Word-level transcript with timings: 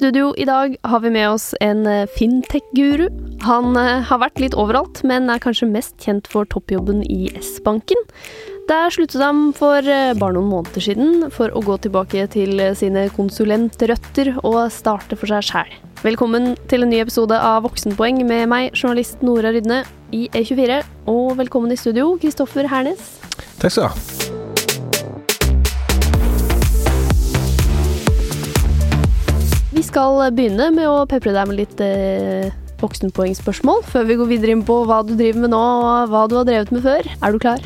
studio 0.00 0.30
i 0.40 0.46
dag 0.48 0.76
har 0.82 1.00
vi 1.00 1.10
med 1.12 1.28
oss 1.28 1.50
en 1.60 1.84
eh, 1.86 2.08
fintech-guru. 2.16 3.10
Han 3.44 3.76
eh, 3.76 4.00
har 4.08 4.20
vært 4.22 4.40
litt 4.40 4.56
overalt, 4.56 5.02
men 5.04 5.28
er 5.28 5.42
kanskje 5.42 5.68
mest 5.68 5.98
kjent 6.00 6.30
for 6.30 6.48
toppjobben 6.48 7.02
i 7.04 7.28
S-banken. 7.36 8.00
Der 8.70 8.88
sluttet 8.94 9.20
han 9.20 9.50
for 9.56 9.84
eh, 9.84 10.14
bare 10.16 10.38
noen 10.38 10.48
måneder 10.54 10.86
siden 10.86 11.28
for 11.34 11.52
å 11.52 11.60
gå 11.66 11.76
tilbake 11.84 12.24
til 12.32 12.62
sine 12.80 13.08
konsulentrøtter 13.12 14.32
og 14.40 14.62
starte 14.72 15.20
for 15.20 15.34
seg 15.34 15.44
sjæl. 15.50 15.76
Velkommen 16.00 16.54
til 16.72 16.86
en 16.86 16.92
ny 16.94 17.02
episode 17.04 17.36
av 17.36 17.66
Voksenpoeng 17.66 18.22
med 18.24 18.48
meg, 18.48 18.70
journalist 18.72 19.20
Nora 19.26 19.52
Rydne 19.52 19.82
i 20.16 20.30
E24. 20.32 20.80
Og 21.12 21.36
velkommen 21.42 21.76
i 21.76 21.80
studio, 21.80 22.14
Kristoffer 22.24 22.72
Hernes. 22.72 23.18
Takk 23.60 23.68
skal 23.68 23.90
du 23.90 23.90
ha. 23.90 24.19
Vi 29.80 29.84
skal 29.86 30.18
begynne 30.36 30.66
med 30.76 30.84
å 30.84 31.06
pepre 31.08 31.32
deg 31.32 31.46
med 31.48 31.56
litt 31.56 31.78
eh, 31.80 32.50
voksenpoengspørsmål 32.82 33.78
før 33.88 34.02
vi 34.10 34.16
går 34.20 34.28
videre 34.28 34.52
inn 34.52 34.64
på 34.68 34.74
hva 34.84 34.98
du 35.08 35.14
driver 35.16 35.40
med 35.46 35.54
nå 35.54 35.60
og 35.60 36.10
hva 36.12 36.26
du 36.28 36.34
har 36.36 36.44
drevet 36.44 36.68
med 36.76 36.84
før. 36.84 37.08
Er 37.08 37.32
du 37.32 37.38
klar? 37.40 37.64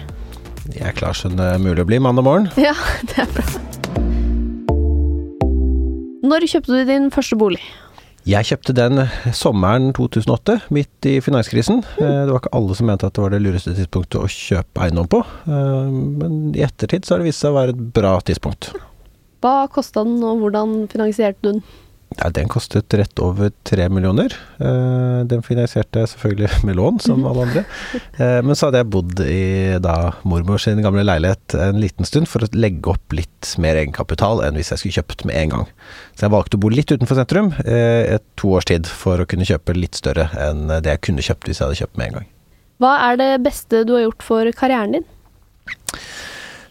Jeg 0.70 0.84
er 0.92 0.94
klar 0.94 1.18
som 1.18 1.34
det 1.34 1.48
er 1.56 1.58
mulig 1.58 1.82
å 1.82 1.88
bli 1.88 1.98
mandag 1.98 2.22
morgen. 2.22 2.46
Ja, 2.68 2.76
det 3.10 3.18
er 3.24 3.34
bra. 3.34 3.42
Når 6.22 6.46
kjøpte 6.54 6.70
du 6.78 6.86
din 6.92 7.10
første 7.10 7.40
bolig? 7.42 7.58
Jeg 8.30 8.46
kjøpte 8.52 8.78
den 8.78 9.08
sommeren 9.34 9.90
2008, 9.98 10.60
midt 10.70 11.10
i 11.10 11.18
finanskrisen. 11.18 11.82
Eh, 11.98 12.16
Det 12.28 12.30
var 12.30 12.44
ikke 12.44 12.54
alle 12.62 12.78
som 12.78 12.92
mente 12.94 13.10
at 13.10 13.18
det 13.18 13.26
var 13.26 13.34
det 13.34 13.42
lureste 13.42 13.74
tidspunktet 13.74 14.22
å 14.22 14.30
kjøpe 14.30 14.86
eiendom 14.86 15.10
på. 15.10 15.24
Eh, 15.50 15.94
Men 16.22 16.42
i 16.54 16.62
ettertid 16.62 17.02
så 17.02 17.16
har 17.16 17.24
det 17.26 17.32
vist 17.32 17.42
seg 17.42 17.50
å 17.50 17.58
være 17.58 17.74
et 17.74 17.86
bra 17.98 18.20
tidspunkt. 18.22 18.70
Hva 19.42 19.64
kosta 19.66 20.06
den, 20.06 20.22
og 20.22 20.46
hvordan 20.46 20.84
finansierte 20.94 21.42
du 21.42 21.56
den? 21.56 21.64
Ja, 22.14 22.28
den 22.30 22.46
kostet 22.48 22.94
rett 22.94 23.18
over 23.18 23.50
tre 23.66 23.88
millioner. 23.90 24.30
Eh, 24.62 25.24
Den 25.26 25.42
finansierte 25.42 26.04
jeg 26.04 26.10
selvfølgelig 26.12 26.50
med 26.68 26.76
lån, 26.78 27.00
som 27.02 27.24
alle 27.26 27.42
andre. 27.48 27.62
Eh, 28.18 28.38
Men 28.46 28.54
så 28.54 28.68
hadde 28.68 28.82
jeg 28.84 28.90
bodd 28.94 29.22
i 29.26 29.78
da 29.82 29.96
mormor 30.22 30.62
sin 30.62 30.78
gamle 30.84 31.02
leilighet 31.04 31.56
en 31.58 31.80
liten 31.82 32.06
stund 32.06 32.30
for 32.30 32.46
å 32.46 32.50
legge 32.54 32.92
opp 32.94 33.16
litt 33.18 33.54
mer 33.58 33.80
egenkapital 33.80 34.44
enn 34.46 34.54
hvis 34.60 34.70
jeg 34.72 34.82
skulle 34.84 34.98
kjøpt 35.00 35.24
med 35.26 35.40
en 35.42 35.54
gang. 35.56 35.66
Så 36.14 36.28
jeg 36.28 36.34
valgte 36.36 36.60
å 36.60 36.62
bo 36.62 36.70
litt 36.72 36.94
utenfor 36.94 37.18
sentrum 37.18 37.50
eh, 37.66 38.14
et 38.14 38.24
to 38.40 38.54
års 38.54 38.68
tid 38.70 38.86
for 38.86 39.18
å 39.18 39.26
kunne 39.26 39.48
kjøpe 39.48 39.74
litt 39.76 39.98
større 39.98 40.28
enn 40.38 40.68
det 40.70 40.94
jeg 40.94 41.02
kunne 41.10 41.24
kjøpt 41.26 41.50
hvis 41.50 41.58
jeg 41.60 41.66
hadde 41.66 41.80
kjøpt 41.82 41.98
med 41.98 42.06
en 42.12 42.20
gang. 42.20 42.30
Hva 42.82 42.94
er 43.10 43.18
det 43.18 43.32
beste 43.44 43.82
du 43.86 43.94
har 43.98 44.06
gjort 44.06 44.22
for 44.26 44.54
karrieren 44.58 44.96
din? 45.00 45.04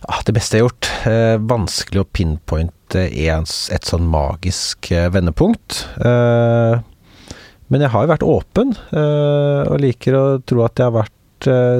Ah, 0.07 0.19
det 0.27 0.33
beste 0.35 0.57
jeg 0.57 0.63
har 0.63 0.67
gjort. 0.69 0.89
Eh, 1.07 1.35
vanskelig 1.51 2.01
å 2.01 2.07
pinpointe 2.11 2.73
en, 2.99 3.43
er 3.43 3.75
et 3.75 3.89
sånn 3.89 4.07
magisk 4.09 4.91
eh, 4.93 5.09
vendepunkt. 5.13 5.83
Eh, 6.03 6.79
men 7.73 7.83
jeg 7.83 7.93
har 7.93 8.05
jo 8.05 8.13
vært 8.13 8.25
åpen, 8.27 8.73
eh, 8.93 9.61
og 9.67 9.81
liker 9.81 10.17
å 10.17 10.23
tro 10.45 10.65
at 10.65 10.79
jeg 10.79 10.89
har 10.89 11.03
vært 11.03 11.11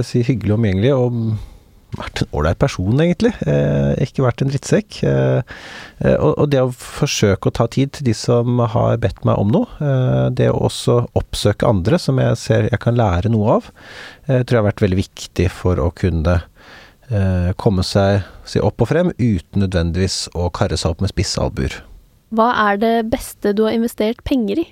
si 0.04 0.20
hyggelig 0.28 0.52
og 0.52 0.58
omgjengelig, 0.58 0.90
og 0.92 1.20
vært 1.96 2.24
en 2.24 2.34
ålreit 2.36 2.58
person, 2.60 2.98
egentlig. 3.00 3.30
Ikke 4.04 4.26
vært 4.26 4.42
en 4.44 4.50
drittsekk. 4.52 4.98
Og, 6.18 6.42
det 6.52 6.60
å 6.60 6.74
forsøke 6.74 7.48
å 7.48 7.56
ta 7.56 7.70
tid 7.72 7.94
til 7.96 8.10
de 8.10 8.16
som 8.18 8.60
har 8.74 8.98
bedt 9.00 9.22
meg 9.24 9.40
om 9.40 9.54
noe, 9.54 9.92
det 10.36 10.50
å 10.52 10.66
også 10.68 10.98
oppsøke 11.16 11.70
andre 11.70 12.02
som 12.02 12.20
jeg 12.20 12.42
ser 12.42 12.68
jeg 12.68 12.82
kan 12.84 13.00
lære 13.00 13.32
noe 13.32 13.62
av, 13.62 13.72
tror 14.26 14.52
jeg 14.52 14.60
har 14.60 14.68
vært 14.68 14.84
veldig 14.84 15.00
viktig 15.00 15.48
for 15.54 15.80
å 15.80 15.94
kunne 15.96 16.42
komme 17.60 17.84
seg 17.86 18.24
si, 18.48 18.58
opp 18.64 18.82
og 18.82 18.90
frem 18.90 19.12
uten 19.20 19.62
nødvendigvis 19.62 20.28
å 20.34 20.48
karre 20.54 20.78
seg 20.80 20.96
opp 20.96 21.04
med 21.04 21.12
spisse 21.12 21.42
albuer. 21.42 21.76
Hva 22.34 22.50
er 22.72 22.80
det 22.82 22.94
beste 23.12 23.54
du 23.54 23.66
har 23.68 23.76
investert 23.76 24.24
penger 24.26 24.64
i? 24.64 24.66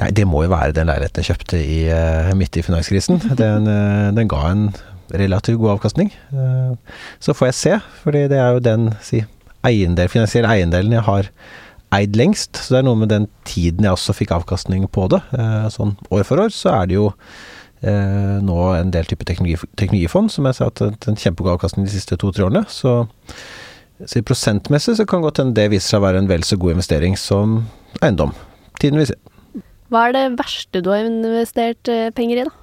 Nei, 0.00 0.10
det 0.16 0.24
må 0.28 0.44
jo 0.44 0.52
være 0.52 0.74
den 0.76 0.88
leiligheten 0.88 1.22
jeg 1.22 1.32
kjøpte 1.32 1.60
i, 1.60 1.78
eh, 1.92 2.30
midt 2.36 2.56
i 2.56 2.64
finanskrisen. 2.64 3.20
Den, 3.36 3.68
eh, 3.68 4.10
den 4.16 4.28
ga 4.28 4.50
en 4.50 4.68
relativt 5.12 5.58
god 5.58 5.76
avkastning. 5.76 6.12
Eh, 6.32 6.76
så 7.20 7.34
får 7.36 7.48
jeg 7.48 7.54
se, 7.54 7.74
fordi 8.04 8.28
det 8.28 8.38
er 8.38 8.52
jo 8.52 8.64
den 8.64 8.90
si, 9.04 9.24
eiendel, 9.64 10.08
finansielle 10.08 10.48
eiendelen 10.48 10.92
jeg 10.92 11.06
har 11.08 11.30
eid 11.92 12.16
lengst. 12.16 12.56
Så 12.56 12.74
det 12.74 12.80
er 12.82 12.88
noe 12.88 13.00
med 13.00 13.12
den 13.12 13.28
tiden 13.48 13.84
jeg 13.86 13.96
også 13.96 14.16
fikk 14.16 14.34
avkastning 14.36 14.86
på 14.92 15.08
det. 15.12 15.22
Eh, 15.36 15.68
sånn 15.72 15.96
år 16.10 16.24
for 16.28 16.44
år 16.44 16.52
så 16.54 16.82
er 16.82 16.86
det 16.90 16.98
jo 16.98 17.08
eh, 17.08 17.14
nå 17.82 18.58
en 18.74 18.92
del 18.94 19.06
type 19.06 19.26
teknologi, 19.28 19.54
teknologifond 19.78 20.32
som 20.34 20.48
jeg 20.48 20.58
sa 20.58 20.66
at 20.72 20.82
en 20.82 21.18
kjempegod 21.18 21.54
avkastning 21.54 21.86
de 21.86 21.92
siste 21.94 22.18
to-tre 22.18 22.46
årene. 22.48 22.64
Så, 22.72 23.00
så 24.02 24.22
prosentmessig 24.26 24.96
så 24.98 25.06
kan 25.06 25.22
godt 25.22 25.38
hende 25.42 25.54
det 25.54 25.68
viser 25.74 25.94
seg 25.94 26.02
å 26.02 26.06
være 26.08 26.24
en 26.24 26.30
vel 26.30 26.46
så 26.46 26.58
god 26.58 26.78
investering 26.78 27.14
som 27.20 27.60
eiendom. 28.02 28.34
Tiden 28.82 28.98
vil 28.98 29.12
se. 29.12 29.18
Hva 29.88 30.08
er 30.08 30.16
det 30.16 30.24
verste 30.40 30.82
du 30.84 30.90
har 30.92 31.06
investert 31.06 31.88
eh, 31.92 32.10
penger 32.14 32.42
i, 32.42 32.48
da? 32.48 32.56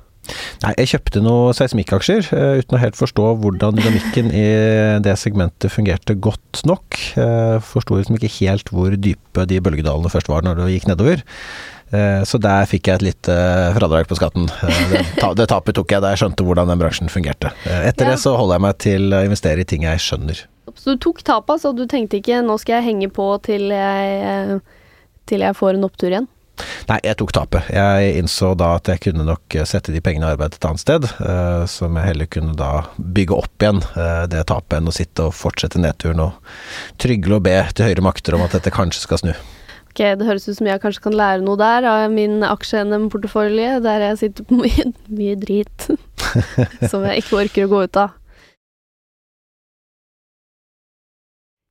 Nei, 0.64 0.72
jeg 0.80 0.90
kjøpte 0.96 1.22
noen 1.22 1.56
seismikkaksjer 1.58 2.30
eh, 2.34 2.60
uten 2.62 2.78
å 2.78 2.82
helt 2.82 2.98
forstå 2.98 3.28
hvordan 3.42 3.78
dynamikken 3.78 4.32
i 4.34 4.46
det 5.06 5.16
segmentet 5.22 5.74
fungerte 5.74 6.16
godt 6.18 6.64
nok. 6.70 6.98
Uh, 7.20 7.58
Forsto 7.64 7.98
liksom 8.00 8.18
ikke 8.18 8.32
helt 8.40 8.72
hvor 8.74 8.96
dype 8.96 9.46
de 9.50 9.62
bølgedalene 9.62 10.12
først 10.12 10.32
var 10.32 10.46
når 10.46 10.64
det 10.64 10.72
gikk 10.74 10.90
nedover. 10.90 11.24
Eh, 11.94 12.24
så 12.26 12.40
der 12.42 12.66
fikk 12.70 12.88
jeg 12.90 13.00
et 13.00 13.06
lite 13.06 13.36
fradrag 13.78 14.08
på 14.10 14.18
skatten. 14.18 14.48
Eh, 14.50 15.34
det, 15.38 15.48
tapet 15.52 15.76
tok 15.78 15.92
jeg 15.92 16.02
da 16.02 16.14
jeg 16.14 16.24
skjønte 16.24 16.46
hvordan 16.48 16.72
den 16.72 16.82
bransjen 16.82 17.12
fungerte. 17.12 17.52
Eh, 17.66 17.90
etter 17.92 18.06
Ja. 18.10 18.16
det 18.16 18.20
så 18.24 18.36
holder 18.38 18.56
jeg 18.58 18.66
meg 18.66 18.78
til 18.78 19.10
å 19.14 19.24
investere 19.26 19.62
i 19.62 19.68
ting 19.70 19.84
jeg 19.86 20.02
skjønner. 20.02 20.46
Så 20.76 20.96
du 20.96 20.98
tok 20.98 21.22
tapet, 21.24 21.62
så 21.62 21.76
du 21.76 21.86
tenkte 21.86 22.18
ikke 22.18 22.42
'nå 22.42 22.58
skal 22.60 22.82
jeg 22.82 22.90
henge 22.96 23.10
på 23.14 23.42
til 23.44 23.70
jeg, 23.70 24.24
eh, 24.26 24.60
til 25.26 25.40
jeg 25.40 25.56
får 25.56 25.76
en 25.76 25.84
opptur 25.86 26.10
igjen'? 26.10 26.28
Nei, 26.88 27.00
jeg 27.04 27.18
tok 27.18 27.32
tapet. 27.36 27.68
Jeg 27.70 28.16
innså 28.16 28.54
da 28.58 28.76
at 28.76 28.88
jeg 28.88 29.02
kunne 29.02 29.26
nok 29.28 29.56
eh, 29.56 29.66
sette 29.68 29.92
de 29.92 30.00
pengene 30.02 30.30
i 30.30 30.32
arbeid 30.36 30.54
et 30.56 30.66
annet 30.66 30.80
sted, 30.80 31.04
eh, 31.04 31.66
som 31.66 31.96
jeg 31.96 32.06
heller 32.06 32.26
kunne 32.32 32.56
da 32.56 32.86
bygge 32.98 33.36
opp 33.36 33.60
igjen 33.60 33.82
eh, 33.96 34.26
det 34.32 34.46
tapet 34.48 34.80
enn 34.80 34.88
å 34.88 34.96
sitte 34.96 35.28
og 35.28 35.36
fortsette 35.36 35.82
nedturen 35.82 36.20
og 36.20 36.32
trygle 36.98 37.36
og 37.36 37.44
be 37.44 37.58
til 37.74 37.90
høyere 37.90 38.06
makter 38.06 38.38
om 38.38 38.42
at 38.42 38.56
dette 38.56 38.72
kanskje 38.72 39.04
skal 39.04 39.18
snu. 39.18 39.34
Ok, 39.96 40.02
Det 40.20 40.26
høres 40.28 40.44
ut 40.50 40.58
som 40.58 40.68
jeg 40.68 40.82
kanskje 40.84 41.06
kan 41.06 41.14
lære 41.16 41.44
noe 41.46 41.56
der 41.56 41.86
av 41.88 42.12
min 42.12 42.44
aksje-NM-portefølje, 42.44 43.78
der 43.80 44.02
jeg 44.10 44.18
sitter 44.20 44.44
på 44.44 44.58
mye, 44.66 44.92
mye 45.08 45.38
drit 45.40 45.88
som 46.92 47.06
jeg 47.08 47.24
ikke 47.24 47.38
orker 47.46 47.64
å 47.64 47.72
gå 47.72 47.80
ut 47.88 48.00
av. 48.02 48.18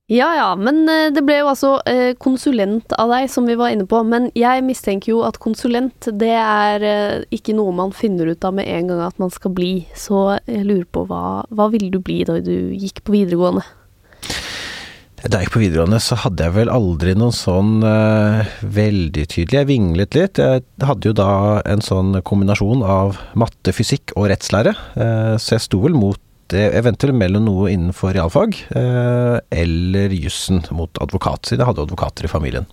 Ja 0.08 0.30
ja, 0.36 0.48
men 0.56 0.82
eh, 0.88 1.10
det 1.12 1.20
ble 1.24 1.38
jo 1.42 1.50
altså 1.52 1.74
eh, 1.88 2.16
konsulent 2.16 2.96
av 2.96 3.12
deg, 3.12 3.28
som 3.32 3.44
vi 3.48 3.58
var 3.60 3.76
inne 3.76 3.84
på. 3.88 4.00
Men 4.08 4.32
jeg 4.36 4.64
mistenker 4.64 5.12
jo 5.12 5.22
at 5.28 5.40
konsulent, 5.44 6.08
det 6.08 6.32
er 6.32 6.88
eh, 6.88 7.28
ikke 7.28 7.52
noe 7.56 7.76
man 7.76 7.92
finner 7.92 8.32
ut 8.32 8.44
av 8.44 8.56
med 8.56 8.68
en 8.72 8.88
gang 8.88 9.04
at 9.04 9.20
man 9.20 9.32
skal 9.32 9.52
bli. 9.56 9.74
Så 9.92 10.38
jeg 10.48 10.64
lurer 10.64 10.88
på 10.88 11.04
hva, 11.12 11.44
hva 11.52 11.68
ville 11.72 11.92
du 11.92 12.00
bli 12.00 12.22
da 12.24 12.40
du 12.40 12.72
gikk 12.72 13.04
på 13.04 13.16
videregående? 13.20 13.68
Da 15.24 15.38
jeg 15.40 15.46
gikk 15.46 15.54
på 15.54 15.60
videregående, 15.62 15.98
så 16.04 16.18
hadde 16.20 16.44
jeg 16.44 16.52
vel 16.52 16.68
aldri 16.68 17.14
noen 17.16 17.32
sånn 17.32 17.78
uh, 17.80 18.44
veldig 18.60 19.22
tydelig 19.32 19.56
Jeg 19.56 19.68
vinglet 19.70 20.16
litt. 20.18 20.36
Jeg 20.36 20.64
hadde 20.84 21.08
jo 21.08 21.14
da 21.16 21.62
en 21.64 21.80
sånn 21.84 22.18
kombinasjon 22.28 22.82
av 22.84 23.16
matte, 23.40 23.72
fysikk 23.72 24.12
og 24.18 24.28
rettslære, 24.34 24.74
uh, 24.98 25.36
så 25.40 25.56
jeg 25.56 25.64
sto 25.64 25.80
vel 25.86 25.96
mot 25.96 26.20
det 26.52 26.66
eventuelt 26.76 27.16
mellom 27.16 27.46
noe 27.46 27.70
innenfor 27.72 28.12
realfag 28.12 28.58
uh, 28.76 29.38
eller 29.48 30.12
jussen 30.12 30.60
mot 30.76 31.00
advokat, 31.00 31.48
siden 31.48 31.64
jeg 31.64 31.70
hadde 31.70 31.86
advokater 31.86 32.28
i 32.28 32.30
familien. 32.30 32.68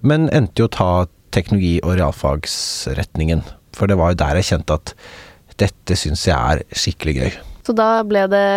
Men 0.00 0.30
endte 0.32 0.64
jo 0.64 0.70
å 0.70 0.72
ta 0.72 0.90
teknologi- 1.36 1.82
og 1.84 1.98
realfagsretningen, 1.98 3.44
for 3.76 3.92
det 3.92 4.00
var 4.00 4.14
jo 4.14 4.20
der 4.24 4.40
jeg 4.40 4.48
kjente 4.54 4.80
at 4.80 4.96
dette 5.60 6.00
syns 6.00 6.24
jeg 6.30 6.36
er 6.36 6.64
skikkelig 6.72 7.16
gøy. 7.20 7.38
Så 7.68 7.76
da 7.76 7.90
ble 8.08 8.24
det 8.32 8.48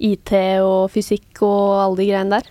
IT 0.00 0.32
og 0.64 0.88
fysikk 0.94 1.42
og 1.46 1.76
alle 1.84 2.00
de 2.00 2.08
greiene 2.10 2.38
der? 2.40 2.50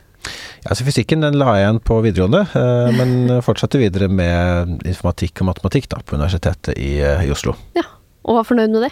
Ja, 0.60 0.74
altså 0.74 0.84
Fysikken 0.84 1.24
den 1.24 1.38
la 1.40 1.54
jeg 1.56 1.64
igjen 1.64 1.78
på 1.88 2.00
videregående, 2.04 2.42
eh, 2.60 2.90
men 2.98 3.14
fortsatte 3.48 3.80
videre 3.82 4.10
med 4.12 4.82
informatikk 4.90 5.42
og 5.42 5.50
matematikk 5.54 5.88
da, 5.94 6.02
på 6.04 6.18
Universitetet 6.20 6.76
i, 6.78 6.98
Oslo. 7.00 7.24
i 7.24 7.32
Oslo. 7.34 7.56
Og 8.30 8.36
var 8.36 8.46
fornøyd 8.46 8.74
med 8.76 8.84
det? 8.86 8.92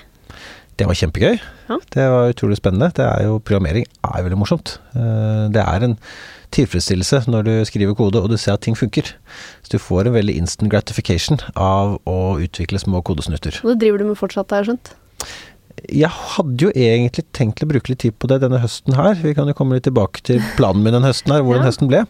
Det 0.79 0.85
var 0.87 0.97
kjempegøy. 0.97 1.35
Ja. 1.67 1.75
Det 1.93 2.05
var 2.13 2.31
utrolig 2.31 2.57
spennende. 2.59 2.91
Det 2.95 3.03
er 3.05 3.25
jo, 3.27 3.39
Programmering 3.43 3.85
er 4.05 4.23
veldig 4.23 4.37
morsomt. 4.39 4.77
Eh, 4.95 5.47
Det 5.53 5.61
er 5.61 5.85
en 5.89 5.97
tilfredsstillelse 6.55 7.25
når 7.27 7.43
du 7.43 7.51
skriver 7.67 7.97
kode 7.97 8.21
og 8.21 8.29
du 8.31 8.37
ser 8.39 8.53
at 8.55 8.61
ting 8.63 8.77
funker. 8.77 9.09
Så 9.65 9.73
du 9.73 9.77
får 9.83 10.07
en 10.07 10.15
veldig 10.15 10.37
instant 10.39 10.71
gratification 10.71 11.41
av 11.55 11.97
å 12.07 12.37
utvikle 12.39 12.79
små 12.79 13.01
kodesnutter. 13.03 13.59
Og 13.65 13.73
det 13.73 13.81
driver 13.83 13.99
du 14.01 14.05
med 14.13 14.17
fortsatt, 14.21 14.53
har 14.55 14.63
jeg 14.63 14.71
skjønt? 14.71 14.93
Jeg 15.85 16.09
hadde 16.09 16.65
jo 16.65 16.71
egentlig 16.73 17.23
tenkt 17.37 17.61
å 17.63 17.67
bruke 17.69 17.91
litt 17.91 18.01
tid 18.01 18.15
på 18.17 18.27
det 18.31 18.39
denne 18.41 18.59
høsten 18.63 18.95
her. 18.97 19.13
Vi 19.21 19.35
kan 19.37 19.47
jo 19.47 19.53
komme 19.57 19.77
litt 19.77 19.85
tilbake 19.85 20.23
til 20.25 20.41
planen 20.57 20.81
min 20.83 20.95
denne 20.97 21.11
høsten 21.11 21.31
her, 21.35 21.43
hvordan 21.45 21.61
Ja. 21.63 21.69
høsten 21.69 21.91
ble. 21.91 22.01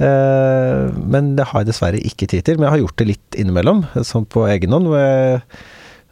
Eh, 0.00 0.88
men 1.12 1.36
det 1.36 1.46
har 1.50 1.60
jeg 1.62 1.68
dessverre 1.72 2.00
ikke 2.00 2.26
tid 2.32 2.44
til. 2.48 2.56
Men 2.58 2.68
jeg 2.70 2.74
har 2.76 2.82
gjort 2.86 2.96
det 3.02 3.06
litt 3.12 3.38
innimellom, 3.38 3.84
sånn 4.02 4.26
på 4.26 4.46
egen 4.48 4.72
hånd. 4.72 4.86
hvor 4.88 4.98
jeg 4.98 5.42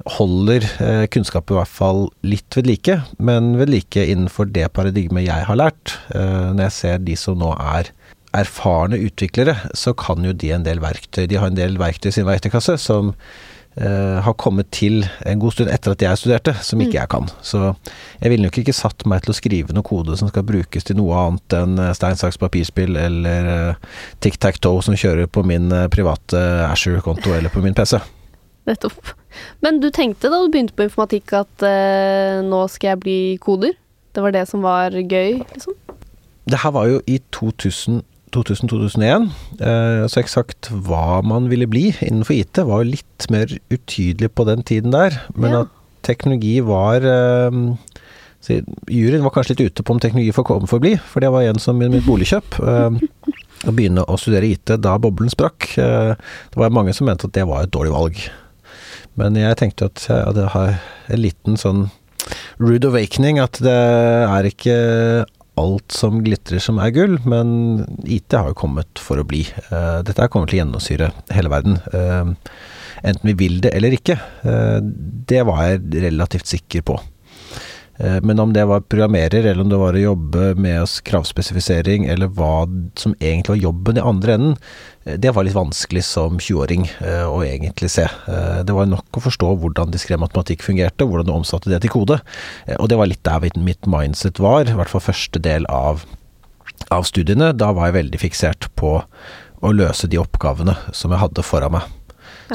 holder 0.06 0.64
eh, 0.80 1.06
kunnskap 1.12 1.50
i 1.50 1.56
hvert 1.58 1.68
fall 1.68 2.06
litt 2.24 2.56
ved 2.56 2.66
like, 2.66 3.02
men 3.18 3.56
ved 3.60 3.68
like 3.72 4.00
innenfor 4.00 4.48
det 4.52 4.72
paradigmet 4.72 5.26
jeg 5.26 5.44
har 5.48 5.56
lært. 5.60 5.96
Eh, 6.14 6.52
når 6.54 6.68
jeg 6.68 6.76
ser 6.78 6.98
de 6.98 7.16
som 7.16 7.36
nå 7.40 7.52
er 7.58 7.90
erfarne 8.32 8.96
utviklere, 9.02 9.56
så 9.74 9.92
kan 9.98 10.22
jo 10.24 10.32
de 10.32 10.52
en 10.54 10.62
del 10.62 10.78
verktøy. 10.78 11.26
De 11.28 11.36
har 11.40 11.50
en 11.50 11.58
del 11.58 11.76
verktøy 11.80 12.08
i 12.12 12.14
sin 12.14 12.28
verktøykasse 12.28 12.78
som 12.78 13.14
har 13.78 14.34
kommet 14.34 14.66
til 14.74 15.04
en 15.24 15.38
god 15.40 15.54
stund 15.54 15.70
etter 15.70 15.94
at 15.94 16.02
jeg 16.02 16.18
studerte, 16.18 16.54
som 16.66 16.80
ikke 16.82 16.90
mm. 16.90 16.98
jeg 16.98 17.10
kan. 17.12 17.28
Så 17.40 17.60
jeg 18.20 18.32
ville 18.32 18.48
nok 18.48 18.58
ikke 18.60 18.74
satt 18.74 19.06
meg 19.08 19.22
til 19.22 19.32
å 19.32 19.36
skrive 19.38 19.76
noe 19.76 19.86
kode 19.86 20.16
som 20.18 20.28
skal 20.28 20.44
brukes 20.44 20.84
til 20.84 20.98
noe 20.98 21.16
annet 21.16 21.56
enn 21.56 21.78
eh, 21.78 21.92
stein, 21.96 22.18
saks, 22.18 22.40
papirspill 22.42 22.98
eller 22.98 23.50
uh, 23.50 24.00
tic-tac-toe 24.20 24.82
som 24.84 24.98
kjører 24.98 25.30
på 25.30 25.44
min 25.46 25.70
private 25.94 26.42
Asher-konto 26.66 27.32
eller 27.36 27.52
på 27.52 27.62
min 27.64 27.76
PC. 27.78 28.00
Nettopp. 28.68 29.14
Men 29.64 29.78
du 29.80 29.88
tenkte 29.94 30.28
da 30.32 30.42
du 30.42 30.50
begynte 30.50 30.74
på 30.76 30.88
informatikk 30.88 31.32
at 31.38 31.64
nå 32.44 32.60
skal 32.68 32.92
jeg 32.92 33.02
bli 33.06 33.20
koder? 33.40 33.76
Det 34.10 34.24
var 34.24 34.34
det 34.34 34.44
som 34.50 34.64
var 34.66 34.92
gøy, 34.98 35.38
liksom? 35.54 35.76
Det 36.50 36.58
her 36.64 36.72
var 36.74 36.88
jo 36.90 36.98
i 37.06 37.20
2000 37.32 38.02
2000-2001. 38.34 39.28
Eh, 39.60 40.04
så 40.10 40.22
eksakt 40.22 40.70
hva 40.86 41.20
man 41.26 41.48
ville 41.52 41.68
bli 41.70 41.90
innenfor 41.92 42.36
IT 42.36 42.62
var 42.68 42.84
jo 42.84 42.94
litt 42.94 43.28
mer 43.32 43.52
utydelig 43.72 44.32
på 44.34 44.46
den 44.48 44.64
tiden 44.66 44.94
der. 44.94 45.18
Men 45.34 45.56
ja. 45.56 45.64
at 45.64 45.76
teknologi 46.06 46.58
var 46.64 47.04
så 48.40 48.56
Juryen 48.88 49.24
var 49.24 49.34
kanskje 49.34 49.54
litt 49.54 49.68
ute 49.68 49.84
på 49.84 49.94
om 49.94 50.00
teknologi 50.00 50.32
får 50.32 50.46
komme 50.48 50.68
for 50.68 50.80
å 50.80 50.84
bli, 50.84 50.94
for 50.96 51.20
det 51.20 51.28
var 51.32 51.44
igjen 51.44 51.60
som 51.60 51.80
i 51.84 51.90
mitt 51.92 52.06
boligkjøp. 52.06 52.56
Eh, 52.64 53.34
å 53.68 53.74
begynne 53.76 54.06
å 54.08 54.16
studere 54.16 54.48
IT 54.48 54.72
da 54.80 54.96
boblen 55.00 55.32
sprakk. 55.32 55.66
Eh, 55.76 56.12
det 56.16 56.60
var 56.60 56.72
mange 56.72 56.94
som 56.96 57.08
mente 57.10 57.28
at 57.28 57.36
det 57.36 57.44
var 57.48 57.66
et 57.66 57.74
dårlig 57.74 57.92
valg. 57.92 58.22
Men 59.20 59.36
jeg 59.36 59.58
tenkte 59.60 59.90
at 59.90 60.06
jeg 60.08 60.24
hadde 60.24 60.46
en 61.12 61.20
liten 61.20 61.60
sånn 61.60 61.82
rude 62.62 62.88
awakening, 62.88 63.40
at 63.42 63.60
det 63.60 63.76
er 63.76 64.48
ikke 64.48 64.78
alt 65.58 65.92
som 65.92 66.20
glitrer 66.24 66.62
som 66.62 66.78
er 66.82 66.92
gull, 66.94 67.18
men 67.28 67.82
IT 68.06 68.36
har 68.36 68.52
jo 68.52 68.58
kommet 68.62 69.00
for 69.02 69.20
å 69.20 69.26
bli. 69.26 69.42
Dette 69.70 70.20
dette 70.20 70.28
kommer 70.32 70.50
til 70.50 70.58
å 70.58 70.62
gjennomsyre 70.64 71.10
hele 71.34 71.52
verden. 71.52 71.78
Uh, 71.94 72.34
enten 73.00 73.30
vi 73.32 73.36
vil 73.46 73.60
det 73.64 73.72
eller 73.76 73.96
ikke. 73.96 74.18
Uh, 74.44 74.78
det 75.30 75.42
var 75.48 75.64
jeg 75.66 76.04
relativt 76.04 76.50
sikker 76.50 76.84
på. 76.92 76.98
Eh, 78.00 78.20
men 78.22 78.38
om 78.38 78.52
det 78.52 78.64
var 78.64 78.80
programmerer, 78.80 79.44
eller 79.44 79.60
om 79.60 79.68
det 79.68 79.80
var 79.80 79.96
å 79.96 80.04
jobbe 80.04 80.54
med 80.56 80.88
kravspesifisering, 81.04 82.06
eller 82.08 82.30
hva 82.32 82.64
som 82.98 83.14
egentlig 83.18 83.54
var 83.54 83.64
jobben 83.66 84.00
i 84.00 84.04
andre 84.12 84.36
enden, 84.36 84.54
eh, 85.04 85.18
det 85.20 85.34
var 85.36 85.44
litt 85.44 85.58
vanskelig 85.58 86.04
som 86.08 86.38
20-åring 86.40 86.86
eh, 87.00 87.26
å 87.28 87.42
egentlig 87.44 87.90
se. 87.92 88.06
Det 88.64 88.76
var 88.76 88.88
nok 88.88 89.20
å 89.20 89.24
forstå 89.26 89.52
hvordan 89.60 89.92
diskré 89.92 90.16
matematikk 90.20 90.64
fungerte, 90.64 91.04
hvordan 91.04 91.28
du 91.28 91.34
omsatte 91.34 91.72
det 91.72 91.82
til 91.84 91.92
kode. 91.92 92.20
Og 92.78 92.88
det 92.88 92.98
var 93.00 93.10
litt 93.10 93.24
der 93.26 93.50
mitt 93.60 93.86
mindset 93.90 94.40
var, 94.40 94.64
i 94.64 94.76
hvert 94.76 94.92
fall 94.92 95.04
første 95.04 95.42
del 95.42 95.68
av, 95.68 96.06
av 96.88 97.06
studiene. 97.08 97.52
Da 97.52 97.72
var 97.76 97.90
jeg 97.90 98.00
veldig 98.00 98.22
fiksert 98.22 98.70
på 98.80 99.00
å 99.60 99.72
løse 99.76 100.08
de 100.08 100.20
oppgavene 100.20 100.76
som 100.96 101.12
jeg 101.12 101.20
hadde 101.20 101.44
foran 101.44 101.76
meg. 101.76 101.99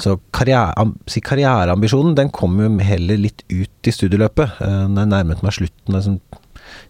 Så 0.03 0.17
karriere, 0.35 0.87
si 1.09 1.21
karriereambisjonen 1.23 2.15
den 2.17 2.31
kom 2.33 2.57
jo 2.59 2.71
heller 2.83 3.19
litt 3.19 3.45
ut 3.51 3.87
i 3.87 3.93
studieløpet. 3.93 4.59
Eh, 4.63 4.81
når 4.91 5.05
jeg 5.05 5.11
nærmet 5.13 5.45
meg 5.45 5.55
slutten 5.59 5.97
liksom, 5.97 6.19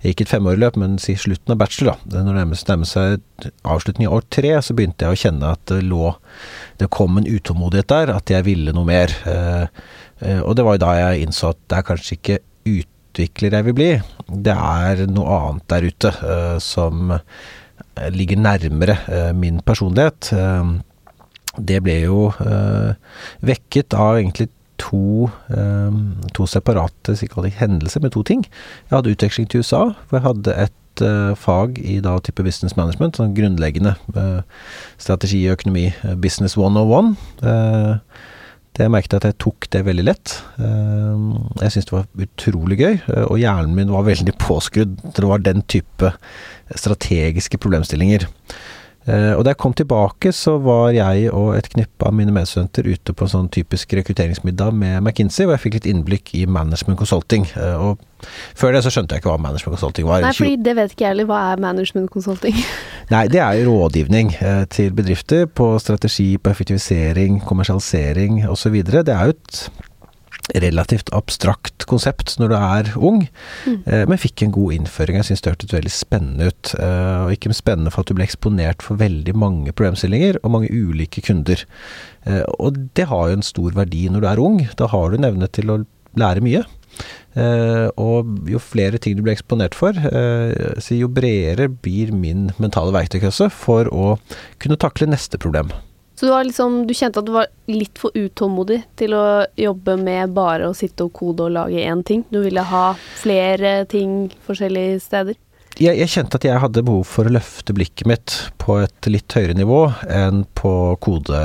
Jeg 0.02 0.14
gikk 0.14 0.22
et 0.24 0.30
femårig 0.32 0.60
løp, 0.62 0.78
men 0.80 0.96
si 1.02 1.18
slutten 1.20 1.52
av 1.52 1.60
bachelor, 1.60 1.98
da. 2.06 2.22
Når 2.24 2.30
det 2.30 2.36
nærmet, 2.38 2.62
nærmet 2.70 2.90
seg 2.90 3.50
avslutning 3.68 4.08
av 4.08 4.16
år 4.18 4.26
tre, 4.32 4.54
så 4.64 4.74
begynte 4.78 5.06
jeg 5.06 5.14
å 5.14 5.20
kjenne 5.20 5.52
at 5.52 5.66
det 5.70 5.82
lå 5.84 6.14
Det 6.80 6.88
kom 6.96 7.20
en 7.20 7.28
utålmodighet 7.28 7.92
der, 7.92 8.14
at 8.16 8.32
jeg 8.32 8.48
ville 8.48 8.74
noe 8.76 8.88
mer. 8.88 9.14
Eh, 9.28 9.68
eh, 10.22 10.40
og 10.40 10.56
det 10.56 10.66
var 10.66 10.78
jo 10.78 10.84
da 10.86 10.96
jeg 11.02 11.28
innså 11.28 11.52
at 11.52 11.60
det 11.68 11.78
er 11.78 11.88
kanskje 11.92 12.18
ikke 12.18 12.40
utvikler 12.72 13.60
jeg 13.60 13.68
vil 13.68 13.78
bli, 13.78 13.92
det 14.48 14.56
er 14.56 15.06
noe 15.12 15.38
annet 15.40 15.68
der 15.72 15.86
ute 15.92 16.12
som 16.64 17.14
ligger 18.12 18.42
nærmere 18.42 18.98
min 19.38 19.62
personlighet 19.64 20.34
det 21.58 21.82
ble 21.86 21.98
jo 22.06 22.20
øh, 22.44 22.94
vekket 23.46 23.96
av 23.98 24.20
egentlig 24.20 24.50
to, 24.82 25.30
øh, 25.56 26.00
to 26.36 26.46
separate 26.46 27.16
hendelser 27.60 28.04
med 28.04 28.16
to 28.16 28.24
ting. 28.24 28.46
Jeg 28.90 28.98
hadde 28.98 29.12
utveksling 29.12 29.50
til 29.50 29.64
USA, 29.64 29.84
hvor 30.10 30.20
jeg 30.20 30.26
hadde 30.28 30.56
et 30.68 31.04
øh, 31.04 31.36
fag 31.36 31.80
i 31.80 32.00
da 32.00 32.18
type 32.20 32.44
business 32.44 32.78
management, 32.78 33.18
sånn 33.18 33.36
grunnleggende 33.36 33.96
strategi 34.98 35.46
og 35.48 35.60
økonomi, 35.60 35.90
business 36.22 36.58
101. 36.58 37.16
Uh, 37.44 37.98
det 38.76 38.90
merket 38.92 39.14
at 39.16 39.24
jeg 39.30 39.38
tok 39.40 39.70
det 39.72 39.86
veldig 39.88 40.04
lett. 40.04 40.34
Jeg 40.60 41.72
syntes 41.72 41.86
det 41.88 41.94
var 41.96 42.26
utrolig 42.26 42.78
gøy, 42.82 42.98
og 43.30 43.38
hjernen 43.40 43.72
min 43.78 43.94
var 43.94 44.04
veldig 44.04 44.34
påskrudd. 44.36 44.98
til 45.00 45.24
Det 45.24 45.30
var 45.30 45.44
den 45.46 45.64
type 45.72 46.12
strategiske 46.76 47.58
problemstillinger. 47.64 48.28
Uh, 49.06 49.36
og 49.38 49.44
da 49.46 49.54
jeg 49.54 49.60
kom 49.62 49.74
tilbake, 49.78 50.32
så 50.34 50.56
var 50.66 50.90
jeg 50.96 51.30
og 51.30 51.52
et 51.54 51.68
knippe 51.70 52.08
av 52.08 52.16
mine 52.18 52.34
medstudenter 52.34 52.88
ute 52.90 53.14
på 53.14 53.28
en 53.28 53.32
sånn 53.36 53.50
typisk 53.54 53.94
rekrutteringsmiddag 54.00 54.74
med 54.74 54.98
McKinsey, 55.04 55.46
hvor 55.46 55.54
jeg 55.54 55.66
fikk 55.68 55.78
litt 55.78 55.90
innblikk 55.92 56.34
i 56.34 56.46
management 56.50 56.98
consulting. 56.98 57.46
Uh, 57.54 57.92
og 57.92 58.30
før 58.58 58.74
det 58.74 58.82
så 58.82 58.94
skjønte 58.96 59.14
jeg 59.14 59.22
ikke 59.22 59.30
hva 59.30 59.42
management 59.46 59.78
consulting 59.78 60.10
var. 60.10 60.26
Nei, 60.26 60.34
fordi 60.34 60.58
det 60.66 60.74
vet 60.80 60.96
ikke 60.96 61.06
jeg 61.06 61.14
heller. 61.14 61.30
Hva 61.30 61.42
er 61.52 61.62
management 61.62 62.10
consulting? 62.16 62.58
Nei, 63.14 63.26
det 63.30 63.44
er 63.46 63.60
jo 63.62 63.76
rådgivning 63.76 64.34
uh, 64.40 64.64
til 64.74 64.94
bedrifter 64.98 65.46
på 65.46 65.76
strategi, 65.84 66.32
på 66.42 66.56
effektivisering, 66.56 67.44
kommersialisering 67.46 68.42
osv. 68.50 68.82
Det 68.90 69.06
er 69.06 69.30
jo 69.30 69.38
et 69.38 69.68
relativt 70.54 71.10
abstrakt 71.16 71.86
konsept 71.90 72.36
når 72.40 72.52
du 72.52 72.56
er 72.58 72.92
ung, 72.96 73.24
mm. 73.66 73.80
eh, 73.90 74.04
men 74.10 74.22
fikk 74.22 74.46
en 74.46 74.54
god 74.56 74.78
innføring. 74.78 75.18
Jeg 75.20 75.30
syns 75.30 75.44
det 75.44 75.54
hørtes 75.54 75.76
veldig 75.76 75.94
spennende 75.94 76.50
ut. 76.52 76.74
Eh, 76.78 77.26
og 77.26 77.34
ikke 77.34 77.56
spennende 77.58 77.94
for 77.94 78.04
at 78.04 78.12
du 78.12 78.18
ble 78.18 78.28
eksponert 78.28 78.86
for 78.86 79.02
veldig 79.02 79.36
mange 79.38 79.74
problemstillinger 79.76 80.42
og 80.44 80.54
mange 80.58 80.72
ulike 80.72 81.24
kunder. 81.26 81.66
Eh, 82.30 82.44
og 82.60 82.80
det 82.98 83.10
har 83.12 83.30
jo 83.30 83.40
en 83.40 83.46
stor 83.46 83.78
verdi 83.78 84.06
når 84.12 84.26
du 84.26 84.32
er 84.32 84.44
ung. 84.44 84.60
Da 84.78 84.90
har 84.92 85.10
du 85.10 85.20
en 85.20 85.30
evne 85.32 85.50
til 85.50 85.74
å 85.74 85.84
lære 86.20 86.46
mye. 86.46 86.66
Og 88.00 88.30
jo 88.48 88.60
flere 88.64 89.02
ting 89.04 89.18
du 89.18 89.24
blir 89.26 89.34
eksponert 89.34 89.76
for, 89.76 89.98
så 90.00 90.96
jo 90.96 91.10
bredere 91.12 91.68
blir 91.68 92.14
min 92.16 92.46
mentale 92.64 92.96
verktøykasse 92.96 93.50
for 93.52 93.90
å 93.92 94.14
kunne 94.64 94.80
takle 94.80 95.10
neste 95.12 95.36
problem. 95.44 95.74
Så 96.16 96.26
du, 96.26 96.34
liksom, 96.48 96.86
du, 96.88 96.94
kjente 96.96 97.20
at 97.20 97.28
du 97.28 97.34
var 97.36 97.50
litt 97.68 98.00
for 98.00 98.16
utålmodig 98.16 98.80
til 99.00 99.16
å 99.18 99.26
jobbe 99.60 99.98
med 100.00 100.32
bare 100.36 100.70
å 100.70 100.76
sitte 100.78 101.10
og 101.10 101.16
kode 101.16 101.50
og 101.50 101.56
lage 101.58 101.84
én 101.84 102.04
ting? 102.08 102.24
Du 102.32 102.40
ville 102.46 102.64
ha 102.64 102.86
flere 103.20 103.82
ting 103.92 104.30
forskjellige 104.48 105.02
steder? 105.04 105.42
Jeg, 105.76 105.98
jeg, 106.00 106.08
kjente 106.08 106.40
at 106.40 106.46
jeg 106.48 106.60
hadde 106.64 106.86
behov 106.88 107.04
for 107.10 107.28
å 107.28 107.34
løfte 107.36 107.74
blikket 107.76 108.08
mitt 108.08 108.36
på 108.64 108.78
et 108.80 109.10
litt 109.12 109.36
høyere 109.36 109.58
nivå 109.60 109.82
enn 110.08 110.46
på 110.56 110.72
kode, 111.04 111.42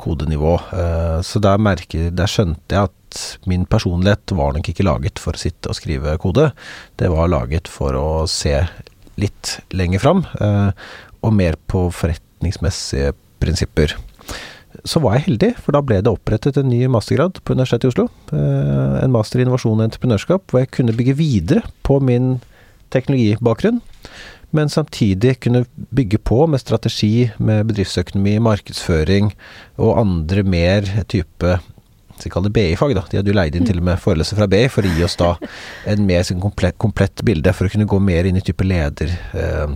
kodenivå. 0.00 0.54
Eh, 0.72 1.18
så 1.20 1.42
der, 1.44 1.60
merke, 1.60 2.06
der 2.16 2.32
skjønte 2.32 2.72
jeg 2.72 2.88
at 2.88 3.24
min 3.44 3.66
personlighet 3.68 4.32
var 4.38 4.56
nok 4.56 4.72
ikke 4.72 4.86
laget 4.88 5.20
for 5.20 5.36
å 5.36 5.42
sitte 5.42 5.68
og 5.68 5.76
skrive 5.76 6.16
kode. 6.22 6.48
Det 6.96 7.12
var 7.12 7.28
laget 7.28 7.68
for 7.68 7.98
å 8.00 8.08
se 8.24 8.56
litt 9.20 9.58
lenger 9.76 10.00
fram, 10.00 10.24
eh, 10.40 10.72
og 11.20 11.36
mer 11.36 11.60
på 11.68 11.90
forretningsmessige 11.92 13.12
prinsipper. 13.42 13.96
Så 14.88 15.02
var 15.04 15.18
jeg 15.18 15.26
heldig, 15.26 15.50
for 15.62 15.76
da 15.76 15.82
ble 15.84 16.00
det 16.02 16.10
opprettet 16.10 16.58
en 16.58 16.70
ny 16.70 16.80
mastergrad 16.90 17.42
på 17.44 17.56
Universitetet 17.56 17.90
i 17.90 17.92
Oslo. 17.92 18.06
Eh, 18.32 18.94
en 19.02 19.12
master 19.14 19.40
i 19.40 19.44
innovasjon 19.44 19.78
og 19.78 19.86
entreprenørskap, 19.86 20.46
hvor 20.48 20.62
jeg 20.62 20.72
kunne 20.78 20.96
bygge 20.96 21.18
videre 21.18 21.66
på 21.86 21.98
min 22.02 22.38
teknologibakgrunn. 22.94 23.82
Men 24.52 24.68
samtidig 24.68 25.38
kunne 25.40 25.64
bygge 25.96 26.18
på 26.20 26.44
med 26.50 26.60
strategi, 26.60 27.30
med 27.38 27.68
bedriftsøkonomi, 27.70 28.36
markedsføring 28.44 29.30
og 29.80 30.00
andre 30.02 30.44
mer 30.44 30.90
type 31.08 31.60
så 32.22 32.30
kaller 32.30 32.52
BI-fag, 32.54 32.94
da. 32.94 33.02
De 33.10 33.18
hadde 33.18 33.32
jo 33.32 33.36
leid 33.36 33.56
inn 33.58 33.66
til 33.66 33.80
og 33.80 33.86
med 33.88 34.00
forelesere 34.02 34.38
fra 34.38 34.48
BI 34.50 34.66
for 34.70 34.86
å 34.86 34.92
gi 34.94 35.02
oss 35.06 35.16
da 35.18 35.32
en 35.90 36.04
mer 36.06 36.22
sånn 36.26 36.42
komplett, 36.42 36.76
komplett, 36.82 37.24
bilde, 37.26 37.54
for 37.56 37.66
å 37.66 37.72
kunne 37.72 37.88
gå 37.90 37.98
mer 38.04 38.28
inn 38.28 38.38
i 38.38 38.44
type 38.44 38.66
leder, 38.66 39.14
eh, 39.34 39.74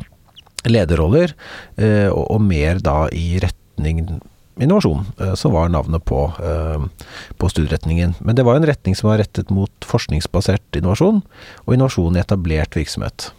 lederroller, 0.70 1.35
eh, 1.76 2.08
og, 2.11 2.40
mer 2.42 2.80
da 2.85 3.06
i 3.14 3.38
retning 3.42 4.20
innovasjon, 4.56 5.04
eh, 5.20 5.35
som 5.35 5.52
var 5.52 5.68
navnet 5.68 6.04
på, 6.04 6.20
eh, 6.42 7.08
på 7.37 7.49
studieretningen. 7.49 8.14
Men 8.20 8.37
det 8.37 8.44
var 8.44 8.56
en 8.56 8.66
retning 8.66 8.96
som 8.96 9.11
var 9.11 9.18
rettet 9.18 9.50
mot 9.50 9.70
forskningsbasert 9.80 10.80
innovasjon, 10.80 11.23
og 11.66 11.75
innovasjon 11.75 12.16
i 12.16 12.20
etablert 12.20 12.76
virksomhet. 12.76 13.30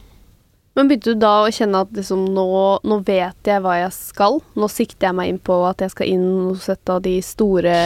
Men 0.77 0.87
begynte 0.87 1.15
du 1.15 1.21
da 1.23 1.41
å 1.41 1.49
kjenne 1.49 1.81
at 1.81 1.93
liksom, 1.97 2.27
nå, 2.35 2.45
nå, 2.85 2.99
vet 3.07 3.49
jeg 3.49 3.61
hva 3.65 3.79
jeg 3.79 3.93
skal? 3.95 4.37
Nå 4.53 4.69
sikter 4.69 5.09
jeg 5.09 5.17
meg 5.17 5.31
inn 5.31 5.39
på 5.41 5.57
at 5.65 5.81
jeg 5.81 5.89
skal 5.89 6.11
inn 6.13 6.27
hos 6.51 6.67
et 6.69 6.91
av 6.93 7.01
de 7.01 7.15
store 7.25 7.77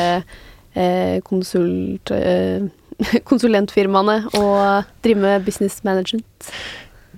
eh, 0.75 1.21
konsult, 1.23 2.11
eh, 2.11 2.67
konsulentfirmaene 3.29 4.17
og 4.35 4.91
drive 5.07 5.23
med 5.23 5.47
business 5.47 5.79
management? 5.87 6.51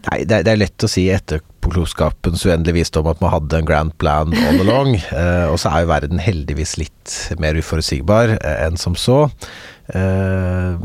Nei, 0.09 0.23
det 0.27 0.41
det 0.43 0.51
er, 0.51 0.59
lett 0.59 0.83
å 0.83 0.89
si 0.91 1.05
etterpåklokskapens 1.13 2.43
uendelige 2.43 2.81
visdom 2.81 3.07
at 3.07 3.21
man 3.23 3.31
hadde 3.31 3.61
en 3.61 3.67
grand 3.67 3.93
plan 4.01 4.33
all 4.49 4.63
along. 4.65 4.97
Eh, 5.13 5.45
og 5.51 5.59
så 5.61 5.69
er 5.69 5.83
jo 5.83 5.91
verden 5.91 6.19
heldigvis 6.21 6.73
litt 6.79 7.13
mer 7.39 7.55
uforutsigbar 7.59 8.35
eh, 8.35 8.63
enn 8.65 8.79
som 8.79 8.95
så. 8.99 9.27
Eh, 9.93 10.83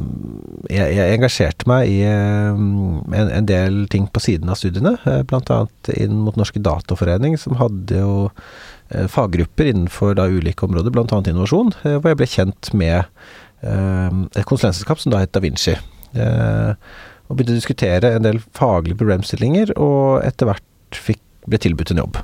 jeg, 0.69 0.95
jeg, 0.99 1.17
engasjerte 1.17 1.69
meg 1.71 1.91
i 1.91 1.99
eh, 2.07 2.53
en, 2.53 3.31
en, 3.33 3.49
del 3.49 3.87
ting 3.91 4.07
på 4.13 4.23
siden 4.23 4.53
av 4.53 4.59
studiene, 4.61 4.97
uh, 5.07 5.23
bl.a. 5.27 5.61
inn 5.97 6.19
mot 6.27 6.37
Norske 6.39 6.63
Dataforening, 6.63 7.39
som 7.41 7.59
hadde 7.59 8.03
jo 8.03 8.15
faggrupper 8.89 9.69
innenfor 9.69 10.15
da 10.17 10.25
ulike 10.33 10.65
områder, 10.65 10.93
bl.a. 10.95 11.19
innovasjon, 11.21 11.75
hvor 11.83 12.09
jeg 12.09 12.17
ble 12.17 12.29
kjent 12.33 12.71
med 12.73 13.05
et 13.61 14.47
konsulentselskap 14.49 15.03
som 15.03 15.13
da 15.13 15.21
het 15.21 15.35
Da 15.35 15.43
Vinci. 15.45 15.75
Og 17.29 17.37
begynte 17.37 17.57
å 17.57 17.61
diskutere 17.61 18.15
en 18.17 18.25
del 18.25 18.41
faglige 18.57 18.99
problemstillinger, 19.01 19.75
og 19.81 20.25
etter 20.25 20.49
hvert 20.49 21.03
fikk, 21.09 21.23
ble 21.49 21.61
tilbudt 21.61 21.93
en 21.95 22.03
jobb. 22.03 22.19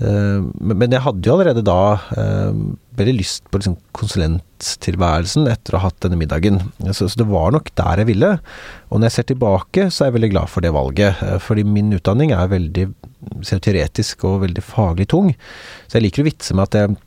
Eh, 0.00 0.38
men 0.64 0.94
jeg 0.94 1.04
hadde 1.04 1.28
jo 1.28 1.34
allerede 1.34 1.64
da 1.66 1.80
eh, 2.16 2.60
veldig 3.00 3.14
lyst 3.18 3.44
på 3.50 3.60
liksom 3.60 3.76
konsulenttilværelsen 3.96 5.48
etter 5.50 5.76
å 5.76 5.82
ha 5.82 5.90
hatt 5.90 6.00
denne 6.04 6.18
middagen. 6.20 6.60
Så, 6.96 7.10
det 7.20 7.28
var 7.28 7.52
nok 7.54 7.68
der 7.78 8.02
jeg 8.02 8.10
ville. 8.12 8.32
Og 8.88 9.00
når 9.00 9.10
jeg 9.10 9.16
ser 9.18 9.28
tilbake, 9.32 9.88
så 9.90 10.04
er 10.04 10.10
jeg 10.10 10.18
veldig 10.18 10.32
glad 10.36 10.52
for 10.52 10.64
det 10.64 10.72
valget. 10.76 11.20
Eh, 11.26 11.36
fordi 11.42 11.66
min 11.68 11.92
utdanning 11.96 12.34
er 12.36 12.52
veldig 12.52 12.88
teoretisk 13.50 14.24
og 14.28 14.42
veldig 14.46 14.64
faglig 14.64 15.10
tung. 15.12 15.34
Så 15.86 15.98
jeg 15.98 16.08
liker 16.08 16.24
å 16.24 16.30
vitse 16.30 16.56
med 16.56 16.70
at 16.70 16.80
jeg 16.80 16.98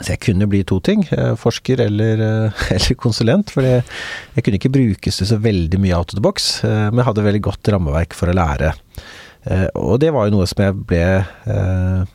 så 0.00 0.14
jeg 0.14 0.22
kunne 0.26 0.48
bli 0.50 0.62
to 0.66 0.80
ting, 0.84 1.04
forsker 1.40 1.84
eller, 1.86 2.24
eller 2.74 2.96
konsulent. 3.00 3.52
For 3.54 3.66
jeg 3.66 4.42
kunne 4.42 4.58
ikke 4.58 4.72
brukes 4.74 5.20
til 5.20 5.30
så 5.30 5.38
veldig 5.40 5.80
mye 5.82 5.94
out 5.96 6.10
of 6.10 6.18
the 6.18 6.24
box, 6.24 6.56
men 6.64 6.98
jeg 7.00 7.08
hadde 7.10 7.28
veldig 7.28 7.44
godt 7.50 7.74
rammeverk 7.74 8.16
for 8.18 8.32
å 8.32 8.36
lære. 8.36 8.74
Eh, 9.44 9.68
og 9.76 9.98
det 10.00 10.12
var 10.14 10.28
jo 10.28 10.38
noe 10.38 10.48
som 10.48 10.62
jeg 10.64 10.76
ble 10.88 11.06
eh, 11.20 12.12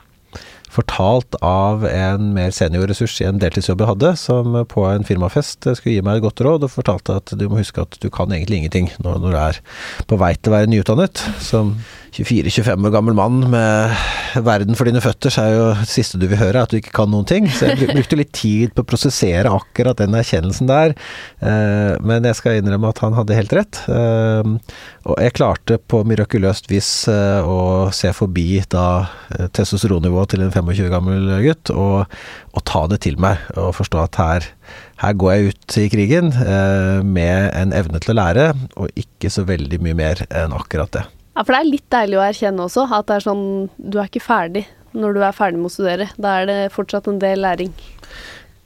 fortalt 0.69 1.37
av 1.45 1.85
en 1.89 2.31
mer 2.35 2.53
seniorressurs 2.53 3.15
i 3.21 3.27
en 3.29 3.41
deltidsjobb 3.41 3.83
jeg 3.83 3.91
hadde, 3.91 4.11
som 4.21 4.57
på 4.69 4.85
en 4.89 5.05
firmafest 5.05 5.65
skulle 5.65 5.95
gi 5.97 6.05
meg 6.05 6.19
et 6.19 6.25
godt 6.25 6.43
råd, 6.45 6.65
og 6.65 6.73
fortalte 6.73 7.17
at 7.21 7.33
du 7.37 7.47
må 7.49 7.61
huske 7.61 7.85
at 7.85 7.97
du 8.01 8.09
kan 8.13 8.33
egentlig 8.33 8.61
ingenting 8.61 8.91
når 9.01 9.23
du 9.23 9.31
er 9.33 9.61
på 10.09 10.19
vei 10.21 10.35
til 10.37 10.51
å 10.51 10.57
være 10.57 10.71
nyutdannet. 10.73 11.25
Som 11.41 11.79
24-25 12.15 12.87
år 12.87 12.93
gammel 12.93 13.15
mann 13.17 13.43
med 13.51 13.93
verden 14.45 14.77
for 14.77 14.89
dine 14.89 15.01
føtter, 15.03 15.33
så 15.33 15.43
er 15.43 15.53
jo 15.55 15.65
det 15.79 15.89
siste 15.89 16.19
du 16.19 16.25
vil 16.29 16.39
høre, 16.39 16.63
at 16.63 16.71
du 16.71 16.79
ikke 16.79 16.93
kan 16.95 17.09
noen 17.11 17.27
ting. 17.29 17.47
Så 17.53 17.69
jeg 17.69 17.89
brukte 17.91 18.17
litt 18.19 18.31
tid 18.35 18.73
på 18.75 18.83
å 18.83 18.89
prosessere 18.89 19.51
akkurat 19.53 19.99
den 20.01 20.17
erkjennelsen 20.17 20.69
der. 20.69 20.95
Eh, 21.39 21.93
men 22.05 22.25
jeg 22.27 22.37
skal 22.39 22.59
innrømme 22.59 22.91
at 22.91 23.01
han 23.03 23.17
hadde 23.17 23.37
helt 23.37 23.53
rett. 23.55 23.81
Eh, 23.89 24.53
og 25.09 25.21
jeg 25.21 25.35
klarte 25.37 25.79
på 25.79 26.01
mirakuløst 26.07 26.69
vis 26.71 26.89
eh, 27.11 27.45
å 27.45 27.89
se 27.95 28.11
forbi 28.15 28.63
da 28.69 28.87
testosteronnivået 29.55 30.33
til 30.33 30.45
en 30.45 30.53
25 30.53 30.85
år 30.87 30.93
gammel 30.93 31.29
gutt, 31.45 31.73
og, 31.73 32.17
og, 32.53 32.63
ta 32.69 32.85
det 32.91 33.03
til 33.05 33.19
meg. 33.21 33.41
Og 33.57 33.71
forstå 33.77 34.01
at 34.03 34.19
her, 34.21 34.49
her 35.03 35.15
går 35.17 35.35
jeg 35.35 35.53
ut 35.53 35.79
i 35.81 35.87
krigen 35.93 36.33
med 37.05 37.53
en 37.55 37.73
evne 37.75 38.01
til 38.03 38.13
å 38.13 38.19
lære, 38.19 38.49
og 38.77 38.99
ikke 38.99 39.31
så 39.33 39.45
veldig 39.47 39.81
mye 39.85 39.97
mer 39.97 40.25
enn 40.29 40.57
akkurat 40.57 40.91
det. 40.97 41.05
Ja, 41.35 41.43
for 41.45 41.53
det 41.53 41.59
er 41.61 41.69
litt 41.69 41.87
deilig 41.93 42.19
å 42.19 42.25
erkjenne 42.25 42.65
også, 42.65 42.87
at 42.89 43.07
det 43.07 43.19
er 43.19 43.25
sånn 43.27 43.45
Du 43.77 43.99
er 43.99 44.09
ikke 44.09 44.23
ferdig 44.23 44.65
når 44.97 45.15
du 45.15 45.21
er 45.21 45.35
ferdig 45.37 45.59
med 45.61 45.69
å 45.69 45.73
studere. 45.73 46.09
Da 46.17 46.39
er 46.41 46.49
det 46.49 46.59
fortsatt 46.73 47.07
en 47.11 47.19
del 47.21 47.43
læring. 47.45 47.69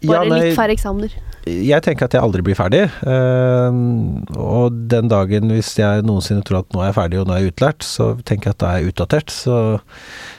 Bare 0.04 0.24
ja, 0.24 0.30
nei, 0.30 0.40
litt 0.40 0.58
færre 0.58 0.76
eksamener. 0.76 1.16
Jeg 1.44 1.84
tenker 1.84 2.08
at 2.08 2.16
jeg 2.16 2.24
aldri 2.24 2.44
blir 2.46 2.56
ferdig. 2.56 2.86
Uh, 3.04 4.24
og 4.40 4.78
den 4.92 5.12
dagen 5.12 5.52
hvis 5.52 5.74
jeg 5.80 6.06
noensinne 6.08 6.46
tror 6.48 6.62
at 6.62 6.72
nå 6.76 6.84
er 6.84 6.92
jeg 6.92 6.98
ferdig 7.00 7.20
og 7.20 7.28
nå 7.28 7.36
er 7.36 7.44
jeg 7.44 7.54
utlært, 7.54 7.84
så 7.88 8.14
tenker 8.24 8.50
jeg 8.50 8.56
at 8.56 8.64
da 8.64 8.72
er 8.72 8.80
jeg 8.80 8.94
utdatert. 8.94 9.36
Så 9.36 9.60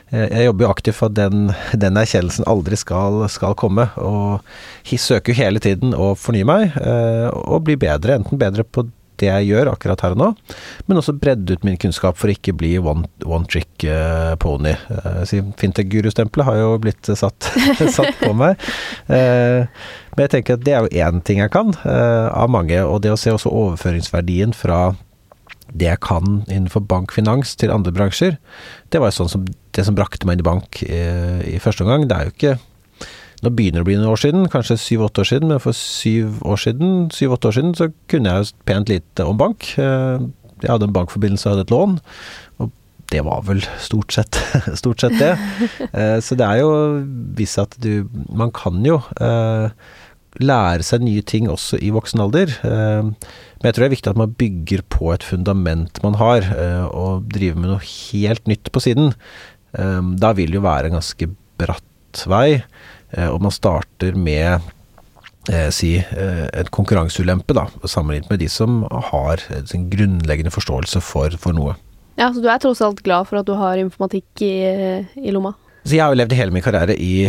jeg, 0.09 0.31
jeg 0.31 0.49
jobber 0.49 0.67
jo 0.67 0.73
aktivt 0.73 1.01
for 1.01 1.13
at 1.13 1.19
den, 1.21 1.53
den 1.85 2.01
erkjennelsen 2.01 2.49
aldri 2.49 2.81
skal, 2.81 3.21
skal, 3.33 3.57
komme. 3.61 3.91
Og 4.01 4.41
søker 4.97 5.33
jo 5.33 5.41
hele 5.43 5.61
tiden 5.65 5.93
å 5.97 6.15
fornye 6.17 6.49
meg 6.49 6.77
uh, 6.81 7.29
og 7.45 7.67
bli 7.69 7.77
bedre. 7.81 8.17
Enten 8.21 8.41
bedre 8.41 8.65
på 8.65 8.89
det 9.25 9.31
jeg 9.31 9.51
gjør 9.51 9.73
akkurat 9.73 10.05
her 10.05 10.15
og 10.15 10.21
nå, 10.21 10.29
men 10.87 11.01
også 11.01 11.17
bredde 11.19 11.57
ut 11.57 11.65
min 11.67 11.79
kunnskap 11.81 12.19
for 12.21 12.31
å 12.31 12.35
ikke 12.37 12.55
bli 12.61 12.75
one, 12.79 13.09
one 13.25 13.49
trick 13.51 13.87
uh, 13.89 14.35
pony. 14.41 14.75
Uh, 14.91 15.25
Fintech-gurustempelet 15.61 16.49
har 16.49 16.61
jo 16.61 16.75
blitt 16.83 17.11
satt, 17.17 17.49
satt 17.97 18.21
på 18.21 18.33
meg. 18.37 18.61
Uh, 19.09 19.65
men 20.15 20.27
jeg 20.27 20.35
tenker 20.37 20.59
at 20.59 20.67
det 20.67 20.77
er 20.77 20.87
jo 20.87 21.09
én 21.09 21.25
ting 21.27 21.41
jeg 21.43 21.51
kan, 21.51 21.73
av 21.85 22.53
mange. 22.53 22.77
Og 22.87 23.01
det 23.03 23.11
å 23.11 23.19
se 23.19 23.33
også 23.35 23.51
overføringsverdien 23.51 24.55
fra 24.55 24.93
det 25.75 25.89
jeg 25.89 26.01
kan 26.05 26.45
innenfor 26.45 26.85
bankfinans 26.87 27.57
til 27.59 27.73
andre 27.75 27.91
bransjer, 27.97 28.37
det 28.95 29.01
var 29.03 29.11
jo 29.11 29.17
sånn 29.17 29.33
som 29.33 29.49
det 29.75 29.83
som 29.89 29.97
brakte 29.99 30.29
meg 30.29 30.39
inn 30.39 30.45
i 30.45 30.47
bank 30.47 30.79
i 30.87 31.59
første 31.63 31.83
omgang. 31.83 32.07
Det 32.07 32.15
er 32.15 32.29
jo 32.29 32.35
ikke 32.37 32.55
nå 33.45 33.53
begynner 33.55 33.83
det 33.83 33.85
å 33.85 33.89
bli 33.89 33.97
noen 33.99 34.13
år 34.13 34.21
siden, 34.21 34.47
kanskje 34.53 34.79
syv-åtte 34.81 35.25
år 35.25 35.29
siden, 35.31 35.51
men 35.53 35.61
for 35.63 35.77
syv 35.77 36.41
år 36.47 36.61
syv-åtte 36.63 37.51
år 37.51 37.57
siden 37.59 37.75
så 37.79 37.91
kunne 38.11 38.33
jeg 38.33 38.45
jo 38.45 38.65
pent 38.69 38.93
lite 38.93 39.27
om 39.29 39.41
bank. 39.41 39.67
Eh, 39.81 40.25
jeg 40.63 40.71
hadde 40.71 40.89
en 40.89 40.97
bankforbindelse 40.97 41.49
og 41.49 41.55
hadde 41.55 41.67
et 41.67 41.75
lån, 41.75 41.99
og 42.63 42.73
det 43.13 43.21
var 43.27 43.45
vel 43.47 43.61
stort 43.83 44.17
sett, 44.17 44.39
stort 44.81 45.05
sett 45.05 45.17
det. 45.21 45.35
Eh, 45.91 46.17
så 46.25 46.39
det 46.41 46.49
er 46.49 46.63
jo 46.63 46.73
visst 47.37 47.61
at 47.61 47.77
du 47.83 48.09
Man 48.33 48.51
kan 48.55 48.81
jo 48.87 48.97
eh, 49.21 49.69
lære 50.41 50.87
seg 50.87 51.05
nye 51.05 51.23
ting 51.23 51.51
også 51.53 51.79
i 51.85 51.93
voksen 51.95 52.23
alder. 52.25 52.51
Men 52.65 53.69
jeg 53.69 53.77
tror 53.77 53.85
det 53.85 53.87
er 53.87 53.93
viktig 53.93 54.11
at 54.11 54.19
man 54.19 54.35
bygger 54.35 54.83
på 54.91 55.13
et 55.15 55.23
fundament 55.23 56.01
man 56.03 56.17
har, 56.19 56.49
og 56.91 57.29
driver 57.31 57.61
med 57.61 57.71
noe 57.71 57.85
helt 57.85 58.51
nytt 58.51 58.73
på 58.75 58.83
siden. 58.83 59.15
Da 59.71 60.33
vil 60.35 60.51
det 60.51 60.59
jo 60.59 60.65
være 60.67 60.91
en 60.91 60.99
ganske 60.99 61.29
bratt 61.63 62.25
vei. 62.27 62.65
Eh, 63.17 63.31
og 63.31 63.43
man 63.45 63.55
starter 63.55 64.17
med 64.19 64.61
eh, 65.51 65.71
si 65.75 65.97
eh, 66.03 66.45
en 66.51 66.71
konkurranseulempe, 66.75 67.57
da, 67.57 67.69
sammenlignet 67.89 68.31
med 68.33 68.43
de 68.43 68.51
som 68.53 68.83
har 69.11 69.43
en 69.55 69.91
grunnleggende 69.93 70.55
forståelse 70.55 71.03
for, 71.05 71.37
for, 71.41 71.57
noe. 71.57 71.77
Ja, 72.19 72.31
Så 72.33 72.43
du 72.43 72.49
er 72.51 72.63
tross 72.63 72.83
alt 72.85 73.03
glad 73.07 73.29
for 73.31 73.41
at 73.41 73.49
du 73.49 73.55
har 73.59 73.81
informatikk 73.81 74.45
i, 74.47 74.57
i 75.19 75.35
lomma? 75.35 75.57
Så 75.85 75.99
jeg 75.99 76.01
har 76.01 76.15
jo 76.15 76.17
levd 76.17 76.33
hele 76.33 76.53
min 76.55 76.65
karriere 76.65 76.95
i 76.97 77.27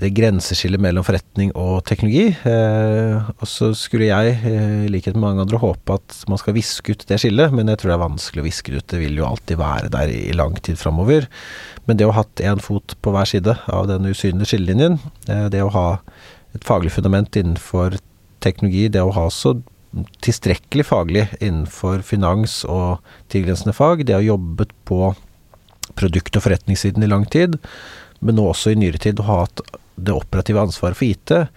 det 0.00 0.08
grenseskillet 0.16 0.80
mellom 0.80 1.04
forretning 1.04 1.50
og 1.60 1.82
teknologi. 1.84 2.30
Eh, 2.32 3.26
og 3.34 3.44
så 3.44 3.74
skulle 3.76 4.08
jeg, 4.08 4.38
i 4.48 4.88
likhet 4.88 5.12
med 5.12 5.26
mange 5.26 5.44
andre, 5.44 5.60
håpe 5.60 5.98
at 5.98 6.16
man 6.32 6.40
skal 6.40 6.56
viske 6.56 6.96
ut 6.96 7.04
det 7.10 7.18
skillet, 7.20 7.52
men 7.52 7.68
jeg 7.68 7.82
tror 7.82 7.92
det 7.92 7.98
er 7.98 8.06
vanskelig 8.06 8.40
å 8.40 8.46
viske 8.46 8.72
det 8.72 8.80
ut. 8.80 8.86
Det 8.94 9.02
vil 9.02 9.20
jo 9.20 9.28
alltid 9.28 9.60
være 9.60 9.92
der 9.92 10.14
i 10.14 10.32
lang 10.32 10.56
tid 10.56 10.80
framover. 10.80 11.28
Men 11.88 11.96
det 11.96 12.04
å 12.04 12.12
ha 12.12 12.20
hatt 12.20 12.42
én 12.44 12.60
fot 12.60 12.94
på 13.00 13.12
hver 13.14 13.28
side 13.28 13.54
av 13.72 13.88
den 13.88 14.06
usynlige 14.10 14.52
skillelinjen, 14.52 14.98
eh, 15.26 15.46
det 15.52 15.64
å 15.64 15.72
ha 15.72 15.88
et 16.56 16.66
faglig 16.68 16.92
fundament 16.92 17.36
innenfor 17.36 17.96
teknologi, 18.44 18.90
det 18.92 19.02
å 19.02 19.14
ha 19.16 19.28
så 19.32 19.56
tilstrekkelig 20.24 20.84
faglig 20.84 21.24
innenfor 21.40 22.04
finans 22.04 22.60
og 22.68 23.00
tilgrensende 23.32 23.72
fag, 23.76 24.04
det 24.04 24.16
å 24.16 24.20
ha 24.20 24.28
jobbet 24.28 24.74
på 24.88 25.14
produkt- 25.96 26.36
og 26.36 26.44
forretningssiden 26.44 27.02
i 27.02 27.10
lang 27.10 27.24
tid, 27.24 27.56
men 28.20 28.36
nå 28.36 28.50
også 28.50 28.74
i 28.74 28.78
nyere 28.78 29.00
tid 29.00 29.20
å 29.22 29.28
ha 29.30 29.40
hatt 29.46 29.64
det 29.96 30.14
operative 30.14 30.60
ansvaret 30.60 30.98
for 30.98 31.08
IT, 31.08 31.48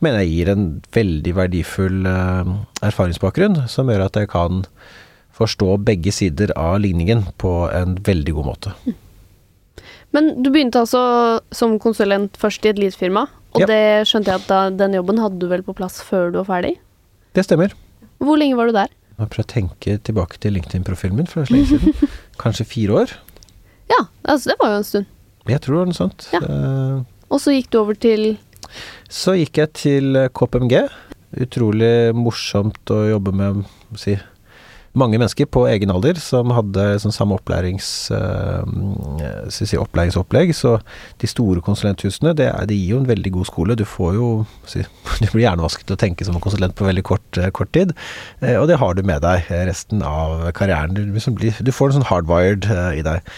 mener 0.00 0.24
jeg 0.24 0.32
gir 0.32 0.52
en 0.52 0.66
veldig 0.96 1.36
verdifull 1.36 2.08
eh, 2.08 2.52
erfaringsbakgrunn, 2.88 3.66
som 3.68 3.92
gjør 3.92 4.08
at 4.08 4.16
jeg 4.16 4.32
kan 4.32 4.64
forstå 5.34 5.76
begge 5.84 6.12
sider 6.14 6.54
av 6.56 6.78
ligningen 6.80 7.26
på 7.36 7.56
en 7.74 7.98
veldig 8.06 8.36
god 8.36 8.54
måte. 8.54 8.74
Men 10.14 10.30
du 10.44 10.50
begynte 10.54 10.84
altså 10.84 11.00
som 11.54 11.76
konsulent 11.82 12.36
først 12.38 12.64
i 12.66 12.70
et 12.70 12.78
lead-firma, 12.78 13.26
og 13.54 13.64
ja. 13.64 13.68
det 13.70 14.08
skjønte 14.10 14.30
jeg 14.30 14.42
at 14.42 14.50
da, 14.50 14.60
den 14.74 14.94
jobben 14.96 15.18
hadde 15.22 15.40
du 15.42 15.48
vel 15.50 15.64
på 15.66 15.74
plass 15.76 16.00
før 16.06 16.30
du 16.30 16.40
var 16.42 16.50
ferdig? 16.52 16.76
Det 17.34 17.44
stemmer. 17.46 17.74
Hvor 18.22 18.38
lenge 18.38 18.58
var 18.58 18.70
du 18.70 18.76
der? 18.76 18.92
Jeg 19.14 19.30
prøver 19.30 19.46
å 19.46 19.50
tenke 19.50 19.96
tilbake 20.06 20.38
til 20.42 20.56
LinkedIn-profilen 20.56 21.18
min 21.18 21.30
for 21.30 21.46
så 21.46 21.54
lenge 21.54 21.70
siden. 21.70 22.14
Kanskje 22.42 22.66
fire 22.66 23.02
år. 23.02 23.14
Ja, 23.90 24.00
altså 24.22 24.52
det 24.52 24.56
var 24.62 24.72
jo 24.72 24.80
en 24.80 24.88
stund. 24.88 25.10
Jeg 25.50 25.60
tror 25.62 25.74
det 25.74 25.80
var 25.80 25.90
noe 25.90 25.98
sånt. 25.98 26.26
Ja. 26.32 26.42
Og 27.28 27.42
så 27.42 27.54
gikk 27.54 27.70
du 27.74 27.80
over 27.82 27.98
til 27.98 28.36
Så 29.12 29.36
gikk 29.38 29.60
jeg 29.60 29.72
til 29.76 30.18
KPMG. 30.34 30.76
Utrolig 31.44 31.94
morsomt 32.16 32.94
å 32.94 33.02
jobbe 33.10 33.34
med 33.34 33.64
si, 33.98 34.16
mange 34.98 35.18
mennesker 35.18 35.48
på 35.50 35.64
egen 35.66 35.90
alder 35.90 36.18
som 36.22 36.52
hadde 36.54 36.84
sånn 37.02 37.14
samme 37.14 37.36
opplærings, 37.38 37.88
uh, 38.14 38.62
si, 39.52 39.66
opplæringsopplegg. 39.80 40.54
Så 40.54 40.76
de 41.22 41.30
store 41.30 41.62
konsulenthusene, 41.66 42.34
det, 42.38 42.48
det, 42.70 42.78
gir 42.78 42.94
jo 42.94 43.02
en 43.02 43.10
veldig 43.10 43.34
god 43.34 43.50
skole. 43.50 43.78
Du 43.78 43.84
får 43.88 44.14
jo 44.18 44.30
si, 44.70 44.84
Du 45.22 45.26
blir 45.32 45.46
hjernevasket 45.48 45.88
til 45.90 45.98
å 45.98 46.00
tenke 46.00 46.26
som 46.26 46.38
en 46.38 46.44
konsulent 46.44 46.76
på 46.78 46.86
veldig 46.86 47.06
kort, 47.06 47.26
uh, 47.40 47.50
kort 47.54 47.72
tid. 47.74 47.94
Eh, 48.40 48.56
og 48.60 48.68
det 48.70 48.78
har 48.80 48.94
du 48.94 49.02
med 49.06 49.24
deg 49.26 49.50
resten 49.66 50.04
av 50.06 50.46
karrieren. 50.56 50.94
Du, 50.94 51.02
liksom 51.10 51.38
blir, 51.40 51.58
du 51.58 51.74
får 51.74 51.90
en 51.90 51.98
sånn 51.98 52.10
hardwired 52.12 52.70
i 52.94 53.02
deg. 53.04 53.34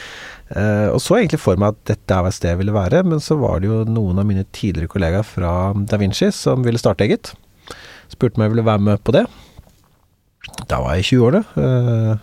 og 0.93 1.01
så 1.03 1.17
egentlig 1.17 1.41
for 1.43 1.59
meg 1.59 1.73
at 1.73 1.89
dette 1.91 2.15
er 2.15 2.29
et 2.29 2.37
sted 2.37 2.53
jeg 2.53 2.61
ville 2.61 2.75
være, 2.77 3.01
men 3.03 3.23
så 3.23 3.35
var 3.41 3.59
det 3.61 3.71
jo 3.71 3.81
noen 3.89 4.21
av 4.23 4.29
mine 4.29 4.45
tidligere 4.55 4.93
kollegaer 4.93 5.27
fra 5.27 5.73
Da 5.91 5.99
Vinci 5.99 6.29
som 6.35 6.63
ville 6.67 6.79
starte 6.79 7.09
eget. 7.09 7.33
Spurte 8.13 8.39
om 8.39 8.47
jeg 8.47 8.55
ville 8.55 8.69
være 8.69 8.85
med 8.93 9.03
på 9.03 9.17
det. 9.17 9.25
Da 10.71 10.81
var 10.83 10.97
jeg 10.97 11.05
i 11.05 11.09
20-årene. 11.11 11.45
da. 11.57 12.19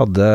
hadde 0.00 0.28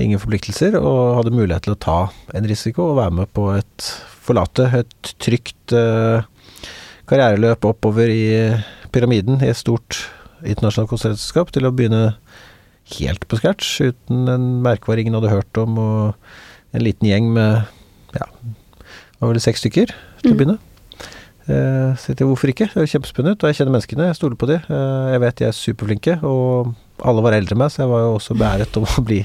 ingen 0.00 0.20
forpliktelser 0.22 0.76
og 0.78 1.18
hadde 1.18 1.34
mulighet 1.34 1.66
til 1.66 1.74
å 1.74 1.80
ta 1.80 1.98
en 2.36 2.46
risiko 2.48 2.90
og 2.92 3.00
være 3.00 3.16
med 3.22 3.32
på 3.36 3.50
et 3.56 3.88
Forlate 4.24 4.70
et 4.78 5.10
trygt 5.20 5.74
uh, 5.76 6.24
karriereløp 7.10 7.66
oppover 7.68 8.08
i 8.08 8.24
pyramiden 8.94 9.42
i 9.44 9.50
et 9.50 9.58
stort 9.58 9.98
internasjonalt 10.40 10.88
konsertselskap 10.88 11.52
til 11.52 11.68
å 11.68 11.72
begynne 11.76 12.14
helt 12.98 13.26
på 13.28 13.36
scratch, 13.40 13.80
uten 13.84 14.28
en 14.28 14.46
merkevare 14.64 15.04
ingen 15.04 15.16
hadde 15.18 15.32
hørt 15.32 15.60
om, 15.60 15.76
og 15.80 16.76
en 16.76 16.84
liten 16.84 17.08
gjeng 17.08 17.30
med 17.36 17.64
ja, 18.16 18.28
det 18.44 19.20
var 19.20 19.32
vel 19.32 19.42
seks 19.44 19.64
stykker 19.64 19.92
til 20.22 20.32
å 20.32 20.36
mm. 20.36 20.40
Uh, 21.44 21.92
så 22.00 22.14
jeg 22.14 22.24
hvorfor 22.24 22.48
ikke? 22.48 22.70
Det 22.72 22.80
er 22.80 22.90
kjempespennende 22.94 23.36
ut, 23.36 23.44
og 23.44 23.50
jeg 23.50 23.58
kjenner 23.58 23.74
menneskene, 23.74 24.08
jeg 24.08 24.16
stoler 24.16 24.38
på 24.40 24.48
de. 24.48 24.56
Uh, 24.64 25.12
jeg 25.12 25.20
vet 25.24 25.40
de 25.40 25.46
er 25.48 25.56
superflinke, 25.56 26.14
og 26.24 26.70
alle 27.04 27.24
var 27.26 27.36
eldre 27.36 27.56
enn 27.56 27.60
meg, 27.60 27.72
så 27.72 27.82
jeg 27.82 27.90
var 27.90 28.04
jo 28.04 28.12
også 28.14 28.36
beæret 28.40 28.78
om 28.80 28.86
å 28.88 29.04
bli, 29.04 29.20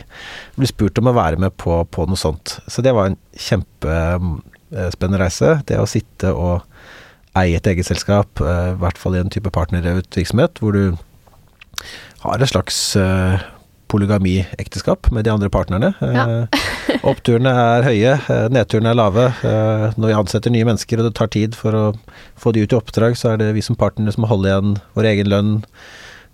bli, 0.58 0.70
spurt 0.70 1.00
om 1.00 1.12
å 1.12 1.16
være 1.16 1.40
med 1.40 1.56
på, 1.56 1.78
på, 1.88 2.08
noe 2.10 2.20
sånt. 2.20 2.58
Så 2.68 2.84
det 2.84 2.92
var 2.98 3.08
en 3.08 3.20
kjempespennende 3.40 5.22
reise. 5.22 5.54
Det 5.70 5.80
å 5.80 5.88
sitte 5.88 6.34
og 6.36 6.66
eie 7.40 7.56
et 7.56 7.72
eget 7.72 7.88
selskap, 7.88 8.44
uh, 8.44 8.74
i 8.74 8.80
hvert 8.84 9.00
fall 9.00 9.16
i 9.16 9.24
en 9.24 9.32
type 9.32 9.54
partnerrevet 9.56 10.20
virksomhet, 10.20 10.60
hvor 10.60 10.76
du 10.76 11.00
har 12.26 12.44
et 12.44 12.52
slags 12.52 12.82
polygamiekteskap 13.90 15.08
med 15.16 15.24
de 15.24 15.32
andre 15.32 15.48
partnerne. 15.54 15.94
Ja. 16.04 16.44
Eh, 16.90 17.06
oppturene 17.10 17.52
er 17.54 17.86
høye, 17.88 18.14
eh, 18.18 18.48
nedturene 18.54 18.92
er 18.92 18.98
lave. 18.98 19.26
Eh, 19.46 19.86
når 20.00 20.12
vi 20.12 20.18
ansetter 20.18 20.54
nye 20.54 20.68
mennesker 20.68 21.00
og 21.00 21.10
det 21.10 21.16
tar 21.20 21.32
tid 21.34 21.58
for 21.58 21.76
å 21.78 21.86
få 22.40 22.54
de 22.56 22.64
ut 22.64 22.74
i 22.74 22.78
oppdrag, 22.78 23.18
så 23.20 23.34
er 23.34 23.42
det 23.42 23.54
vi 23.58 23.64
som 23.66 23.78
partnere 23.80 24.14
som 24.16 24.26
må 24.26 24.32
holde 24.32 24.52
igjen 24.52 24.78
vår 24.98 25.12
egen 25.14 25.34
lønn. 25.36 25.58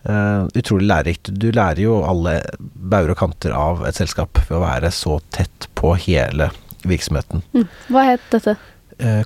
utrolig 0.06 0.86
lærerikt. 0.86 1.32
Du 1.34 1.48
lærer 1.50 1.80
jo 1.82 1.96
alle 2.06 2.36
bauger 2.62 3.16
og 3.16 3.18
kanter 3.18 3.56
av 3.58 3.80
et 3.88 3.98
selskap 3.98 4.38
ved 4.38 4.54
å 4.54 4.62
være 4.62 4.92
så 4.94 5.16
tett 5.34 5.66
på 5.74 5.96
hele 5.98 6.52
virksomheten. 6.86 7.42
Mm. 7.56 7.66
Hva 7.90 8.04
het 8.12 8.28
dette? 8.30 8.54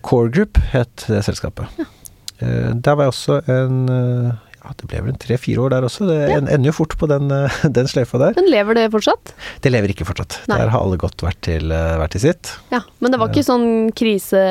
Core 0.08 0.32
Group 0.32 0.56
het 0.72 1.04
det 1.12 1.26
selskapet. 1.28 1.68
Ja. 1.76 1.90
Der 2.40 2.96
var 2.96 3.10
jeg 3.10 3.12
også 3.12 3.42
en 3.52 3.92
ja, 4.70 4.76
det 4.78 4.88
ble 4.90 5.02
vel 5.08 5.16
tre-fire 5.18 5.64
år 5.64 5.74
der 5.74 5.86
også. 5.88 6.06
Det 6.10 6.18
ja. 6.30 6.38
ender 6.40 6.70
jo 6.70 6.76
fort 6.76 6.94
på 7.00 7.08
den, 7.10 7.32
eh, 7.34 7.62
den, 7.78 7.90
sløyfa 7.90 8.22
der. 8.22 8.36
Men 8.38 8.50
lever 8.52 8.78
det 8.78 8.86
fortsatt? 8.94 9.34
Det 9.64 9.72
lever 9.74 9.94
ikke 9.94 10.06
fortsatt. 10.08 10.38
Nei. 10.52 10.60
Der 10.62 10.72
har 10.74 10.84
alle 10.84 11.00
godt 11.02 11.24
vært 11.26 11.42
til, 11.48 11.72
eh, 11.74 11.96
vært 12.00 12.14
til 12.14 12.24
sitt. 12.28 12.54
Ja, 12.74 12.84
Men 13.02 13.14
det 13.14 13.20
var 13.22 13.32
ikke 13.32 13.46
sånn 13.48 13.90
krise, 13.98 14.42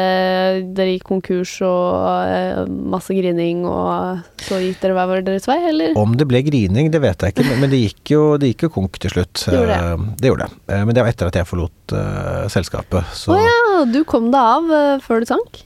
dere 0.74 0.94
gikk 0.96 1.06
konkurs 1.08 1.52
og 1.64 1.94
uh, 2.26 2.64
masse 2.66 3.14
grining, 3.14 3.62
og 3.68 4.24
så 4.42 4.58
gikk 4.62 4.80
dere 4.82 4.96
hver 4.96 5.22
deres 5.26 5.46
vei, 5.48 5.58
eller? 5.70 5.94
Om 5.98 6.16
det 6.18 6.26
ble 6.30 6.42
grining, 6.46 6.90
det 6.94 7.02
vet 7.04 7.22
jeg 7.22 7.36
ikke, 7.36 7.46
men 7.60 7.70
det 7.72 7.82
gikk 7.84 8.14
jo, 8.14 8.22
det 8.40 8.52
gikk 8.52 8.66
jo 8.66 8.72
konk 8.80 8.98
til 9.02 9.14
slutt. 9.14 9.44
Det 9.44 9.54
gjorde 9.54 9.76
det. 9.76 9.92
Uh, 9.92 10.08
det 10.18 10.32
gjorde 10.32 10.48
det. 10.48 10.80
Men 10.88 10.96
det 10.96 11.04
var 11.04 11.14
etter 11.14 11.30
at 11.30 11.38
jeg 11.38 11.50
forlot 11.50 11.94
uh, 11.94 12.48
selskapet. 12.52 13.14
Å 13.28 13.36
oh, 13.36 13.44
ja, 13.44 13.86
du 13.92 14.02
kom 14.08 14.32
deg 14.34 14.58
av 14.58 15.04
før 15.04 15.22
du 15.22 15.30
sank? 15.30 15.62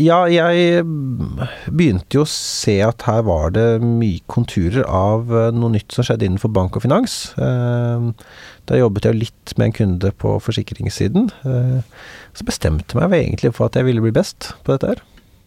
Ja, 0.00 0.24
jeg 0.26 0.82
begynte 1.70 2.18
jo 2.18 2.24
å 2.24 2.30
se 2.30 2.80
at 2.82 3.04
her 3.06 3.22
var 3.28 3.52
det 3.54 3.78
mye 3.78 4.18
konturer 4.30 4.82
av 4.90 5.30
eh, 5.30 5.52
noe 5.54 5.70
nytt 5.76 5.94
som 5.94 6.06
skjedde 6.06 6.26
innenfor 6.26 6.50
bank 6.50 6.74
og 6.74 6.82
finans. 6.82 7.30
Eh, 7.38 8.08
da 8.66 8.80
jobbet 8.80 9.06
jeg 9.06 9.20
litt 9.20 9.54
med 9.54 9.70
en 9.70 9.76
kunde 9.78 10.10
på 10.18 10.34
forsikringssiden. 10.42 11.30
Eh, 11.46 12.04
så 12.34 12.46
bestemte 12.48 12.98
jeg 12.98 13.06
meg 13.06 13.20
egentlig 13.20 13.54
for 13.54 13.70
at 13.70 13.78
jeg 13.78 13.86
ville 13.86 14.02
bli 14.02 14.14
best 14.14 14.50
på 14.66 14.74
dette 14.74 14.94
her. 14.96 15.04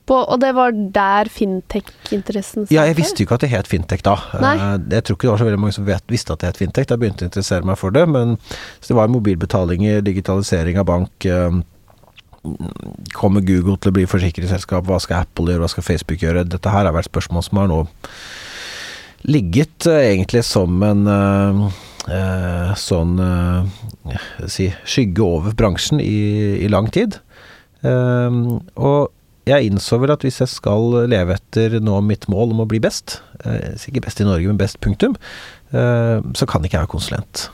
På, 0.08 0.22
og 0.24 0.40
det 0.40 0.54
var 0.56 0.72
der 0.72 1.28
fintech-interessen 1.28 2.64
startet? 2.64 2.72
Ja, 2.78 2.86
jeg 2.88 2.96
visste 3.02 3.20
jo 3.20 3.28
ikke 3.28 3.42
at 3.42 3.44
det 3.44 3.52
het 3.52 3.68
fintech 3.68 4.06
da. 4.08 4.16
Nei. 4.40 4.54
Jeg 4.94 5.04
tror 5.04 5.18
ikke 5.18 5.28
det 5.28 5.34
var 5.34 5.42
så 5.42 5.48
veldig 5.50 5.64
mange 5.66 5.76
som 5.76 5.88
vet, 5.90 6.06
visste 6.08 6.32
at 6.32 6.40
det 6.40 6.54
het 6.54 6.62
fintech. 6.62 6.88
Da 6.88 6.96
begynte 6.96 7.26
jeg 7.26 7.28
å 7.28 7.34
interessere 7.34 7.68
meg 7.68 7.76
for 7.82 7.92
det. 7.92 8.06
Men 8.08 8.38
det 8.88 8.96
var 8.96 9.12
mobilbetalinger, 9.12 10.00
digitalisering 10.08 10.80
av 10.80 10.88
bank 10.88 11.28
Kommer 13.16 13.44
Google 13.46 13.78
til 13.82 13.92
å 13.92 13.96
bli 13.98 14.06
forsikringsselskap? 14.10 14.86
Hva 14.88 15.00
skal 15.04 15.26
Apple 15.26 15.52
gjøre? 15.52 15.66
Hva 15.66 15.72
skal 15.74 15.86
Facebook 15.86 16.24
gjøre? 16.24 16.46
Dette 16.48 16.74
her 16.74 16.88
har 16.88 16.96
vært 16.96 17.10
spørsmål 17.12 17.46
som 17.46 17.62
har 17.62 17.72
nå 17.72 17.82
ligget 19.28 19.88
uh, 19.90 20.00
egentlig 20.00 20.44
som 20.46 20.82
en 20.86 21.04
uh, 21.10 21.68
uh, 22.08 22.72
sånn 22.78 23.18
si, 24.48 24.70
skygge 24.88 25.26
over 25.26 25.56
bransjen 25.58 26.02
i, 26.04 26.58
i 26.64 26.72
lang 26.72 26.92
tid. 26.94 27.20
og 27.88 29.14
jeg 29.48 29.70
innså 29.70 30.00
vel 30.02 30.12
at 30.12 30.24
hvis 30.26 30.42
jeg 30.42 30.52
skal 30.52 31.06
leve 31.08 31.38
etter 31.38 31.78
nå 31.80 32.00
mitt 32.04 32.26
mål 32.28 32.52
om 32.52 32.64
å 32.66 32.68
bli 32.68 32.82
best, 32.84 33.22
ikke 33.88 34.04
best 34.04 34.20
i 34.20 34.28
Norge, 34.28 34.48
men 34.50 34.60
best 34.60 34.80
punktum, 34.84 35.16
så 35.72 36.48
kan 36.50 36.66
ikke 36.66 36.76
jeg 36.76 36.84
være 36.84 36.92
konsulent. 36.92 37.46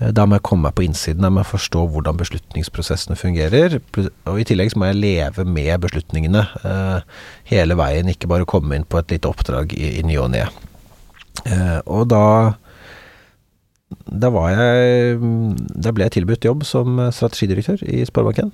Eh, 0.00 0.10
da 0.14 0.26
må 0.26 0.38
jeg 0.38 0.46
komme 0.46 0.68
meg 0.68 0.76
på 0.78 0.84
innsiden, 0.86 1.22
da 1.24 1.30
må 1.32 1.42
jeg 1.42 1.52
forstå 1.52 1.84
hvordan 1.92 2.18
beslutningsprosessene 2.20 3.18
fungerer. 3.18 3.78
Og 4.30 4.40
i 4.40 4.46
tillegg 4.48 4.72
så 4.72 4.80
må 4.80 4.90
jeg 4.90 5.00
leve 5.00 5.46
med 5.46 5.74
beslutningene 5.84 6.44
eh, 6.64 7.22
hele 7.52 7.78
veien, 7.78 8.10
ikke 8.10 8.30
bare 8.30 8.48
komme 8.48 8.78
inn 8.78 8.88
på 8.88 9.00
et 9.00 9.14
lite 9.14 9.30
oppdrag 9.30 9.76
i, 9.76 9.96
i 10.00 10.04
ny 10.06 10.18
og 10.22 10.30
ne. 10.34 10.46
Eh, 11.44 11.80
og 11.86 12.08
da 12.12 12.26
da 14.08 14.30
var 14.32 14.48
jeg 14.50 15.18
Da 15.84 15.92
ble 15.94 16.06
jeg 16.06 16.14
tilbudt 16.16 16.46
jobb 16.46 16.64
som 16.66 16.96
strategidirektør 17.14 17.84
i 17.86 18.00
Sparebanken. 18.08 18.48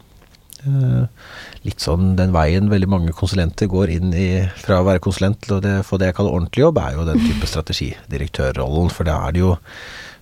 Litt 1.64 1.80
sånn 1.80 2.10
den 2.18 2.34
veien 2.34 2.68
veldig 2.68 2.88
mange 2.90 3.14
konsulenter 3.16 3.70
går 3.70 3.92
inn 3.94 4.12
i 4.12 4.26
fra 4.60 4.82
å 4.82 4.86
være 4.88 5.00
konsulent 5.00 5.40
til 5.46 5.56
å 5.56 5.78
få 5.86 5.96
det 5.96 6.10
jeg 6.10 6.18
kaller 6.18 6.36
ordentlig 6.36 6.66
jobb, 6.66 6.82
er 6.82 6.98
jo 6.98 7.06
den 7.08 7.22
type 7.24 7.48
strategidirektørrollen. 7.48 8.92
For 8.92 9.08
da 9.08 9.16
er 9.24 9.36
det 9.36 9.44
jo 9.46 9.54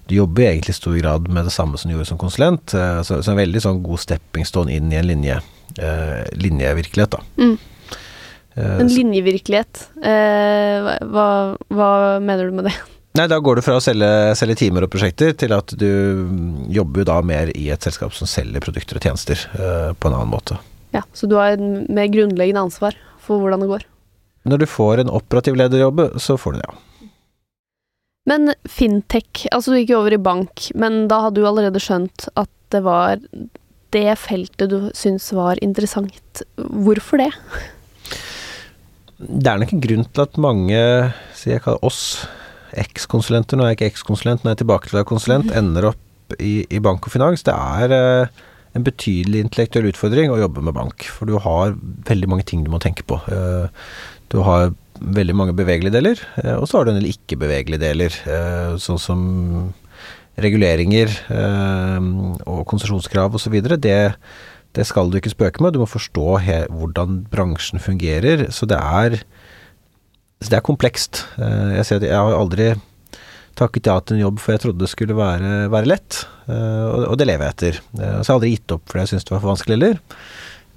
du 0.09 0.15
jobber 0.15 0.43
egentlig 0.43 0.73
i 0.73 0.79
stor 0.79 0.97
grad 0.97 1.29
med 1.29 1.45
det 1.45 1.53
samme 1.53 1.79
som 1.79 1.91
du 1.91 1.95
gjorde 1.95 2.09
som 2.09 2.19
konsulent. 2.19 2.75
Eh, 2.75 3.01
så, 3.05 3.21
så 3.23 3.33
en 3.33 3.41
veldig 3.41 3.61
sånn 3.61 3.83
god 3.85 4.01
stepping 4.01 4.47
stone 4.49 4.73
inn 4.73 4.93
i 4.93 4.97
en 4.97 5.09
linje, 5.09 5.41
uh, 5.83 6.23
linjevirkelighet, 6.41 7.13
da. 7.13 7.21
Mm. 7.37 7.59
Uh, 8.57 8.79
en 8.81 8.93
linjevirkelighet, 8.93 9.83
uh, 10.01 10.89
hva, 11.13 11.27
hva, 11.69 11.91
mener 12.25 12.49
du 12.49 12.57
med 12.57 12.71
det? 12.71 12.75
Nei, 13.21 13.29
da 13.29 13.37
går 13.43 13.59
du 13.59 13.65
fra 13.67 13.77
å 13.77 13.85
selge, 13.85 14.09
selge 14.39 14.57
timer 14.63 14.87
og 14.87 14.93
prosjekter 14.95 15.37
til 15.37 15.53
at 15.57 15.77
du 15.77 15.91
jobber 16.73 17.05
da 17.09 17.21
mer 17.25 17.53
i 17.53 17.69
et 17.75 17.85
selskap 17.85 18.17
som 18.17 18.31
selger 18.31 18.65
produkter 18.65 19.01
og 19.01 19.05
tjenester 19.05 19.45
på 19.51 20.09
en 20.09 20.15
annen 20.15 20.31
måte. 20.31 20.59
Ja, 20.95 21.03
så 21.17 21.27
du 21.27 21.35
har 21.41 21.57
en 21.57 21.83
mer 21.93 22.07
grunnleggende 22.13 22.69
ansvar 22.69 22.97
for 23.25 23.43
hvordan 23.43 23.65
det 23.65 23.73
går? 23.73 23.89
Når 24.49 24.63
du 24.63 24.69
får 24.71 25.03
en 25.03 25.11
operativ 25.19 25.59
lederjobb, 25.59 26.05
så 26.23 26.39
får 26.39 26.55
du 26.55 26.61
det, 26.61 26.69
ja. 26.69 26.79
Men 28.29 28.53
fintech, 28.69 29.47
altså 29.55 29.73
du 29.73 29.81
gikk 29.81 29.95
jo 29.95 30.03
over 30.03 30.17
i 30.17 30.21
bank, 30.21 30.69
men 30.77 31.07
da 31.11 31.23
hadde 31.25 31.41
du 31.41 31.49
allerede 31.49 31.81
skjønt 31.83 32.29
at 32.37 32.53
det 32.75 32.83
var 32.85 33.23
det 33.95 34.19
feltet 34.21 34.69
du 34.69 34.91
syns 34.97 35.31
var 35.33 35.61
interessant. 35.65 36.43
Hvorfor 36.57 37.23
det? 37.23 37.31
Det 39.19 39.51
er 39.51 39.63
nok 39.63 39.73
en 39.75 39.83
grunn 39.83 40.05
til 40.05 40.25
at 40.27 40.37
mange, 40.41 40.83
sier 41.35 41.57
jeg 41.57 41.65
kaller 41.65 41.89
oss, 41.89 42.03
ekskonsulenter, 42.79 43.57
nå 43.57 43.65
er 43.65 43.73
jeg 43.73 43.79
ikke 43.79 43.91
ekskonsulent, 43.95 44.45
nå 44.45 44.51
er 44.51 44.55
jeg 44.55 44.63
tilbake 44.63 44.91
til 44.91 44.99
å 44.99 45.01
være 45.01 45.09
konsulent, 45.09 45.49
mhm. 45.49 45.57
ender 45.63 45.89
opp 45.95 46.37
i, 46.37 46.53
i, 46.69 46.83
bank 46.85 47.09
og 47.09 47.15
finans. 47.15 47.43
Det 47.47 47.55
er 47.57 47.95
eh, 47.97 48.43
en 48.77 48.85
betydelig 48.85 49.47
intellektuell 49.47 49.89
utfordring 49.89 50.31
å 50.33 50.39
jobbe 50.43 50.63
med 50.69 50.77
bank, 50.77 51.09
for 51.09 51.31
du 51.31 51.39
har 51.43 51.75
veldig 52.11 52.29
mange 52.31 52.47
ting 52.49 52.63
du 52.67 52.71
må 52.73 52.81
tenke 52.85 53.07
på. 53.09 53.19
Eh, 53.33 53.89
du 54.29 54.43
har 54.45 54.71
veldig 55.01 55.35
mange 55.37 55.55
bevegelige 55.57 55.95
deler, 55.95 56.21
eh, 56.43 56.55
og 56.57 56.69
så 56.69 56.79
har 56.79 56.87
du 56.87 56.93
en 56.93 57.01
del 57.01 57.11
ikke-bevegelige 57.13 57.83
deler, 57.83 58.15
eh, 58.29 58.77
sånn 58.83 59.01
som 59.01 59.21
reguleringer 60.39 61.11
eh, 61.35 62.09
og 62.47 62.63
konsesjonskrav 62.71 63.35
osv. 63.35 63.57
Det, 63.79 63.99
det 64.77 64.87
skal 64.87 65.11
du 65.11 65.19
ikke 65.19 65.35
spøke 65.35 65.65
med, 65.65 65.75
du 65.75 65.83
må 65.83 65.89
forstå 65.91 66.27
hvordan 66.71 67.23
bransjen 67.33 67.83
fungerer. 67.83 68.49
Så 68.55 68.69
det 68.71 68.79
er, 68.79 69.19
så 70.43 70.53
det 70.53 70.61
er 70.61 70.67
komplekst. 70.69 71.25
Jeg, 71.39 71.87
ser 71.87 71.99
at 71.99 72.07
jeg 72.07 72.15
har 72.15 72.37
aldri 72.37 72.73
takket 73.59 73.91
ja 73.91 73.97
til 73.99 74.15
en 74.15 74.23
jobb 74.29 74.39
for 74.39 74.55
jeg 74.55 74.63
trodde 74.63 74.85
det 74.85 74.93
skulle 74.93 75.17
være, 75.19 75.67
være 75.73 75.91
lett, 75.91 76.21
og, 76.47 77.17
det 77.19 77.27
lever 77.27 77.49
jeg 77.49 77.57
etter. 77.57 77.81
Så 77.91 78.05
jeg 78.05 78.29
har 78.29 78.37
aldri 78.37 78.53
gitt 78.55 78.77
opp 78.77 78.85
fordi 78.87 79.03
jeg 79.03 79.11
syns 79.11 79.27
det 79.27 79.35
var 79.35 79.43
for 79.43 79.51
vanskelig 79.57 79.75
heller. 79.75 79.99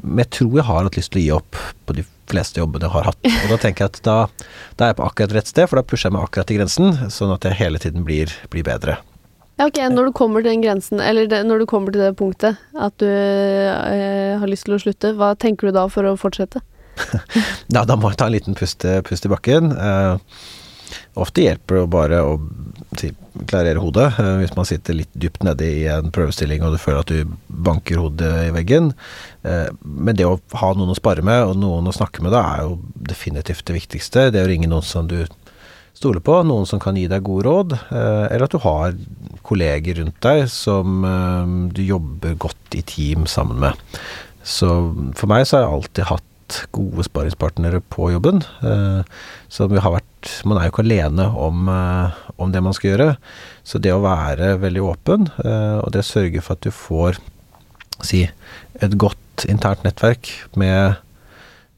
Men 0.01 0.23
jeg 0.23 0.31
tror 0.39 0.57
jeg 0.57 0.67
har 0.71 0.87
hatt 0.87 0.97
lyst 0.97 1.13
til 1.13 1.21
å 1.21 1.25
gi 1.27 1.31
opp 1.35 1.61
på 1.85 1.99
de 1.99 2.07
fleste 2.31 2.61
jobbene 2.61 2.89
har 2.93 3.11
hatt. 3.11 3.21
Og 3.27 3.53
da 3.53 3.59
tenker 3.61 3.85
jeg 3.85 3.93
at 3.93 4.01
da, 4.07 4.17
da 4.79 4.87
er 4.87 4.93
jeg 4.93 4.99
på 4.99 5.07
akkurat 5.07 5.37
rett 5.37 5.51
sted, 5.51 5.69
for 5.69 5.79
da 5.79 5.85
pusher 5.85 6.09
jeg 6.09 6.17
meg 6.17 6.27
akkurat 6.27 6.49
til 6.49 6.59
grensen, 6.61 6.99
sånn 7.13 7.33
at 7.35 7.47
jeg 7.47 7.59
hele 7.59 7.81
tiden 7.83 8.07
blir, 8.07 8.33
blir 8.53 8.65
bedre. 8.67 8.97
Ja, 9.59 9.67
ok, 9.67 9.77
Når 9.93 10.09
du 10.09 10.13
kommer 10.17 10.41
til 10.41 10.55
den 10.55 10.63
grensen, 10.63 11.03
eller 11.03 11.27
det, 11.29 11.43
når 11.45 11.61
du 11.61 11.67
kommer 11.69 11.93
til 11.93 12.01
det 12.01 12.15
punktet 12.17 12.57
at 12.73 12.95
du 13.03 13.05
øh, 13.05 14.39
har 14.41 14.49
lyst 14.49 14.65
til 14.65 14.77
å 14.77 14.81
slutte, 14.81 15.13
hva 15.19 15.35
tenker 15.37 15.69
du 15.69 15.75
da 15.75 15.85
for 15.91 16.07
å 16.09 16.15
fortsette? 16.17 16.63
ja, 17.75 17.83
da 17.85 17.95
må 17.99 18.09
jeg 18.09 18.19
ta 18.21 18.31
en 18.31 18.35
liten 18.35 18.57
pust, 18.57 18.87
pust 19.05 19.27
i 19.27 19.31
bakken. 19.31 19.71
Uh, 19.75 20.17
Ofte 21.19 21.43
hjelper 21.43 21.81
det 21.81 21.87
bare 21.91 22.21
å 22.23 22.37
klarere 22.91 23.79
hodet, 23.79 24.19
eh, 24.19 24.37
hvis 24.41 24.55
man 24.57 24.67
sitter 24.67 24.97
litt 24.97 25.11
dypt 25.15 25.45
nede 25.47 25.67
i 25.67 25.85
en 25.91 26.11
prøvestilling 26.13 26.63
og 26.65 26.75
du 26.75 26.81
føler 26.81 27.03
at 27.03 27.11
du 27.11 27.35
banker 27.47 28.01
hodet 28.01 28.31
i 28.49 28.53
veggen. 28.55 28.91
Eh, 29.47 29.69
men 29.83 30.17
det 30.17 30.27
å 30.27 30.39
ha 30.59 30.71
noen 30.75 30.91
å 30.91 30.97
spare 30.97 31.23
med 31.25 31.45
og 31.47 31.59
noen 31.61 31.87
å 31.87 31.95
snakke 31.95 32.23
med, 32.23 32.33
da 32.35 32.43
er 32.55 32.65
jo 32.67 32.79
definitivt 32.95 33.65
det 33.67 33.77
viktigste. 33.79 34.29
Det 34.33 34.43
å 34.43 34.49
ringe 34.49 34.69
noen 34.71 34.85
som 34.85 35.07
du 35.07 35.23
stoler 35.95 36.23
på, 36.23 36.39
noen 36.47 36.67
som 36.67 36.81
kan 36.81 36.97
gi 36.97 37.07
deg 37.11 37.23
gode 37.23 37.47
råd, 37.47 37.77
eh, 37.77 38.25
eller 38.31 38.47
at 38.47 38.55
du 38.55 38.61
har 38.63 38.97
kolleger 39.47 40.01
rundt 40.01 40.19
deg 40.23 40.45
som 40.51 41.01
du 41.73 41.81
jobber 41.83 42.35
godt 42.39 42.75
i 42.77 42.83
team 42.85 43.25
sammen 43.29 43.59
med. 43.59 43.79
Så 44.43 44.67
for 45.17 45.29
meg 45.31 45.45
så 45.45 45.57
har 45.57 45.65
jeg 45.65 45.77
alltid 45.77 46.09
hatt 46.11 46.30
gode 46.75 47.05
sparingspartnere 47.07 47.81
på 47.93 48.11
jobben. 48.13 48.41
Så 49.51 49.67
vi 49.71 49.81
har 49.81 49.95
vært 49.95 50.07
Man 50.45 50.59
er 50.59 50.67
jo 50.67 50.71
ikke 50.75 50.83
alene 50.85 51.23
om, 51.33 51.65
om 52.37 52.51
det 52.53 52.61
man 52.61 52.75
skal 52.77 52.91
gjøre. 52.91 53.07
Så 53.65 53.79
det 53.81 53.89
å 53.89 54.03
være 54.03 54.51
veldig 54.61 54.83
åpen, 54.85 55.31
og 55.41 55.87
det 55.93 56.03
å 56.03 56.05
sørge 56.05 56.43
for 56.45 56.53
at 56.59 56.67
du 56.67 56.69
får 56.69 57.17
si 58.05 58.27
et 58.77 58.97
godt 59.01 59.47
internt 59.49 59.81
nettverk 59.87 60.29
med 60.53 61.01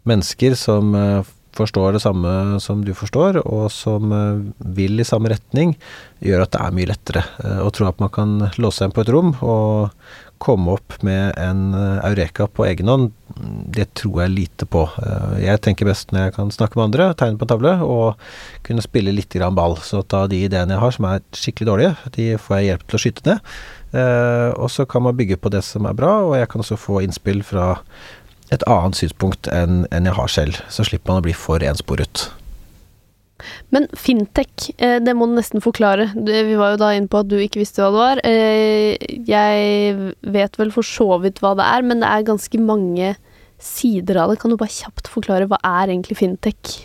mennesker 0.04 0.58
som 0.60 0.92
forstår 1.58 1.96
det 1.96 2.02
samme 2.04 2.60
som 2.64 2.82
du 2.86 2.94
forstår, 2.98 3.40
og 3.46 3.70
som 3.74 4.14
eh, 4.14 4.42
vil 4.78 5.00
i 5.00 5.08
samme 5.08 5.32
retning, 5.34 5.76
gjør 6.24 6.46
at 6.46 6.54
det 6.56 6.62
er 6.64 6.76
mye 6.78 6.90
lettere. 6.90 7.26
Eh, 7.44 7.60
å 7.64 7.72
tro 7.74 7.88
at 7.90 8.02
man 8.02 8.12
kan 8.14 8.36
låse 8.58 8.82
seg 8.82 8.90
inn 8.90 8.96
på 8.96 9.04
et 9.06 9.14
rom 9.14 9.34
og 9.42 9.94
komme 10.44 10.76
opp 10.76 10.98
med 11.06 11.38
en 11.40 11.74
eh, 11.78 12.00
eureka 12.10 12.50
på 12.52 12.66
egen 12.68 12.92
hånd, 12.92 13.12
det 13.74 13.88
tror 13.98 14.24
jeg 14.24 14.34
lite 14.34 14.68
på. 14.70 14.84
Jeg 15.42 15.62
tenker 15.66 15.88
best 15.90 16.12
når 16.14 16.28
jeg 16.28 16.34
kan 16.36 16.52
snakke 16.54 16.78
med 16.78 16.92
andre, 16.92 17.08
tegne 17.18 17.40
på 17.40 17.48
en 17.48 17.52
tavle 17.54 17.72
og 17.82 18.20
kunne 18.68 18.84
spille 18.86 19.16
litt 19.16 19.34
grann 19.34 19.58
ball. 19.58 19.78
Så 19.82 20.04
ta 20.06 20.26
de 20.30 20.44
ideene 20.46 20.76
jeg 20.76 20.84
har 20.84 20.94
som 20.94 21.08
er 21.10 21.24
skikkelig 21.34 21.70
dårlige, 21.72 21.96
de 22.20 22.28
får 22.38 22.60
jeg 22.60 22.70
hjelp 22.70 22.86
til 22.86 23.00
å 23.00 23.02
skyte 23.02 23.26
ned. 23.32 23.50
Og 24.62 24.70
så 24.74 24.86
kan 24.90 25.06
man 25.06 25.18
bygge 25.18 25.40
på 25.42 25.50
det 25.54 25.64
som 25.66 25.90
er 25.90 25.98
bra, 25.98 26.14
og 26.28 26.38
jeg 26.38 26.52
kan 26.54 26.62
også 26.62 26.78
få 26.78 27.02
innspill 27.02 27.42
fra 27.46 27.72
et 28.54 28.66
annet 28.70 29.02
synspunkt 29.02 29.50
enn 29.50 29.88
jeg 29.90 30.18
har 30.20 30.32
selv. 30.38 30.62
Så 30.70 30.86
slipper 30.86 31.16
man 31.16 31.24
å 31.24 31.26
bli 31.26 31.34
for 31.38 31.66
ensporet. 31.66 32.28
Men 33.76 33.88
fintech, 33.98 34.70
eh, 34.78 35.00
det 35.04 35.16
må 35.18 35.28
du 35.30 35.36
nesten 35.38 35.64
forklare. 35.64 36.10
Vi 36.16 36.58
var 36.60 36.74
jo 36.74 36.82
da 36.84 36.92
inne 36.96 37.12
på 37.12 37.24
at 37.24 37.30
du 37.32 37.38
ikke 37.42 37.62
visste 37.64 37.84
hva 37.84 37.92
det 37.92 38.02
var. 38.02 38.24
Eh, 38.28 39.14
jeg 39.28 40.14
vet 40.36 40.60
vel 40.60 40.74
for 40.76 40.88
så 40.88 41.20
vidt 41.24 41.42
hva 41.44 41.56
det 41.60 41.68
er, 41.68 41.88
men 41.88 42.04
det 42.04 42.12
er 42.12 42.30
ganske 42.30 42.62
mange 42.62 43.16
sider 43.64 44.20
av 44.22 44.32
det. 44.32 44.40
Kan 44.42 44.54
du 44.54 44.60
bare 44.60 44.74
kjapt 44.74 45.10
forklare 45.12 45.50
hva 45.50 45.60
er 45.64 45.94
egentlig 45.94 46.20
fintech? 46.20 46.78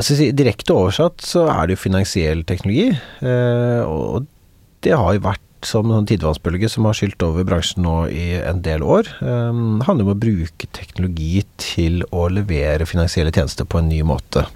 Altså, 0.00 0.16
direkte 0.32 0.72
oversatt 0.72 1.20
så 1.26 1.44
er 1.52 1.66
det 1.68 1.76
jo 1.76 1.84
finansiell 1.84 2.44
teknologi, 2.48 2.88
eh, 2.96 3.80
og 3.84 4.26
det 4.80 4.94
har 4.96 5.16
jo 5.16 5.24
vært 5.26 5.46
som 5.66 5.90
en 5.92 6.06
tidevannsbølge 6.08 6.70
som 6.72 6.86
har 6.88 6.96
skylt 6.96 7.20
over 7.24 7.44
bransjen 7.44 7.84
nå 7.84 7.96
i 8.08 8.30
en 8.38 8.62
del 8.64 8.80
år. 8.80 9.10
Det 9.20 9.86
handler 9.86 10.06
om 10.06 10.14
å 10.14 10.20
bruke 10.22 10.68
teknologi 10.72 11.42
til 11.60 12.00
å 12.16 12.30
levere 12.32 12.88
finansielle 12.88 13.32
tjenester 13.34 13.68
på 13.68 13.82
en 13.82 13.90
ny 13.92 14.00
måte. 14.08 14.46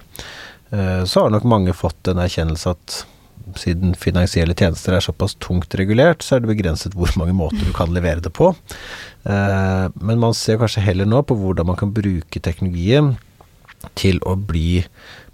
Uh, 0.73 1.03
så 1.05 1.25
har 1.25 1.33
nok 1.33 1.45
mange 1.47 1.75
fått 1.77 2.09
en 2.09 2.21
erkjennelse 2.23 2.73
at 2.73 3.01
siden 3.61 3.93
finansielle 3.99 4.55
tjenester 4.57 4.95
er 4.95 5.03
såpass 5.05 5.35
tungt 5.43 5.75
regulert, 5.77 6.23
så 6.25 6.35
er 6.35 6.43
det 6.43 6.49
begrenset 6.49 6.95
hvor 6.97 7.11
mange 7.19 7.35
måter 7.37 7.61
du 7.61 7.73
kan 7.75 7.93
levere 7.93 8.23
det 8.25 8.33
på. 8.33 8.49
Uh, 9.27 9.87
men 10.01 10.21
man 10.21 10.33
ser 10.37 10.59
kanskje 10.61 10.85
heller 10.85 11.09
nå 11.09 11.21
på 11.27 11.37
hvordan 11.37 11.69
man 11.69 11.79
kan 11.79 11.93
bruke 11.95 12.41
teknologien 12.41 13.15
til 13.93 14.17
å 14.25 14.33
bli 14.39 14.81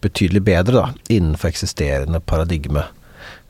betydelig 0.03 0.41
bedre 0.43 0.75
da, 0.75 0.87
innenfor 1.13 1.51
eksisterende 1.51 2.19
paradigme. 2.19 2.83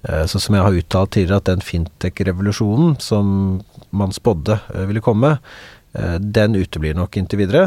Eh, 0.03 0.25
så 0.25 0.39
som 0.39 0.55
jeg 0.55 0.65
har 0.65 0.77
uttalt 0.77 1.13
tidligere, 1.15 1.41
at 1.41 1.49
den 1.49 1.65
fintech-revolusjonen 1.65 2.97
som 3.01 3.61
man 3.95 4.13
spådde 4.15 4.59
eh, 4.73 4.87
ville 4.89 5.03
komme, 5.05 5.35
eh, 5.37 5.37
den 5.91 6.55
uteblir 6.55 6.95
nok 6.95 7.17
inntil 7.19 7.41
videre. 7.41 7.65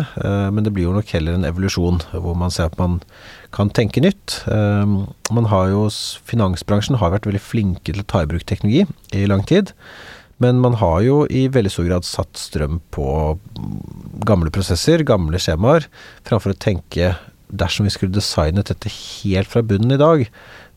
Men 0.50 0.64
det 0.64 0.72
blir 0.72 0.87
jo 0.88 0.94
nok 0.96 1.10
heller 1.12 1.37
en 1.37 1.44
evolusjon, 1.44 2.00
hvor 2.12 2.37
man 2.40 2.52
ser 2.54 2.70
at 2.70 2.78
man 2.80 2.98
kan 3.52 3.68
tenke 3.68 4.00
nytt. 4.00 4.38
Man 4.48 5.50
har 5.52 5.68
jo, 5.72 5.82
Finansbransjen 6.24 6.96
har 7.02 7.12
vært 7.12 7.28
veldig 7.28 7.42
flinke 7.44 7.92
til 7.92 8.00
å 8.00 8.06
ta 8.08 8.24
i 8.24 8.30
bruk 8.30 8.46
teknologi 8.48 8.87
i 9.12 9.26
lang 9.28 9.44
tid. 9.44 9.74
Men 10.42 10.58
man 10.64 10.80
har 10.80 10.98
jo 11.04 11.20
i 11.30 11.44
veldig 11.52 11.70
stor 11.70 11.87
grad 11.87 12.08
satt 12.08 12.40
strøm 12.40 12.80
på 12.96 13.06
gamle 14.26 14.50
prosesser, 14.54 15.04
gamle 15.06 15.38
skjemaer, 15.38 15.87
framfor 16.26 16.56
å 16.56 16.58
tenke 16.58 17.12
dersom 17.54 17.87
vi 17.87 17.92
skulle 17.94 18.16
designet 18.16 18.72
dette 18.72 18.90
helt 18.90 19.52
fra 19.52 19.62
bunnen 19.62 19.94
i 19.94 20.00
dag, 20.00 20.24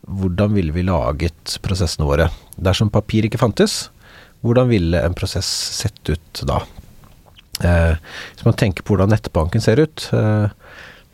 hvordan 0.08 0.54
ville 0.54 0.76
vi 0.76 0.86
laget 0.86 1.58
prosessene 1.66 2.06
våre? 2.06 2.30
Dersom 2.54 2.92
papir 2.94 3.26
ikke 3.26 3.42
fantes, 3.42 3.88
hvordan 4.46 4.70
ville 4.70 5.02
en 5.02 5.18
prosess 5.18 5.50
sett 5.80 6.12
ut 6.12 6.44
da? 6.46 6.62
Eh, 7.66 7.96
hvis 8.36 8.46
man 8.46 8.58
tenker 8.60 8.86
på 8.86 8.94
hvordan 8.94 9.12
nettbanken 9.14 9.64
ser 9.64 9.82
ut, 9.82 10.08
eh, 10.14 10.48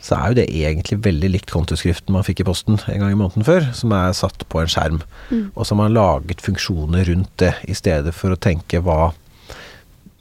så 0.03 0.17
er 0.17 0.31
jo 0.31 0.37
det 0.41 0.47
egentlig 0.51 0.99
veldig 1.05 1.29
likt 1.31 1.51
kontoskriften 1.53 2.11
man 2.15 2.25
fikk 2.27 2.41
i 2.43 2.47
posten 2.47 2.75
en 2.75 2.99
gang 2.99 3.13
i 3.13 3.19
måneden 3.19 3.45
før, 3.47 3.69
som 3.75 3.93
er 3.95 4.15
satt 4.17 4.43
på 4.51 4.59
en 4.59 4.71
skjerm. 4.71 4.99
Mm. 5.29 5.45
Og 5.53 5.63
så 5.63 5.71
har 5.71 5.79
man 5.79 5.95
laget 5.95 6.43
funksjoner 6.43 7.07
rundt 7.07 7.31
det, 7.39 7.53
i 7.71 7.77
stedet 7.77 8.15
for 8.15 8.35
å 8.35 8.39
tenke 8.39 8.83
hva 8.83 9.13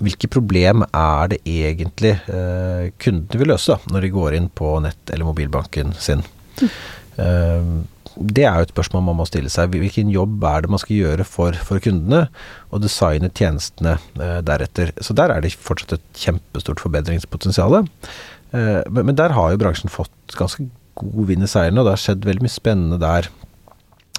Hvilke 0.02 0.26
problem 0.26 0.80
er 0.82 1.28
det 1.30 1.36
egentlig 1.46 2.16
eh, 2.26 2.88
kundene 2.98 3.38
vil 3.38 3.52
løse 3.52 3.76
da, 3.76 3.92
når 3.94 4.02
de 4.02 4.08
går 4.10 4.34
inn 4.34 4.48
på 4.50 4.72
nett- 4.82 5.12
eller 5.14 5.28
mobilbanken 5.28 5.92
sin? 5.94 6.24
Mm. 6.58 7.84
Det 8.16 8.44
er 8.44 8.58
jo 8.58 8.66
et 8.66 8.72
spørsmål 8.74 9.04
man 9.06 9.18
må 9.20 9.26
stille 9.28 9.50
seg. 9.52 9.72
Hvilken 9.72 10.10
jobb 10.12 10.42
er 10.48 10.64
det 10.64 10.72
man 10.72 10.80
skal 10.82 10.98
gjøre 10.98 11.26
for, 11.28 11.56
for 11.66 11.82
kundene, 11.82 12.26
og 12.70 12.84
designe 12.84 13.30
tjenestene 13.32 13.96
eh, 14.20 14.38
deretter. 14.44 14.92
Så 15.00 15.16
der 15.16 15.32
er 15.32 15.44
det 15.44 15.54
fortsatt 15.56 15.96
et 15.96 16.22
kjempestort 16.24 16.82
forbedringspotensial. 16.84 17.80
Eh, 17.80 18.82
men, 18.90 19.06
men, 19.06 19.16
der 19.18 19.36
har 19.36 19.52
jo 19.52 19.62
bransjen 19.62 19.92
fått 19.92 20.36
ganske 20.38 20.68
god 21.00 21.30
vind 21.30 21.46
i 21.46 21.50
seilene, 21.50 21.80
og 21.80 21.88
det 21.88 21.96
har 21.96 22.04
skjedd 22.04 22.28
veldig 22.28 22.44
mye 22.44 22.52
spennende 22.52 23.00
der 23.02 23.30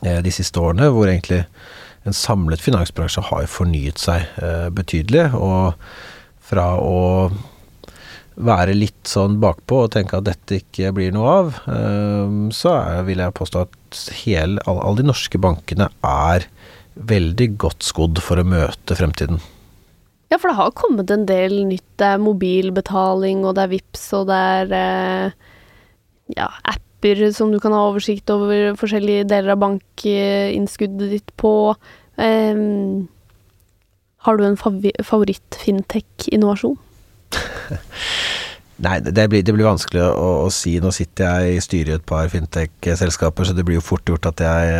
eh, 0.01 0.19
de 0.25 0.33
siste 0.33 0.61
årene, 0.61 0.89
hvor 0.93 1.09
egentlig 1.09 1.43
en 2.03 2.17
samlet 2.17 2.61
finansbransje 2.61 3.23
har 3.29 3.47
fornyet 3.47 4.01
seg 4.01 4.25
eh, 4.43 4.69
betydelig. 4.73 5.29
Og 5.37 5.77
fra 6.43 6.73
å 6.81 7.31
være 8.33 8.73
litt 8.75 9.05
sånn 9.07 9.37
bakpå 9.41 9.83
og 9.85 9.93
tenke 9.93 10.17
at 10.17 10.27
dette 10.27 10.57
ikke 10.61 10.91
blir 10.95 11.13
noe 11.15 11.37
av, 11.37 11.53
eh, 11.69 12.35
så 12.55 12.75
vil 13.07 13.21
jeg 13.23 13.37
påstå 13.37 13.65
at 13.67 13.79
hele, 14.23 14.61
alle 14.67 14.97
de 14.99 15.05
norske 15.07 15.39
bankene 15.41 15.87
er 16.07 16.47
veldig 16.93 17.57
godt 17.61 17.83
skodd 17.85 18.19
for 18.21 18.39
å 18.39 18.45
møte 18.45 18.95
fremtiden. 18.97 19.39
Ja, 20.31 20.37
for 20.39 20.47
det 20.49 20.57
har 20.57 20.71
kommet 20.77 21.11
en 21.13 21.25
del 21.29 21.65
nytt. 21.69 21.91
Det 22.01 22.07
er 22.15 22.21
mobilbetaling, 22.21 23.45
og 23.45 23.55
det 23.57 23.63
er 23.65 23.73
VIPS, 23.75 24.03
og 24.17 24.23
det 24.29 24.39
er 24.57 24.65
eh, 24.77 25.27
ja, 26.37 26.47
apper 26.73 27.17
som 27.35 27.47
du 27.53 27.59
kan 27.61 27.75
ha 27.75 27.81
oversikt 27.89 28.27
over 28.33 28.77
forskjellige 28.79 29.29
deler 29.29 29.49
av 29.53 29.61
bankinnskuddet 29.61 31.09
ditt 31.13 31.31
på. 31.37 31.53
Eh, 32.17 32.55
har 34.23 34.33
du 34.39 34.43
en 34.47 34.57
favoritt-fintech-innovasjon? 34.57 36.77
Nei, 38.83 38.97
det 39.05 39.27
blir, 39.31 39.43
det 39.45 39.53
blir 39.55 39.67
vanskelig 39.67 40.01
å, 40.03 40.29
å, 40.43 40.51
si. 40.51 40.75
Nå 40.83 40.91
sitter 40.95 41.29
jeg 41.29 41.57
i 41.57 41.63
styret 41.63 41.91
i 41.91 41.95
et 41.99 42.05
par 42.09 42.27
fintech-selskaper, 42.31 43.47
så 43.47 43.55
det 43.55 43.65
blir 43.67 43.79
jo 43.79 43.85
fort 43.85 44.09
gjort 44.09 44.27
at 44.33 44.43
jeg, 44.43 44.75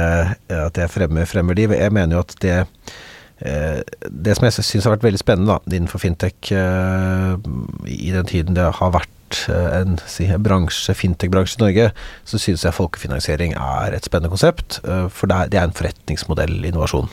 eh, 0.50 0.60
at 0.66 0.80
jeg 0.80 0.92
fremmer, 0.92 1.28
fremmer, 1.30 1.58
de. 1.58 1.70
Jeg 1.78 1.96
mener 1.96 2.18
jo 2.18 2.24
at 2.26 2.36
det 2.44 2.58
eh, 2.58 3.80
det 4.10 4.36
som 4.36 4.48
jeg 4.50 4.58
syns 4.60 4.88
har 4.88 4.98
vært 4.98 5.08
veldig 5.08 5.22
spennende 5.22 5.56
da, 5.56 5.76
innenfor 5.78 6.04
fintech 6.04 6.52
eh, 6.52 7.34
i 7.88 8.12
den 8.16 8.30
tiden 8.30 8.60
det 8.60 8.70
har 8.80 8.96
vært 8.96 9.10
en 9.50 9.96
bransje, 10.46 10.94
fintech-bransje 10.94 11.58
i 11.58 11.64
Norge, 11.64 11.88
så 12.30 12.38
syns 12.38 12.68
jeg 12.68 12.78
folkefinansiering 12.78 13.56
er 13.58 13.96
et 13.98 14.06
spennende 14.06 14.30
konsept. 14.30 14.78
For 15.10 15.26
det 15.32 15.58
er, 15.58 15.64
en 15.64 15.74
forretningsmodell 15.74 16.60
innovasjon. 16.70 17.10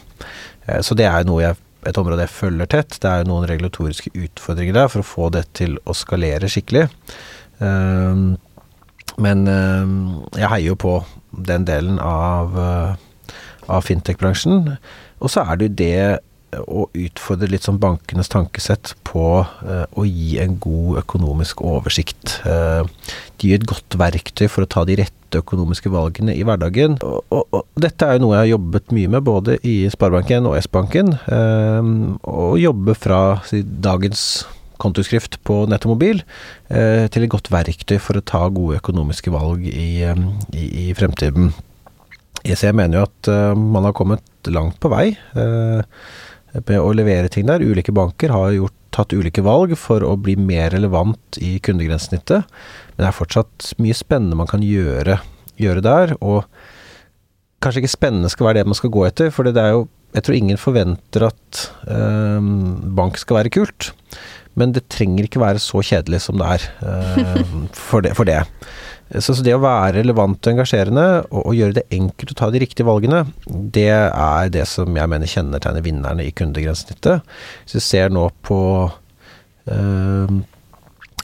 Så 0.84 0.98
det 1.00 1.06
er 1.08 1.24
noe 1.24 1.40
jeg 1.46 1.56
et 1.88 1.98
område 2.00 2.24
jeg 2.26 2.34
følger 2.34 2.70
tett. 2.70 2.98
Det 3.00 3.08
er 3.08 3.22
jo 3.22 3.30
noen 3.30 3.48
regulatoriske 3.48 4.12
utfordringer 4.14 4.76
der 4.76 4.90
for 4.92 5.02
å 5.02 5.10
få 5.10 5.28
det 5.34 5.46
til 5.58 5.78
å 5.88 5.96
skalere 5.96 6.50
skikkelig. 6.50 6.86
Um, 7.58 8.34
men 9.20 9.44
um, 9.48 9.94
jeg 10.36 10.48
heier 10.48 10.70
jo 10.70 10.80
på 10.80 10.96
den 11.46 11.66
delen 11.68 12.00
av, 12.02 12.56
uh, 12.56 13.34
av 13.68 13.86
fintech-bransjen. 13.86 14.74
Og 15.20 15.32
så 15.32 15.44
er 15.44 15.60
det 15.60 15.68
jo 15.68 15.78
det 15.80 16.00
å 16.58 16.86
utfordre 16.96 17.48
litt 17.50 17.66
sånn 17.66 17.78
bankenes 17.80 18.30
tankesett 18.32 18.94
på 19.06 19.24
eh, 19.40 19.84
å 19.86 20.04
gi 20.06 20.36
en 20.42 20.56
god 20.62 21.00
økonomisk 21.04 21.62
oversikt. 21.66 22.40
Eh, 22.48 22.82
de 23.40 23.50
gir 23.50 23.60
et 23.60 23.68
godt 23.68 23.96
verktøy 24.00 24.46
for 24.50 24.64
å 24.64 24.70
ta 24.70 24.84
de 24.88 24.98
rette 25.00 25.40
økonomiske 25.40 25.92
valgene 25.92 26.34
i 26.34 26.44
hverdagen. 26.46 26.98
Og, 27.06 27.20
og, 27.30 27.44
og 27.54 27.82
dette 27.82 28.06
er 28.06 28.18
jo 28.18 28.24
noe 28.24 28.36
jeg 28.36 28.44
har 28.44 28.52
jobbet 28.56 28.94
mye 28.96 29.12
med 29.16 29.26
både 29.26 29.58
i 29.62 29.76
Sparebanken 29.92 30.48
og 30.50 30.56
S-banken. 30.60 31.12
Eh, 31.30 31.92
å 32.26 32.48
jobbe 32.60 32.96
fra 32.98 33.20
si, 33.48 33.62
dagens 33.62 34.44
kontoskrift 34.80 35.36
på 35.44 35.66
nett 35.68 35.84
og 35.84 35.90
mobil 35.92 36.22
til 36.72 37.24
et 37.26 37.32
godt 37.34 37.50
verktøy 37.52 37.98
for 38.00 38.16
å 38.16 38.22
ta 38.24 38.38
gode 38.48 38.78
økonomiske 38.78 39.28
valg 39.34 39.66
i, 39.68 40.00
i, 40.56 40.68
i 40.86 40.94
fremtiden. 40.96 41.50
Jeg 42.48 42.72
mener 42.72 43.02
jo 43.02 43.04
at 43.04 43.28
man 43.60 43.84
har 43.84 43.92
kommet 43.92 44.24
langt 44.48 44.78
på 44.80 44.88
vei. 44.88 45.10
Uh, 45.36 45.84
med 46.54 46.78
å 46.80 46.92
levere 46.96 47.30
ting 47.32 47.48
der. 47.48 47.62
Ulike 47.62 47.94
banker 47.94 48.32
har 48.34 48.54
gjort, 48.56 48.76
tatt 48.90 49.12
ulike 49.14 49.42
valg 49.46 49.76
for 49.78 50.02
å 50.02 50.16
bli 50.18 50.34
mer 50.34 50.72
relevant 50.74 51.38
i 51.38 51.58
kundegrensesnittet. 51.62 52.48
Men 52.96 53.04
det 53.04 53.10
er 53.10 53.14
fortsatt 53.14 53.68
mye 53.78 53.94
spennende 53.94 54.38
man 54.40 54.50
kan 54.50 54.64
gjøre 54.66 55.20
gjøre 55.60 55.84
der. 55.84 56.16
Og 56.20 56.46
kanskje 57.62 57.84
ikke 57.84 57.94
spennende 57.96 58.32
skal 58.32 58.50
være 58.50 58.60
det 58.60 58.70
man 58.70 58.78
skal 58.78 58.92
gå 58.94 59.06
etter, 59.08 59.32
for 59.34 59.46
det 59.46 59.56
er 59.60 59.76
jo 59.76 59.88
Jeg 60.10 60.24
tror 60.26 60.34
ingen 60.34 60.58
forventer 60.58 61.22
at 61.22 61.58
øh, 61.86 62.42
bank 62.98 63.14
skal 63.14 63.36
være 63.36 63.52
kult. 63.54 63.92
Men 64.58 64.72
det 64.74 64.88
trenger 64.90 65.22
ikke 65.22 65.38
være 65.38 65.62
så 65.62 65.84
kjedelig 65.86 66.18
som 66.24 66.40
det 66.40 66.48
er 66.50 66.64
øh, 66.82 67.44
for, 67.90 68.02
det, 68.02 68.16
for 68.18 68.26
det. 68.26 68.40
Så, 69.18 69.34
så, 69.34 69.42
det 69.42 69.56
å 69.56 69.62
være 69.62 69.96
relevant 69.98 70.38
og 70.38 70.52
engasjerende, 70.52 71.06
og, 71.32 71.40
og, 71.42 71.54
gjøre 71.58 71.80
det 71.80 71.86
enkelt 71.96 72.34
å 72.34 72.38
ta 72.38 72.50
de 72.52 72.60
riktige 72.62 72.86
valgene, 72.86 73.24
det 73.46 73.90
er 73.90 74.52
det 74.54 74.68
som 74.70 74.94
jeg 74.94 75.10
mener 75.10 75.30
kjennetegner 75.30 75.82
vinnerne 75.82 76.26
i 76.26 76.34
kundegrensesnittet. 76.36 77.26
Hvis 77.64 77.80
vi 77.80 77.82
ser 77.88 78.14
nå 78.14 78.28
på 78.46 78.60
øh, 78.86 80.36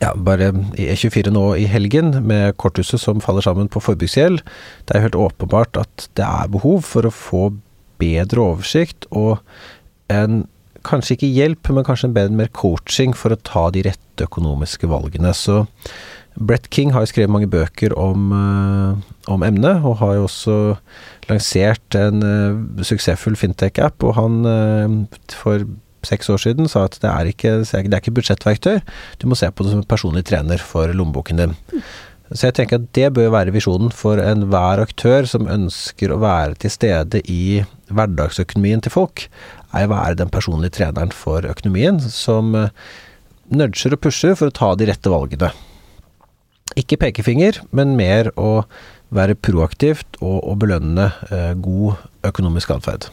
ja, 0.03 0.11
bare 0.17 0.51
E24 0.75 1.31
nå 1.33 1.45
i 1.61 1.69
helgen, 1.71 2.11
med 2.27 2.57
korthuset 2.61 3.01
som 3.01 3.23
faller 3.25 3.45
sammen 3.47 3.71
på 3.73 3.83
forbruksgjeld. 3.85 4.43
Det 4.89 4.97
er 4.97 5.07
helt 5.07 5.19
åpenbart 5.21 5.79
at 5.81 6.09
det 6.19 6.27
er 6.27 6.53
behov 6.53 6.83
for 6.89 7.07
å 7.07 7.15
få 7.15 7.47
bedre 8.03 8.43
oversikt 8.43 9.07
og 9.15 9.39
en 10.13 10.45
kanskje 10.87 11.17
ikke 11.17 11.33
hjelp, 11.33 11.71
men 11.75 11.87
kanskje 11.87 12.11
en 12.11 12.19
bedre 12.19 12.39
mer 12.39 12.51
coaching 12.55 13.15
for 13.17 13.35
å 13.35 13.41
ta 13.47 13.69
de 13.75 13.83
rette 13.89 14.27
økonomiske 14.29 14.87
valgene. 14.91 15.33
Så 15.35 15.65
Brett 16.37 16.69
King 16.73 16.93
har 16.93 17.05
jo 17.05 17.11
skrevet 17.11 17.33
mange 17.33 17.49
bøker 17.51 17.95
om, 17.97 18.31
uh, 18.33 18.99
om 19.33 19.45
emnet, 19.47 19.81
og 19.85 19.99
har 20.03 20.17
jo 20.19 20.27
også 20.27 20.57
lansert 21.31 21.97
en 21.99 22.23
uh, 22.23 22.85
suksessfull 22.85 23.39
fintech-app. 23.41 24.05
Og 24.05 24.17
han 24.19 24.43
uh, 24.45 25.21
for 25.33 25.65
seks 26.07 26.29
år 26.31 26.43
siden 26.43 26.69
sa 26.71 26.85
at 26.87 26.99
det 27.03 27.11
er, 27.11 27.31
ikke, 27.33 27.55
det 27.65 27.95
er 27.95 28.03
ikke 28.03 28.15
budsjettverktøy, 28.19 28.83
du 29.19 29.27
må 29.31 29.39
se 29.39 29.49
på 29.51 29.65
det 29.65 29.73
som 29.73 29.81
en 29.83 29.89
personlig 29.91 30.27
trener 30.29 30.63
for 30.63 30.93
lommeboken 30.95 31.41
din. 31.41 31.57
Så 32.35 32.49
jeg 32.49 32.57
tenker 32.59 32.81
at 32.81 32.89
det 32.99 33.13
bør 33.15 33.31
være 33.35 33.55
visjonen 33.55 33.93
for 33.95 34.19
enhver 34.19 34.83
aktør 34.83 35.29
som 35.31 35.51
ønsker 35.51 36.11
å 36.11 36.19
være 36.23 36.57
til 36.63 36.73
stede 36.75 37.23
i 37.31 37.63
hverdagsøkonomien 37.95 38.83
til 38.83 38.95
folk, 38.95 39.29
er 39.71 39.87
å 39.87 39.93
være 39.93 40.19
den 40.19 40.33
personlige 40.35 40.75
treneren 40.81 41.15
for 41.15 41.47
økonomien 41.47 42.01
som 42.03 42.55
eh, 42.59 42.73
nudger 43.55 43.95
og 43.95 44.03
pusher 44.03 44.35
for 44.35 44.51
å 44.51 44.57
ta 44.59 44.73
de 44.75 44.89
rette 44.91 45.13
valgene. 45.13 45.53
Ikke 46.77 46.99
pekefinger, 47.01 47.63
men 47.73 47.95
mer 47.97 48.31
å 48.37 48.67
være 49.15 49.37
proaktivt 49.39 50.19
og, 50.21 50.43
og 50.43 50.59
belønne 50.65 51.11
eh, 51.31 51.55
god 51.63 52.03
økonomisk 52.27 52.75
atferd. 52.75 53.09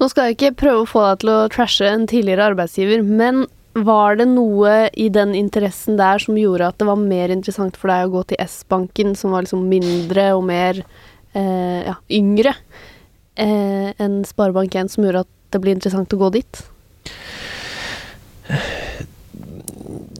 Nå 0.00 0.08
skal 0.10 0.28
jeg 0.28 0.36
ikke 0.36 0.54
prøve 0.64 0.84
å 0.84 0.88
få 0.88 1.02
deg 1.06 1.22
til 1.22 1.32
å 1.32 1.40
trashe 1.52 1.88
en 1.88 2.06
tidligere 2.10 2.52
arbeidsgiver, 2.52 3.04
men 3.06 3.44
var 3.72 4.18
det 4.20 4.26
noe 4.28 4.90
i 5.00 5.08
den 5.12 5.32
interessen 5.36 5.96
der 5.96 6.20
som 6.20 6.36
gjorde 6.36 6.68
at 6.68 6.80
det 6.80 6.88
var 6.88 7.00
mer 7.00 7.32
interessant 7.32 7.78
for 7.80 7.92
deg 7.92 8.08
å 8.08 8.12
gå 8.18 8.24
til 8.30 8.42
S-banken, 8.44 9.14
som 9.16 9.32
var 9.32 9.46
liksom 9.46 9.64
mindre 9.70 10.28
og 10.36 10.44
mer 10.48 10.82
eh, 11.32 11.80
ja, 11.86 11.96
yngre, 12.12 12.52
eh, 13.40 13.88
enn 13.96 14.20
Sparebank1, 14.28 14.92
som 14.92 15.06
gjorde 15.06 15.24
at 15.24 15.32
det 15.52 15.62
ble 15.64 15.76
interessant 15.76 16.12
å 16.12 16.20
gå 16.20 16.28
dit? 16.36 16.62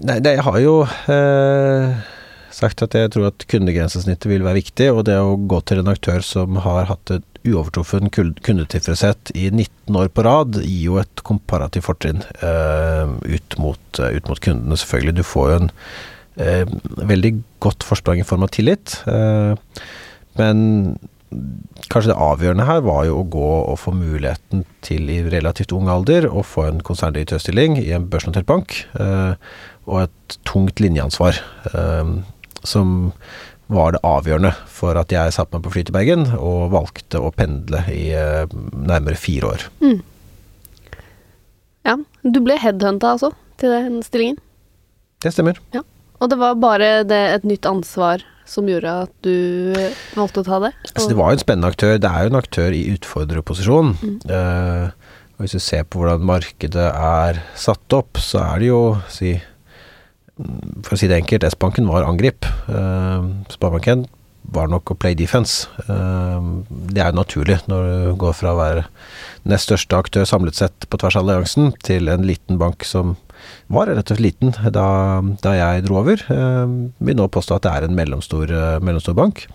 Nei, 0.02 0.16
det, 0.24 0.38
jeg 0.38 0.46
har 0.48 0.58
jo 0.62 0.78
eh, 1.12 2.12
sagt 2.54 2.84
at 2.84 2.94
jeg 2.96 3.10
tror 3.14 3.30
at 3.30 3.44
kundegrensesnittet 3.50 4.28
vil 4.30 4.44
være 4.44 4.60
viktig, 4.60 4.88
og 4.92 5.06
det 5.08 5.18
å 5.20 5.36
gå 5.36 5.60
til 5.66 5.82
en 5.82 5.92
aktør 5.92 6.24
som 6.26 6.60
har 6.64 6.90
hatt 6.90 7.14
et 7.14 7.26
uovertruffen 7.42 8.10
kundetilfredshet 8.12 9.32
i 9.38 9.48
19 9.50 9.98
år 9.98 10.10
på 10.14 10.24
rad 10.26 10.58
gir 10.62 10.82
jo 10.86 10.98
et 11.02 11.22
komparativt 11.26 11.88
fortrinn 11.88 12.22
uh, 12.42 13.18
ut, 13.26 13.56
uh, 13.58 14.10
ut, 14.14 14.28
mot 14.28 14.42
kundene, 14.42 14.78
selvfølgelig. 14.78 15.16
Du 15.18 15.24
får 15.26 15.48
jo 15.50 15.60
en 15.60 15.72
uh, 16.38 16.74
veldig 17.12 17.32
godt 17.64 17.86
forsprang 17.86 18.22
i 18.22 18.26
form 18.26 18.46
av 18.46 18.52
tillit. 18.54 19.00
men 20.38 20.60
kanskje 21.92 22.10
det 22.12 22.20
avgjørende 22.24 22.64
her 22.68 22.80
var 22.84 23.04
jo 23.08 23.18
å 23.20 23.28
gå 23.28 23.50
og 23.72 23.78
få 23.80 23.92
muligheten 23.96 24.64
til 24.84 25.08
i 25.12 25.22
relativt 25.32 25.72
ung 25.76 25.88
alder 25.92 26.28
å 26.28 26.44
få 26.44 26.66
en 26.68 26.80
konserndirektørstilling 26.84 27.78
i 27.80 27.90
en 27.96 28.08
børsnotert 28.12 28.48
bank, 28.48 28.74
og 29.88 29.98
et 30.02 30.36
tungt 30.48 30.80
linjeansvar. 30.80 31.40
Som 32.68 33.12
var 33.72 33.94
det 33.94 34.03
avgjørende 34.05 34.53
for 34.68 34.98
at 35.01 35.12
jeg 35.14 35.33
satte 35.35 35.57
meg 35.57 35.64
på 35.64 35.72
fly 35.75 35.85
til 35.87 35.96
Bergen 35.96 36.27
og 36.37 36.72
valgte 36.75 37.20
å 37.22 37.33
pendle 37.35 37.85
i 37.92 38.11
uh, 38.12 38.44
nærmere 38.72 39.18
fire 39.18 39.55
år. 39.55 39.68
Mm. 39.85 40.03
Ja. 41.88 41.96
Du 42.22 42.38
ble 42.44 42.59
headhunta 42.61 43.14
altså 43.16 43.33
til 43.61 43.72
den 43.72 44.03
stillingen? 44.07 44.38
Det 45.22 45.33
stemmer. 45.35 45.59
Ja. 45.75 45.83
Og 46.22 46.31
det 46.31 46.38
var 46.38 46.59
bare 46.62 46.90
det, 47.07 47.22
et 47.38 47.46
nytt 47.48 47.66
ansvar 47.66 48.22
som 48.46 48.68
gjorde 48.68 48.92
at 49.07 49.12
du 49.25 49.72
valgte 50.14 50.42
å 50.42 50.46
ta 50.46 50.59
det? 50.66 50.72
Altså, 50.92 51.09
det 51.11 51.18
var 51.18 51.31
jo 51.31 51.38
en 51.38 51.42
spennende 51.42 51.70
aktør. 51.72 51.96
Det 52.03 52.11
er 52.11 52.27
jo 52.27 52.33
en 52.33 52.38
aktør 52.38 52.77
i 52.77 52.83
utfordrerposisjon. 52.92 53.94
Mm. 54.03 54.18
Uh, 54.29 55.16
hvis 55.42 55.57
du 55.57 55.62
ser 55.62 55.87
på 55.88 56.03
hvordan 56.03 56.27
markedet 56.29 56.88
er 56.92 57.40
satt 57.59 57.96
opp, 57.96 58.20
så 58.22 58.42
er 58.44 58.62
det 58.62 58.68
jo 58.68 58.83
si 59.11 59.35
for 60.83 60.96
å 60.96 60.98
si 60.98 61.09
det 61.11 61.20
enkelt, 61.22 61.46
S-banken 61.48 61.88
var 61.90 62.07
angrip. 62.07 62.46
Uh, 62.68 63.44
Sparebanken 63.52 64.07
var 64.52 64.68
nok 64.68 64.92
å 64.92 64.96
play 64.98 65.16
defense. 65.16 65.68
Uh, 65.87 66.62
det 66.92 67.02
er 67.02 67.12
jo 67.12 67.20
naturlig 67.20 67.61
når 67.70 67.88
du 67.88 68.09
går 68.20 68.35
fra 68.37 68.52
å 68.52 68.59
være 68.59 68.87
nest 69.48 69.70
største 69.70 69.98
aktør 69.98 70.26
samlet 70.28 70.59
sett 70.59 70.88
på 70.90 71.00
tvers 71.00 71.18
av 71.18 71.26
alliansen, 71.26 71.72
til 71.87 72.11
en 72.12 72.26
liten 72.26 72.61
bank 72.61 72.87
som 72.87 73.16
var 73.72 73.88
rett 73.90 74.05
og 74.05 74.14
slett 74.14 74.22
liten 74.22 74.52
da, 74.74 74.87
da 75.42 75.55
jeg 75.59 75.87
dro 75.87 76.00
over. 76.02 76.24
Uh, 76.28 76.92
vil 77.02 77.18
nå 77.18 77.31
påstå 77.33 77.59
at 77.59 77.66
det 77.66 77.74
er 77.74 77.88
en 77.88 77.98
mellomstor, 77.98 78.55
mellomstor 78.85 79.18
bank. 79.18 79.46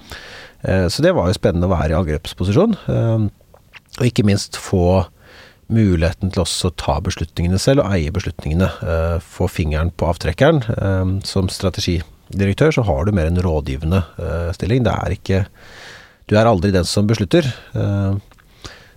Så 0.68 1.04
det 1.06 1.12
var 1.14 1.30
jo 1.30 1.36
spennende 1.38 1.68
å 1.68 1.72
være 1.72 1.94
i 1.94 1.96
angrepsposisjon. 1.96 2.72
og 2.90 4.06
ikke 4.08 4.26
minst 4.26 4.58
få 4.58 5.06
muligheten 5.74 6.32
til 6.32 6.44
også 6.44 6.70
å 6.70 6.76
ta 6.80 6.98
beslutningene 7.04 7.60
selv 7.62 7.84
og 7.84 7.96
eie 7.96 8.14
beslutningene. 8.14 8.70
Uh, 8.82 9.18
få 9.24 9.50
fingeren 9.52 9.92
på 9.96 10.08
avtrekkeren. 10.10 10.64
Uh, 10.72 11.18
som 11.28 11.50
strategidirektør 11.52 12.78
så 12.78 12.86
har 12.88 13.06
du 13.06 13.14
mer 13.16 13.30
en 13.30 13.42
rådgivende 13.44 14.04
uh, 14.20 14.50
stilling. 14.56 14.86
Det 14.88 14.96
er 14.96 15.18
ikke 15.18 15.44
Du 16.28 16.36
er 16.36 16.48
aldri 16.48 16.74
den 16.76 16.84
som 16.84 17.08
beslutter. 17.08 17.46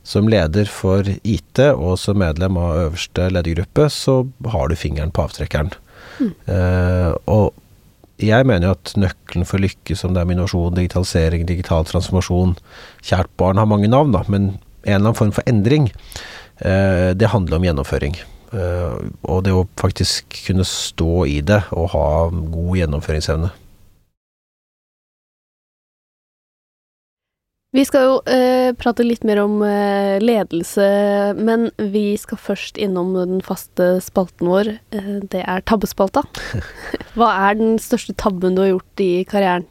som 0.02 0.26
leder 0.26 0.66
for 0.66 1.06
IT 1.06 1.60
og 1.60 1.98
som 1.98 2.18
medlem 2.18 2.56
av 2.58 2.88
øverste 2.88 3.28
ledergruppe, 3.30 3.86
så 3.86 4.26
har 4.50 4.68
du 4.68 4.74
fingeren 4.74 5.12
på 5.12 5.22
avtrekkeren. 5.22 5.70
Mm. 6.18 6.32
og 7.30 7.54
jeg 8.18 8.44
mener 8.44 8.66
jo 8.66 8.72
at 8.74 8.92
nøkkelen 8.96 9.46
for 9.46 9.62
lykke 9.62 9.94
som 9.96 10.12
det 10.12 10.20
er 10.20 10.26
med 10.26 10.36
innovasjon, 10.36 10.74
digitalisering, 10.74 11.46
digital 11.46 11.86
transformasjon 11.86 12.56
Kjært 13.00 13.30
barn 13.38 13.56
har 13.56 13.70
mange 13.70 13.88
navn, 13.88 14.10
da, 14.12 14.24
men 14.26 14.58
en 14.82 14.90
eller 14.90 15.12
annen 15.12 15.20
form 15.20 15.32
for 15.32 15.46
endring 15.46 15.86
Eh, 15.88 16.38
det 16.60 17.32
handler 17.32 17.56
om 17.56 17.64
gjennomføring. 17.64 18.18
Eh, 18.50 18.94
og 19.30 19.42
det 19.46 19.54
å 19.54 19.66
faktisk 19.78 20.40
kunne 20.48 20.66
stå 20.66 21.24
i 21.30 21.38
det 21.46 21.62
og 21.70 21.92
ha 21.94 22.06
god 22.30 22.78
gjennomføringsevne. 22.80 23.50
Vi 27.70 27.84
skal 27.86 28.02
jo 28.02 28.14
eh, 28.26 28.72
prate 28.74 29.04
litt 29.06 29.22
mer 29.22 29.44
om 29.44 29.60
eh, 29.62 30.18
ledelse, 30.18 30.86
men 31.38 31.68
vi 31.78 32.16
skal 32.18 32.40
først 32.42 32.80
innom 32.82 33.12
den 33.14 33.44
faste 33.46 33.92
spalten 34.02 34.50
vår. 34.50 34.72
Eh, 34.90 35.12
det 35.30 35.44
er 35.46 35.62
tabbespalta. 35.70 36.24
Hva 37.14 37.30
er 37.46 37.60
den 37.62 37.78
største 37.78 38.16
tabben 38.18 38.58
du 38.58 38.64
har 38.64 38.72
gjort 38.72 39.04
i 39.06 39.12
karrieren? 39.30 39.70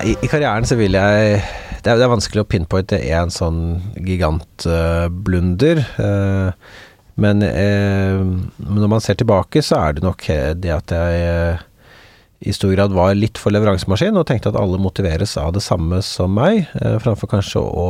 Nei, 0.00 0.14
i, 0.16 0.28
karrieren 0.32 0.64
så 0.64 0.78
vil 0.80 0.94
jeg 0.96 1.40
det 1.84 1.90
er, 1.90 1.98
det 2.00 2.04
er 2.06 2.08
vanskelig 2.08 2.40
å 2.40 2.48
pinpointe 2.48 2.96
én 2.96 3.28
sånn 3.32 3.58
gigantblunder. 4.00 5.80
Uh, 6.00 6.56
men 7.20 7.44
uh, 7.44 8.22
når 8.64 8.88
man 8.88 9.04
ser 9.04 9.18
tilbake, 9.20 9.60
så 9.64 9.76
er 9.76 9.98
det 9.98 10.04
nok 10.06 10.24
det 10.56 10.72
at 10.72 10.94
jeg 10.96 11.20
uh, 11.28 11.60
i 12.40 12.56
stor 12.56 12.72
grad 12.72 12.96
var 12.96 13.12
litt 13.16 13.36
for 13.36 13.52
leveransemaskin 13.52 14.16
og 14.16 14.24
tenkte 14.30 14.54
at 14.54 14.60
alle 14.60 14.80
motiveres 14.80 15.36
av 15.40 15.52
det 15.56 15.64
samme 15.64 16.00
som 16.04 16.32
meg, 16.32 16.70
framfor 17.04 17.28
kanskje 17.34 17.60
å 17.60 17.88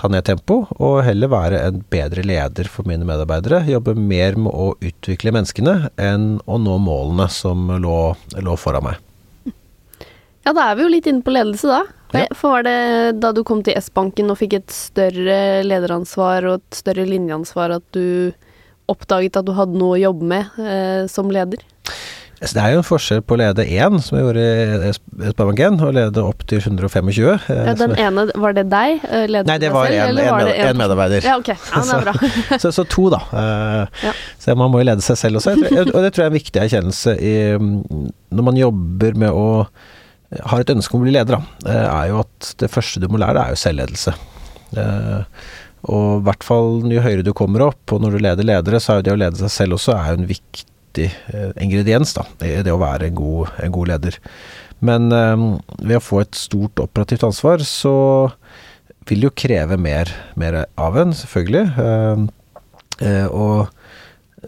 ta 0.00 0.08
ned 0.08 0.24
tempo 0.24 0.62
og 0.78 1.02
heller 1.04 1.28
være 1.28 1.60
en 1.66 1.84
bedre 1.92 2.24
leder 2.24 2.72
for 2.72 2.88
mine 2.88 3.04
medarbeidere. 3.04 3.66
Jobbe 3.68 3.92
mer 4.00 4.40
med 4.40 4.48
å 4.48 4.72
utvikle 4.80 5.36
menneskene 5.36 5.90
enn 6.00 6.38
å 6.48 6.56
nå 6.56 6.80
målene 6.88 7.28
som 7.28 7.68
lå, 7.84 7.98
lå 8.40 8.56
foran 8.56 8.88
meg. 8.88 9.04
Ja, 10.44 10.52
da 10.52 10.70
er 10.70 10.78
vi 10.78 10.84
jo 10.86 10.92
litt 10.92 11.06
inne 11.10 11.24
på 11.24 11.32
ledelse, 11.34 11.68
da. 11.70 11.82
Ja. 12.14 12.26
For 12.36 12.52
var 12.58 12.66
det 12.66 13.18
da 13.22 13.32
du 13.34 13.42
kom 13.46 13.62
til 13.66 13.74
S-banken 13.80 14.28
og 14.30 14.38
fikk 14.38 14.58
et 14.60 14.74
større 14.74 15.62
lederansvar 15.66 16.46
og 16.46 16.60
et 16.60 16.78
større 16.78 17.06
linjeansvar 17.08 17.74
at 17.80 17.86
du 17.96 18.30
oppdaget 18.92 19.40
at 19.40 19.46
du 19.48 19.54
hadde 19.56 19.78
noe 19.80 19.96
å 19.96 20.02
jobbe 20.02 20.28
med 20.34 20.60
eh, 20.60 21.06
som 21.10 21.32
leder? 21.32 21.64
Det 22.44 22.60
er 22.60 22.74
jo 22.74 22.80
en 22.82 22.84
forskjell 22.84 23.22
på 23.24 23.36
å 23.36 23.38
lede 23.40 23.64
én, 23.64 23.94
som 24.04 24.18
jeg 24.18 24.24
gjorde 24.26 24.42
i 24.90 25.28
Spabangen, 25.32 25.78
og 25.80 25.94
lede 25.96 26.20
opp 26.28 26.42
til 26.50 26.60
125. 26.60 27.08
eh, 27.14 27.46
Ja, 27.70 27.74
den 27.78 27.94
ene, 27.96 28.26
var 28.42 28.52
det 28.58 28.66
deg? 28.68 29.00
Eh, 29.08 29.24
Ledet 29.30 29.48
Nei, 29.48 29.56
det 29.62 29.70
var 29.72 29.88
selv, 29.88 30.02
en, 30.10 30.18
en, 30.20 30.30
var 30.34 30.44
det 30.50 30.56
en 30.66 30.80
medarbeider. 30.82 31.24
Ja, 31.24 31.38
ok. 31.40 31.50
Ja, 31.54 31.82
det 31.88 31.96
er 31.96 32.04
bra. 32.04 32.14
så, 32.66 32.72
så 32.74 32.84
to, 32.84 33.06
da. 33.14 33.22
Eh, 33.32 34.04
Ja. 34.10 34.12
Så 34.44 34.54
man 34.60 34.70
må 34.74 34.82
jo 34.82 34.90
lede 34.90 35.02
seg 35.06 35.16
selv 35.16 35.40
også. 35.40 35.54
Og 35.56 35.98
det 36.04 36.12
tror 36.12 36.26
jeg 36.26 36.28
er 36.28 36.32
en 36.34 36.38
viktig 36.38 36.64
erkjennelse 36.66 37.16
i, 37.16 37.34
mm, 37.56 38.10
når 38.36 38.48
man 38.50 38.60
jobber 38.60 39.16
med 39.24 39.32
å 39.32 39.46
har 40.42 40.60
et 40.64 40.72
ønske 40.74 40.94
om 40.96 41.02
å 41.02 41.06
bli 41.06 41.14
leder, 41.14 41.38
da, 41.38 41.70
eh, 41.70 41.86
er 41.88 42.08
jo 42.10 42.20
at 42.24 42.54
det 42.58 42.70
første 42.72 43.00
du 43.02 43.06
må 43.08 43.20
lære, 43.22 43.38
er 43.42 43.54
jo 43.54 43.60
selvledelse. 43.62 44.14
Eh, 44.76 45.22
Og 45.84 46.20
i 46.22 46.24
hvert 46.24 46.42
fall 46.42 46.80
jo 46.88 47.02
høyere 47.04 47.22
du 47.22 47.34
kommer 47.36 47.60
opp, 47.66 47.92
og 47.92 48.00
når 48.00 48.14
du 48.14 48.18
leder 48.24 48.46
ledere, 48.48 48.78
så 48.80 48.94
er 48.94 48.96
jo 48.96 49.04
det 49.04 49.12
å 49.12 49.18
lede 49.20 49.36
seg 49.36 49.50
selv 49.52 49.76
også 49.76 49.92
er 49.92 50.06
jo 50.08 50.20
en 50.22 50.30
viktig 50.30 51.10
eh, 51.12 51.50
ingrediens 51.60 52.14
da, 52.16 52.24
i 52.40 52.62
det 52.64 52.72
å 52.72 52.80
være 52.80 53.10
en 53.10 53.18
god, 53.18 53.50
en 53.60 53.74
god 53.74 53.90
leder. 53.92 54.16
Men 54.80 55.10
ved 55.12 55.96
å 55.96 56.02
få 56.02 56.22
et 56.22 56.34
stort 56.34 56.80
operativt 56.80 57.22
ansvar, 57.24 57.60
så 57.64 58.32
vil 59.08 59.26
jo 59.28 59.30
kreve 59.36 59.76
mer, 59.76 60.08
mer 60.40 60.64
av 60.80 60.96
en, 61.00 61.12
selvfølgelig. 61.12 61.68
Og 63.32 63.68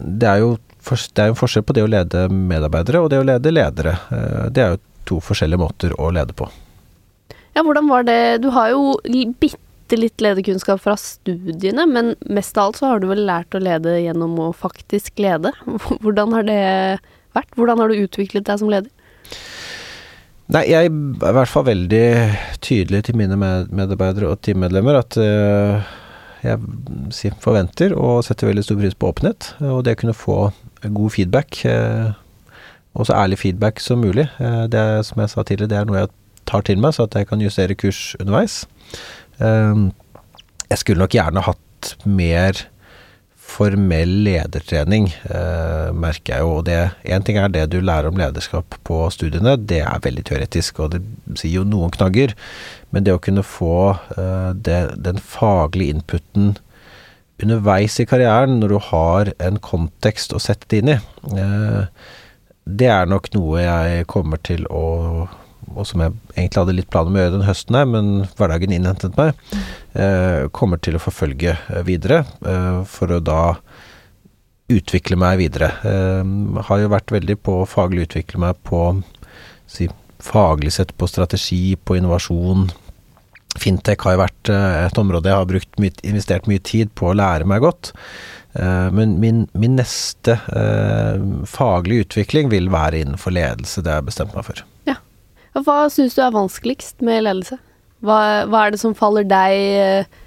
det 0.00 0.28
er 0.28 0.40
jo 0.40 0.56
det 0.86 1.22
er 1.22 1.30
jo 1.30 1.34
en 1.34 1.40
forskjell 1.40 1.64
på 1.66 1.74
det 1.76 1.82
å 1.82 1.90
lede 1.90 2.26
medarbeidere 2.30 3.00
og 3.02 3.08
det 3.10 3.18
å 3.18 3.26
lede 3.26 3.52
ledere. 3.54 3.96
Det 4.52 4.62
er 4.62 4.74
jo 4.74 4.82
to 5.08 5.20
forskjellige 5.24 5.62
måter 5.62 5.94
å 6.00 6.10
lede 6.14 6.36
på. 6.36 6.48
Ja, 7.56 7.64
hvordan 7.64 7.88
var 7.88 8.04
det 8.04 8.42
Du 8.44 8.50
har 8.52 8.74
jo 8.74 8.96
bitte 9.40 9.96
litt 9.96 10.20
lederkunnskap 10.20 10.82
fra 10.82 10.96
studiene, 11.00 11.86
men 11.88 12.14
mest 12.28 12.58
av 12.58 12.68
alt 12.68 12.80
så 12.80 12.90
har 12.90 13.00
du 13.00 13.08
vel 13.08 13.24
lært 13.28 13.54
å 13.54 13.62
lede 13.62 13.96
gjennom 14.02 14.34
å 14.42 14.50
faktisk 14.52 15.22
lede. 15.22 15.54
Hvordan 16.02 16.34
har 16.36 16.48
det 16.48 16.62
vært? 17.36 17.54
Hvordan 17.54 17.80
har 17.80 17.92
du 17.92 18.02
utviklet 18.02 18.48
deg 18.48 18.60
som 18.60 18.72
leder? 18.72 18.90
Nei, 20.52 20.62
jeg 20.70 20.86
er 20.86 20.92
i 20.92 21.34
hvert 21.34 21.50
fall 21.50 21.64
veldig 21.66 22.06
tydelig 22.62 23.06
til 23.08 23.16
mine 23.18 23.38
medarbeidere 23.38 24.28
og 24.30 24.42
teammedlemmer 24.46 25.00
at 25.00 25.16
eh, 25.18 25.88
jeg 26.46 27.32
forventer 27.42 27.96
og 27.98 28.20
setter 28.26 28.52
veldig 28.52 28.62
stor 28.62 28.78
pris 28.78 28.94
på 28.94 29.10
åpenhet, 29.10 29.48
og 29.66 29.82
det 29.86 29.96
å 29.96 30.00
kunne 30.04 30.14
få 30.14 30.36
god 30.86 31.14
feedback. 31.16 31.64
eh, 31.66 32.14
og 32.96 33.08
så 33.08 33.16
ærlig 33.16 33.38
feedback 33.42 33.82
som 33.84 34.00
mulig. 34.04 34.28
Eh, 34.40 34.64
det 34.72 34.80
er, 34.80 35.02
som 35.06 35.20
jeg 35.22 35.32
sa 35.32 35.44
tidligere, 35.44 35.72
det 35.72 35.80
er 35.80 35.88
noe 35.88 36.04
jeg 36.04 36.14
tar 36.48 36.64
til 36.66 36.80
meg, 36.80 36.96
så 36.96 37.06
at 37.06 37.18
jeg 37.18 37.28
kan 37.28 37.42
justere 37.44 37.76
kurs 37.78 38.14
underveis. 38.20 38.64
Eh, 39.38 39.84
jeg 40.70 40.82
skulle 40.82 41.04
nok 41.04 41.14
gjerne 41.14 41.44
hatt 41.46 41.92
mer 42.08 42.66
formell 43.46 44.12
ledertrening, 44.26 45.06
eh, 45.30 45.92
merker 45.94 46.34
jeg 46.34 46.42
jo. 46.42 46.56
Og 46.58 46.68
Én 47.04 47.24
ting 47.24 47.38
er 47.38 47.48
det 47.48 47.70
du 47.70 47.80
lærer 47.80 48.08
om 48.08 48.18
lederskap 48.18 48.74
på 48.84 49.06
studiene, 49.14 49.56
det 49.56 49.82
er 49.82 50.02
veldig 50.02 50.24
teoretisk, 50.24 50.80
og 50.80 50.96
det 50.96 51.02
sier 51.38 51.60
jo 51.60 51.64
noen 51.64 51.94
knagger. 51.94 52.34
Men 52.90 53.04
det 53.04 53.14
å 53.14 53.22
kunne 53.22 53.46
få 53.46 53.96
eh, 54.16 54.52
det, 54.52 54.96
den 55.02 55.18
faglige 55.18 55.94
inputen 55.94 56.56
underveis 57.42 58.00
i 58.00 58.08
karrieren, 58.08 58.58
når 58.60 58.68
du 58.68 58.78
har 58.90 59.32
en 59.38 59.58
kontekst 59.60 60.32
å 60.32 60.40
sette 60.40 60.66
det 60.72 60.82
inn 60.82 60.94
i, 60.94 61.00
det 62.66 62.88
er 62.90 63.10
nok 63.10 63.30
noe 63.36 63.62
jeg 63.62 64.06
kommer 64.10 64.42
til 64.42 64.66
å 64.70 64.86
og 65.76 65.82
som 65.88 66.00
jeg 66.00 66.12
egentlig 66.36 66.60
hadde 66.60 66.74
litt 66.76 66.88
planer 66.92 67.10
om 67.10 67.16
å 67.16 67.20
gjøre 67.20 67.34
den 67.34 67.46
høsten 67.48 67.76
her, 67.76 67.88
men 67.90 68.10
hverdagen 68.38 68.72
innhentet 68.72 69.16
meg, 69.18 69.34
eh, 69.98 70.46
kommer 70.54 70.78
til 70.78 70.96
å 70.96 71.02
forfølge 71.02 71.56
eh, 71.56 71.82
videre, 71.84 72.20
eh, 72.46 72.78
for 72.88 73.12
å 73.12 73.18
da 73.20 73.56
utvikle 74.72 75.18
meg 75.20 75.40
videre. 75.42 75.72
Eh, 75.86 76.62
har 76.68 76.82
jo 76.82 76.92
vært 76.94 77.14
veldig 77.14 77.38
på 77.42 77.60
å 77.60 77.68
faglig 77.68 78.06
utvikle 78.06 78.42
meg 78.46 78.62
på 78.66 78.80
si, 79.70 79.90
faglig 80.22 80.72
sett 80.78 80.94
på 80.96 81.10
strategi, 81.10 81.76
på 81.76 81.98
innovasjon. 81.98 82.68
Fintech 83.56 84.06
har 84.06 84.16
jo 84.16 84.24
vært 84.24 84.52
eh, 84.52 84.86
et 84.86 85.02
område 85.02 85.32
jeg 85.32 85.40
har 85.40 85.50
brukt 85.50 85.84
investert 86.06 86.48
mye 86.50 86.62
tid 86.62 86.94
på 86.94 87.10
å 87.10 87.18
lære 87.18 87.48
meg 87.48 87.64
godt. 87.64 87.92
Eh, 88.56 88.88
men 88.96 89.18
min, 89.22 89.44
min 89.54 89.76
neste 89.78 90.38
eh, 90.56 91.26
faglige 91.50 92.08
utvikling 92.08 92.50
vil 92.52 92.72
være 92.72 93.04
innenfor 93.04 93.34
ledelse, 93.36 93.84
det 93.84 93.92
har 93.92 94.02
jeg 94.02 94.10
bestemt 94.12 94.34
meg 94.36 94.48
for. 94.48 94.66
Og 95.56 95.64
Hva 95.64 95.86
syns 95.92 96.16
du 96.16 96.20
er 96.20 96.34
vanskeligst 96.34 97.02
med 97.04 97.24
ledelse? 97.24 97.58
Hva, 98.04 98.44
hva 98.50 98.66
er 98.66 98.74
det 98.74 98.80
som 98.82 98.96
faller 98.96 99.24
deg 99.28 99.54
eh, 99.56 100.18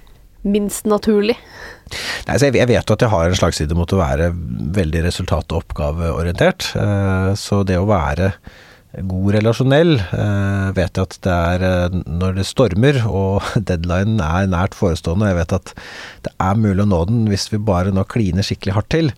minst 0.41 0.87
naturlig? 0.89 1.35
Nei, 2.25 2.37
så 2.37 2.49
jeg, 2.49 2.57
jeg 2.57 2.69
vet 2.71 2.89
jo 2.89 2.95
at 2.95 3.05
jeg 3.05 3.13
har 3.13 3.29
en 3.29 3.37
slagside 3.37 3.77
mot 3.77 3.93
å 3.93 3.99
være 4.01 4.31
veldig 4.77 5.03
resultat- 5.05 5.53
og 5.53 5.61
oppgaveorientert. 5.61 6.71
Eh, 6.81 7.29
så 7.37 7.61
det 7.67 7.77
å 7.77 7.87
være 7.89 8.33
god 8.89 9.35
relasjonell 9.35 9.99
Jeg 9.99 10.73
vet 10.77 10.99
at 11.01 11.17
det 11.25 11.33
er 11.33 11.65
eh, 11.65 11.97
når 12.09 12.39
det 12.39 12.45
stormer 12.49 12.97
og 13.05 13.45
deadline 13.69 14.17
er 14.23 14.49
nært 14.49 14.77
forestående, 14.77 15.27
og 15.27 15.29
jeg 15.29 15.39
vet 15.39 15.55
at 15.59 15.73
det 16.25 16.33
er 16.41 16.57
mulig 16.57 16.83
å 16.85 16.89
nå 16.89 17.03
den 17.09 17.21
hvis 17.29 17.49
vi 17.53 17.61
bare 17.61 17.93
nå 17.93 18.05
kliner 18.09 18.45
skikkelig 18.45 18.75
hardt 18.77 18.89
til, 18.95 19.11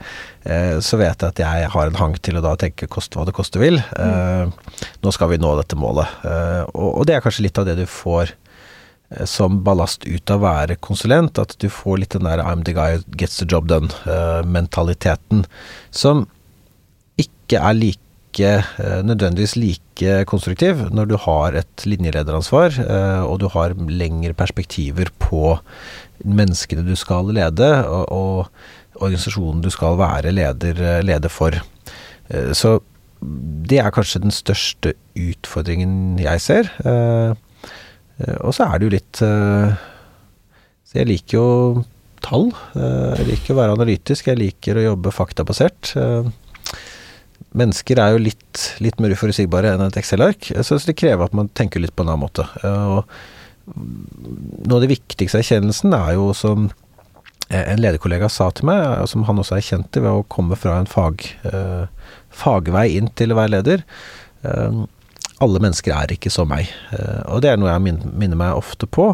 eh, 0.43 0.75
så 0.83 0.99
vet 0.99 1.23
jeg 1.23 1.31
at 1.31 1.41
jeg 1.43 1.71
har 1.71 1.87
en 1.87 1.99
hang 2.01 2.17
til 2.19 2.39
å 2.39 2.43
da 2.43 2.57
tenke 2.59 2.89
koste 2.91 3.19
hva 3.19 3.25
det 3.27 3.35
koste 3.37 3.61
vil. 3.63 3.79
Eh, 3.79 4.75
nå 5.03 5.15
skal 5.15 5.31
vi 5.31 5.39
nå 5.41 5.55
dette 5.59 5.79
målet. 5.79 6.19
Eh, 6.27 6.61
og, 6.75 7.05
det 7.07 7.15
er 7.15 7.23
kanskje 7.23 7.47
litt 7.47 7.61
av 7.61 7.67
det 7.69 7.77
du 7.79 7.85
får 7.87 8.35
eh, 8.35 9.25
som 9.29 9.61
ballast 9.63 10.03
ut 10.03 10.35
av 10.35 10.43
å 10.43 10.47
være 10.49 10.79
konsulent, 10.83 11.39
at 11.39 11.55
du 11.63 11.69
får 11.71 12.03
litt 12.03 12.19
den 12.19 12.27
der 12.27 12.43
'I'm 12.43 12.67
the 12.67 12.75
guy 12.75 12.99
who 12.99 13.03
gets 13.15 13.39
the 13.39 13.47
job 13.47 13.71
done'-mentaliteten, 13.71 15.45
som 15.91 16.27
ikke 17.19 17.59
er 17.59 17.75
like 17.79 18.10
eh, 18.39 19.01
nødvendigvis 19.03 19.55
like 19.59 20.13
konstruktiv 20.29 20.79
når 20.93 21.09
du 21.09 21.17
har 21.19 21.57
et 21.59 21.83
linjelederansvar, 21.85 22.77
eh, 22.79 23.23
og 23.25 23.39
du 23.41 23.47
har 23.51 23.75
lengre 23.75 24.33
perspektiver 24.37 25.11
på 25.19 25.57
menneskene 26.23 26.85
du 26.87 26.95
skal 26.95 27.27
lede, 27.33 27.69
og, 27.85 28.05
og 28.09 29.01
organisasjonen 29.01 29.61
du 29.61 29.69
skal 29.73 29.97
være 29.99 30.31
leder, 30.31 31.03
leder 31.03 31.29
for. 31.29 31.51
Eh, 32.29 32.51
Så 32.53 32.79
det 33.21 33.77
er 33.77 33.91
kanskje 33.93 34.23
den 34.23 34.33
største 34.33 34.95
utfordringen 35.13 36.17
jeg 36.17 36.41
ser. 36.41 36.69
Og 38.41 38.53
så 38.55 38.65
er 38.65 38.79
det 38.79 38.87
jo 38.87 38.93
litt 38.95 39.19
Så 39.21 40.97
jeg 40.97 41.05
liker 41.05 41.37
jo 41.37 41.83
tall. 42.25 42.49
Jeg 42.73 43.27
liker 43.27 43.53
å 43.53 43.59
være 43.59 43.75
analytisk. 43.77 44.25
Jeg 44.25 44.39
liker 44.41 44.79
å 44.79 44.87
jobbe 44.87 45.13
faktabasert. 45.13 45.93
Mennesker 47.57 47.99
er 47.99 48.13
jo 48.13 48.21
litt, 48.21 48.61
litt 48.83 49.01
mer 49.01 49.13
uforutsigbare 49.15 49.73
enn 49.73 49.83
et 49.87 49.97
Excel-ark, 49.99 50.51
så 50.63 50.77
det 50.85 50.97
krever 50.99 51.27
at 51.27 51.35
man 51.37 51.49
tenker 51.57 51.83
litt 51.83 51.95
på 51.95 52.05
en 52.05 52.13
annen 52.13 52.23
måte. 52.25 52.45
Eh, 52.63 53.01
Og 53.01 53.05
noe 53.71 54.77
av 54.77 54.83
det 54.83 54.91
viktigste 54.91 55.41
erkjennelsen 55.41 55.93
er 55.95 56.15
jo 56.17 56.31
som 56.35 56.69
en 57.51 57.81
lederkollega 57.83 58.29
sa 58.31 58.47
til 58.55 58.69
meg, 58.69 58.79
og 59.03 59.09
som 59.11 59.25
han 59.27 59.41
også 59.41 59.57
erkjente 59.57 60.01
ved 60.03 60.11
å 60.11 60.25
komme 60.31 60.55
fra 60.59 60.77
en 60.79 60.89
fag, 60.89 61.25
eh, 61.51 62.15
fagvei 62.31 62.87
inn 62.95 63.11
til 63.19 63.33
å 63.33 63.39
være 63.41 63.55
leder. 63.57 63.83
Eh, 64.47 64.81
alle 65.41 65.59
mennesker 65.59 65.91
er 65.97 66.13
ikke 66.13 66.31
som 66.31 66.47
meg. 66.47 66.69
Og 67.25 67.41
det 67.41 67.49
er 67.49 67.57
noe 67.57 67.71
jeg 67.71 67.97
minner 68.05 68.37
meg 68.37 68.53
ofte 68.53 68.85
på. 68.85 69.07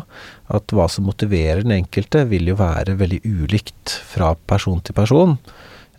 At 0.51 0.67
hva 0.75 0.89
som 0.91 1.07
motiverer 1.07 1.63
den 1.63 1.71
enkelte, 1.77 2.25
vil 2.27 2.49
jo 2.51 2.57
være 2.59 2.97
veldig 2.99 3.21
ulikt 3.23 3.93
fra 4.11 4.33
person 4.35 4.81
til 4.83 4.97
person. 4.97 5.37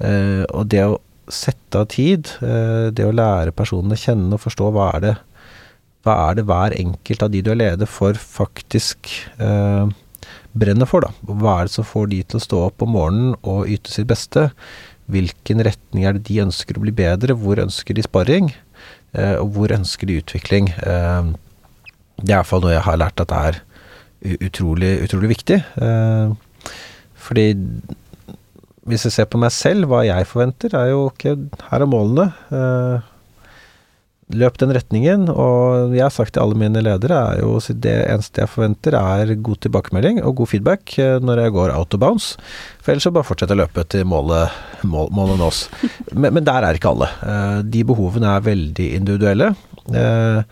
Og 0.05 0.69
det 0.69 0.85
å 0.85 0.99
sette 1.35 1.81
av 1.81 1.89
tid, 1.93 2.31
eh, 2.43 2.89
det 2.95 3.07
å 3.07 3.15
lære 3.15 3.55
personene 3.57 3.99
kjenne 3.99 4.37
og 4.37 4.45
forstå 4.45 4.71
hva 4.75 4.93
er 4.97 5.05
det 5.05 5.17
hva 6.07 6.15
er 6.29 6.39
det 6.39 6.45
hver 6.49 6.77
enkelt 6.79 7.25
av 7.25 7.33
de 7.33 7.41
du 7.45 7.51
er 7.53 7.59
leder 7.59 7.89
for, 7.91 8.17
faktisk 8.17 9.11
eh, 9.43 9.91
brenner 10.59 10.89
for, 10.89 11.05
da? 11.05 11.11
Hva 11.27 11.59
er 11.59 11.69
det 11.69 11.75
som 11.75 11.87
får 11.87 12.09
de 12.13 12.23
til 12.23 12.39
å 12.39 12.45
stå 12.45 12.63
opp 12.69 12.85
om 12.87 12.95
morgenen 12.97 13.35
og 13.43 13.69
yte 13.69 13.93
sitt 13.93 14.09
beste? 14.11 14.49
Hvilken 15.13 15.65
retning 15.67 16.07
er 16.07 16.17
det 16.17 16.27
de 16.29 16.41
ønsker 16.45 16.79
å 16.79 16.85
bli 16.85 16.95
bedre? 16.95 17.37
Hvor 17.37 17.61
ønsker 17.61 17.97
de 17.97 18.05
sparring? 18.07 18.53
Eh, 19.17 19.37
og 19.41 19.53
hvor 19.57 19.75
ønsker 19.75 20.09
de 20.09 20.21
utvikling? 20.23 20.71
Eh, 20.79 21.33
det 22.19 22.31
er 22.31 22.37
i 22.37 22.39
hvert 22.39 22.51
fall 22.51 22.65
noe 22.65 22.77
jeg 22.77 22.87
har 22.87 23.01
lært 23.01 23.25
at 23.25 23.35
er 23.35 23.63
utrolig, 24.43 24.97
utrolig 25.07 25.33
viktig. 25.37 25.61
Eh, 25.83 26.73
fordi 27.29 27.49
hvis 28.89 29.07
jeg 29.09 29.15
ser 29.19 29.29
på 29.31 29.41
meg 29.41 29.53
selv, 29.55 29.89
hva 29.91 30.03
jeg 30.07 30.27
forventer, 30.31 30.75
er 30.79 30.91
jo 30.95 31.07
ok, 31.11 31.31
her 31.71 31.85
er 31.85 31.91
målene. 31.91 32.29
Eh, 32.55 33.15
løp 34.37 34.59
den 34.61 34.73
retningen, 34.77 35.23
og 35.33 35.95
jeg 35.97 36.05
har 36.05 36.13
sagt 36.13 36.35
til 36.37 36.43
alle 36.43 36.59
mine 36.61 36.83
ledere, 36.85 37.17
er 37.17 37.39
jo 37.41 37.55
det 37.81 37.95
eneste 38.11 38.43
jeg 38.43 38.51
forventer 38.53 38.97
er 38.99 39.31
god 39.41 39.63
tilbakemelding 39.65 40.19
og 40.21 40.35
god 40.43 40.51
feedback 40.51 40.99
eh, 41.01 41.17
når 41.25 41.45
jeg 41.47 41.55
går 41.57 41.73
out 41.73 41.97
of 41.97 42.03
bounds. 42.03 42.27
For 42.83 42.93
ellers 42.93 43.07
så 43.09 43.13
bare 43.15 43.25
fortsett 43.29 43.55
å 43.55 43.57
løpe 43.57 43.87
til 43.89 44.05
målet, 44.09 44.53
mål, 44.85 45.09
målet 45.17 45.41
nås. 45.41 45.63
Men, 46.13 46.35
men 46.37 46.45
der 46.45 46.67
er 46.69 46.77
ikke 46.77 46.93
alle. 46.93 47.09
Eh, 47.25 47.63
De 47.73 47.87
behovene 47.89 48.35
er 48.37 48.45
veldig 48.51 48.91
individuelle. 49.01 49.55
Eh, 49.97 50.43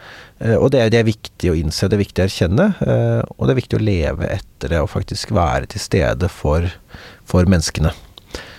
eh, 0.41 0.57
Og 0.57 0.71
det 0.73 0.81
er, 0.87 0.95
det 0.95 1.03
er 1.03 1.11
viktig 1.11 1.53
å 1.53 1.59
innse, 1.61 1.91
det 1.93 1.99
er 1.99 2.05
viktig 2.07 2.25
å 2.25 2.29
erkjenne, 2.31 2.71
eh, 2.81 3.21
og 3.37 3.45
det 3.45 3.53
er 3.53 3.61
viktig 3.61 3.77
å 3.77 3.85
leve 3.85 4.33
etter 4.39 4.73
det 4.73 4.81
og 4.81 4.89
faktisk 4.95 5.37
være 5.37 5.69
til 5.69 5.85
stede 5.85 6.33
for, 6.33 6.65
for 7.29 7.45
menneskene. 7.45 7.93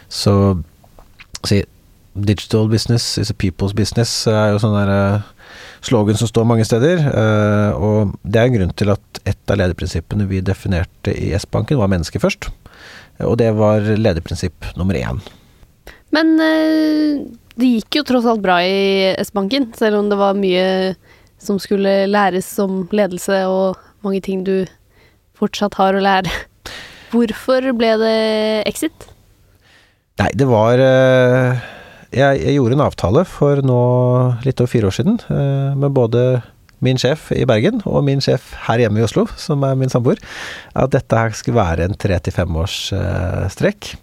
Så 0.10 0.34
si, 1.46 1.64
Digital 2.18 2.68
business 2.68 3.18
is 3.18 3.30
a 3.30 3.34
people's 3.38 3.76
business 3.78 4.12
er 4.28 4.54
jo 4.54 4.62
sånn 4.62 4.74
der 4.74 4.90
eh, 4.90 5.26
slogan 5.86 6.18
som 6.18 6.30
står 6.30 6.48
mange 6.50 6.66
steder. 6.66 7.04
eh, 7.06 7.72
og 7.78 8.16
det 8.24 8.40
er 8.42 8.50
en 8.50 8.56
grunn 8.56 8.74
til 8.74 8.94
at 8.94 9.22
et 9.28 9.52
av 9.54 9.60
lederprinsippene 9.62 10.26
vi 10.30 10.42
definerte 10.42 11.14
i 11.14 11.34
S-banken, 11.38 11.78
var 11.78 11.92
mennesket 11.92 12.24
først. 12.24 12.50
Og 13.26 13.38
det 13.42 13.52
var 13.58 13.86
lederprinsipp 13.86 14.72
nummer 14.78 14.98
én. 14.98 15.22
Men 16.16 16.34
eh, 16.42 17.22
det 17.58 17.74
gikk 17.76 18.00
jo 18.00 18.08
tross 18.08 18.26
alt 18.30 18.42
bra 18.42 18.60
i 18.66 19.14
S-banken, 19.22 19.72
selv 19.78 20.02
om 20.02 20.10
det 20.10 20.18
var 20.18 20.38
mye 20.38 20.96
som 21.38 21.60
skulle 21.62 22.08
læres 22.10 22.48
som 22.50 22.88
ledelse 22.90 23.44
og 23.46 23.78
mange 24.06 24.24
ting 24.26 24.42
du 24.48 24.66
fortsatt 25.38 25.78
har 25.78 25.98
å 25.98 26.02
lære. 26.02 26.34
Hvorfor 27.14 27.70
ble 27.78 27.94
det 28.02 28.18
exit? 28.70 29.10
Nei, 30.18 30.32
det 30.34 30.48
var 30.50 30.82
eh, 30.82 31.66
jeg, 32.16 32.40
jeg 32.42 32.56
gjorde 32.58 32.78
en 32.78 32.86
avtale 32.88 33.24
for 33.30 33.62
nå 33.66 33.82
litt 34.48 34.62
over 34.64 34.72
fire 34.72 34.90
år 34.90 34.96
siden 34.98 35.20
eh, 35.30 35.76
med 35.78 35.94
både 35.94 36.24
min 36.86 36.98
sjef 37.02 37.30
i 37.34 37.46
Bergen 37.50 37.84
og 37.90 38.04
min 38.06 38.22
sjef 38.22 38.52
her 38.68 38.82
hjemme 38.82 39.02
i 39.02 39.06
Oslo, 39.06 39.26
som 39.38 39.66
er 39.66 39.78
min 39.78 39.90
samboer, 39.94 40.22
at 40.78 40.94
dette 40.94 41.22
her 41.22 41.34
skulle 41.38 41.58
være 41.58 41.88
en 41.88 41.98
tre 41.98 42.18
til 42.22 42.34
fem 42.34 42.60
års 42.62 42.80
eh, 42.98 43.46
strekk. 43.54 43.96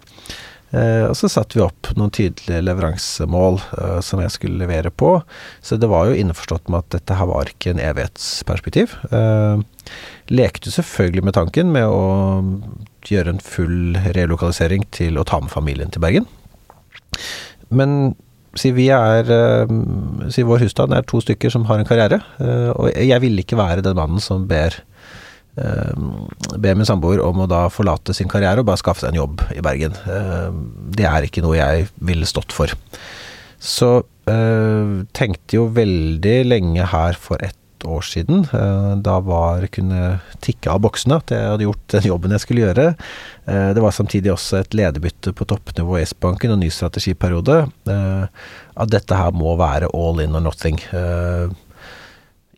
Og 0.75 1.13
så 1.15 1.29
satte 1.31 1.55
vi 1.55 1.61
opp 1.63 1.87
noen 1.95 2.11
tydelige 2.11 2.57
leveransemål 2.65 3.61
uh, 3.77 3.99
som 4.03 4.19
jeg 4.19 4.33
skulle 4.33 4.59
levere 4.59 4.89
på. 4.91 5.13
Så 5.63 5.77
det 5.79 5.87
var 5.87 6.09
jo 6.09 6.17
innforstått 6.19 6.67
med 6.67 6.81
at 6.81 6.97
dette 6.97 7.15
her 7.15 7.29
var 7.29 7.47
ikke 7.47 7.71
en 7.71 7.79
evighetsperspektiv. 7.79 8.97
Uh, 9.07 9.63
lekte 10.33 10.73
selvfølgelig 10.75 11.23
med 11.29 11.37
tanken 11.37 11.71
med 11.71 11.87
å 11.87 12.01
gjøre 13.11 13.35
en 13.35 13.43
full 13.43 13.97
relokalisering 14.15 14.87
til 14.95 15.19
å 15.19 15.25
ta 15.27 15.39
med 15.43 15.53
familien 15.53 15.93
til 15.93 16.01
Bergen. 16.03 16.25
Men 17.69 18.15
si 18.55 18.71
vi 18.75 18.87
er 18.93 19.27
si 20.31 20.45
vår 20.47 20.63
husstand 20.63 20.95
er 20.95 21.05
to 21.07 21.19
stykker 21.23 21.51
som 21.53 21.67
har 21.69 21.81
en 21.81 21.87
karriere, 21.87 22.21
og 22.73 22.89
jeg 22.95 23.21
ville 23.23 23.43
ikke 23.43 23.59
være 23.59 23.83
den 23.85 23.97
mannen 23.99 24.23
som 24.23 24.47
ber 24.49 24.81
ber 25.55 26.75
min 26.75 26.87
samboer 26.87 27.21
om 27.23 27.45
å 27.45 27.47
da 27.47 27.61
forlate 27.71 28.11
sin 28.15 28.27
karriere 28.27 28.59
og 28.59 28.67
bare 28.67 28.81
skaffe 28.81 29.05
seg 29.05 29.13
en 29.13 29.21
jobb 29.21 29.43
i 29.55 29.61
Bergen. 29.63 29.95
Det 30.91 31.05
er 31.07 31.27
ikke 31.27 31.43
noe 31.45 31.55
jeg 31.55 31.85
ville 32.03 32.27
stått 32.27 32.51
for. 32.55 32.73
Så 33.55 33.91
tenkte 35.15 35.55
jo 35.55 35.69
veldig 35.71 36.37
lenge 36.49 36.89
her 36.91 37.15
for 37.19 37.39
år 37.83 38.05
siden. 38.07 38.45
Da 39.03 39.17
var 39.25 39.65
kunne 39.73 40.19
tikke 40.45 40.71
av 40.71 40.79
boksene 40.85 41.17
at 41.19 41.33
jeg 41.33 41.49
hadde 41.51 41.65
gjort 41.67 41.85
den 41.91 42.07
jobben 42.07 42.35
jeg 42.35 42.43
skulle 42.45 42.63
gjøre. 42.63 42.85
Det 43.45 43.83
var 43.83 43.95
samtidig 43.95 44.31
også 44.33 44.61
et 44.61 44.77
lederbytte 44.77 45.33
på 45.35 45.47
toppnivå 45.49 45.99
i 45.99 46.05
S-banken 46.07 46.55
og 46.55 46.61
ny 46.61 46.69
strategiperiode. 46.71 47.57
At 47.85 48.93
dette 48.93 49.19
her 49.19 49.35
må 49.35 49.57
være 49.59 49.91
all 49.91 50.23
in 50.23 50.37
or 50.37 50.43
nothing. 50.45 50.79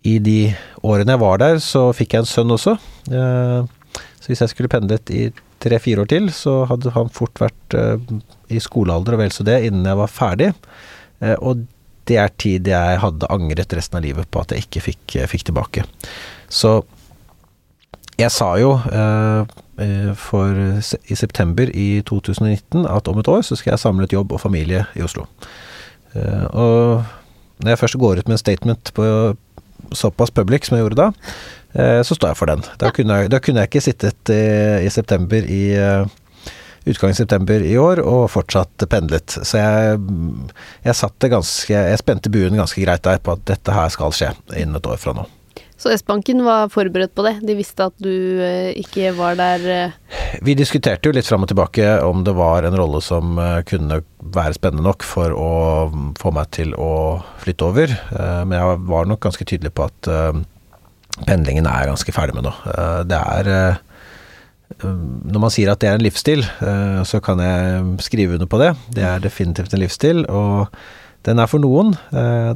I 0.08 0.20
de 0.24 0.40
årene 0.86 1.16
jeg 1.16 1.24
var 1.24 1.42
der, 1.42 1.58
så 1.64 1.90
fikk 1.98 2.14
jeg 2.14 2.24
en 2.24 2.30
sønn 2.30 2.54
også. 2.54 2.78
Så 3.08 4.30
hvis 4.30 4.44
jeg 4.44 4.54
skulle 4.54 4.72
pendlet 4.72 5.10
i 5.10 5.32
tre-fire 5.64 6.04
år 6.04 6.10
til, 6.12 6.30
så 6.36 6.62
hadde 6.70 6.94
han 6.94 7.10
fort 7.10 7.42
vært 7.42 7.74
i 8.54 8.62
skolealder 8.62 9.18
og 9.18 9.24
vel 9.24 9.34
så 9.34 9.44
det 9.48 9.64
innen 9.68 9.88
jeg 9.90 10.00
var 10.00 10.12
ferdig. 10.12 10.52
Og 11.42 11.66
det 12.08 12.18
er 12.22 12.36
tid 12.40 12.68
jeg 12.72 13.00
hadde 13.04 13.30
angret 13.34 13.74
resten 13.76 14.00
av 14.00 14.06
livet 14.06 14.30
på 14.32 14.42
at 14.42 14.54
jeg 14.54 14.66
ikke 14.66 14.84
fikk, 14.90 15.18
fikk 15.32 15.48
tilbake. 15.50 15.86
Så 16.48 16.80
jeg 18.18 18.34
sa 18.34 18.50
jo 18.58 18.74
eh, 18.90 19.58
for, 20.18 20.58
i 21.06 21.18
september 21.18 21.70
i 21.70 22.02
2019 22.08 22.88
at 22.90 23.10
om 23.12 23.20
et 23.22 23.30
år 23.30 23.44
så 23.46 23.58
skal 23.60 23.76
jeg 23.76 23.84
samle 23.84 24.08
et 24.08 24.16
jobb 24.16 24.34
og 24.34 24.42
familie 24.42 24.88
i 24.98 25.04
Oslo. 25.06 25.28
Eh, 26.16 26.46
og 26.50 27.04
når 27.62 27.74
jeg 27.74 27.82
først 27.84 28.00
går 28.02 28.22
ut 28.22 28.30
med 28.30 28.38
en 28.38 28.42
statement 28.42 28.94
på 28.98 29.06
såpass 29.96 30.34
public 30.34 30.66
som 30.66 30.78
jeg 30.78 30.88
gjorde 30.88 31.02
da, 31.04 31.12
eh, 31.78 32.02
så 32.02 32.18
står 32.18 32.34
jeg 32.34 32.40
for 32.40 32.50
den. 32.50 32.66
Da 32.82 32.90
kunne 32.94 33.22
jeg, 33.22 33.32
da 33.34 33.42
kunne 33.44 33.62
jeg 33.62 33.72
ikke 33.72 33.86
sittet 33.86 34.34
i, 34.34 34.42
i 34.88 34.94
september 34.94 35.46
i 35.46 35.64
utgangen 36.88 37.16
i 37.16 37.22
september 37.22 37.64
i 37.64 37.78
år, 37.80 38.02
og 38.04 38.30
fortsatt 38.34 38.88
pendlet. 38.92 39.40
Så 39.42 39.60
jeg, 39.60 40.02
jeg 40.86 40.98
satte 40.98 41.32
ganske 41.32 41.74
Jeg 41.74 42.00
spente 42.02 42.32
buen 42.32 42.58
ganske 42.58 42.82
greit 42.84 43.04
der 43.06 43.20
på 43.24 43.36
at 43.36 43.44
dette 43.50 43.74
her 43.74 43.92
skal 43.94 44.16
skje 44.16 44.32
innen 44.56 44.80
et 44.80 44.90
år 44.90 45.02
fra 45.02 45.16
nå. 45.18 45.28
Så 45.78 45.92
S-banken 45.94 46.42
var 46.42 46.72
forberedt 46.74 47.14
på 47.14 47.22
det? 47.28 47.36
De 47.46 47.54
visste 47.58 47.86
at 47.86 47.94
du 48.02 48.42
eh, 48.42 48.74
ikke 48.82 49.12
var 49.18 49.38
der? 49.38 49.66
Eh. 49.70 50.38
Vi 50.42 50.56
diskuterte 50.58 51.06
jo 51.06 51.14
litt 51.14 51.28
fram 51.30 51.46
og 51.46 51.52
tilbake 51.52 51.86
om 52.02 52.24
det 52.26 52.34
var 52.38 52.66
en 52.66 52.78
rolle 52.80 53.02
som 53.06 53.38
eh, 53.38 53.62
kunne 53.70 54.02
være 54.18 54.58
spennende 54.58 54.88
nok 54.88 55.06
for 55.06 55.36
å 55.38 55.52
få 56.18 56.34
meg 56.34 56.50
til 56.58 56.74
å 56.74 57.22
flytte 57.44 57.70
over. 57.70 57.94
Men 58.10 58.58
jeg 58.58 58.80
var 58.90 59.08
nok 59.08 59.22
ganske 59.24 59.46
tydelig 59.48 59.72
på 59.78 59.86
at 59.86 60.10
pendlingen 61.30 61.70
er 61.70 61.86
jeg 61.86 61.92
ganske 61.94 62.16
ferdig 62.16 62.36
med 62.36 62.50
nå. 62.50 62.52
Det 63.08 63.22
er 63.22 63.78
når 64.84 65.42
man 65.42 65.52
sier 65.54 65.72
at 65.72 65.82
det 65.82 65.90
er 65.90 65.98
en 65.98 66.06
livsstil, 66.06 66.44
så 67.08 67.20
kan 67.24 67.40
jeg 67.42 67.84
skrive 68.06 68.36
under 68.38 68.50
på 68.52 68.60
det. 68.62 68.74
Det 68.94 69.06
er 69.08 69.24
definitivt 69.24 69.74
en 69.74 69.82
livsstil, 69.82 70.26
og 70.28 70.68
den 71.28 71.40
er 71.42 71.50
for 71.50 71.64
noen. 71.64 71.96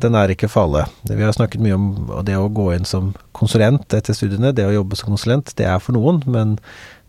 Den 0.03 0.15
er 0.19 0.31
ikke 0.35 0.51
for 0.51 0.67
alle. 0.67 0.85
Vi 1.07 1.23
har 1.23 1.33
snakket 1.35 1.63
mye 1.63 1.79
om 1.79 1.87
det 2.27 2.37
å 2.37 2.51
gå 2.51 2.69
inn 2.75 2.85
som 2.87 3.13
konsulent 3.35 3.95
etter 3.97 4.15
studiene. 4.15 4.53
Det 4.55 4.67
å 4.67 4.75
jobbe 4.75 4.99
som 4.99 5.15
konsulent, 5.15 5.55
det 5.57 5.65
er 5.71 5.81
for 5.81 5.97
noen, 5.97 6.21
men 6.29 6.59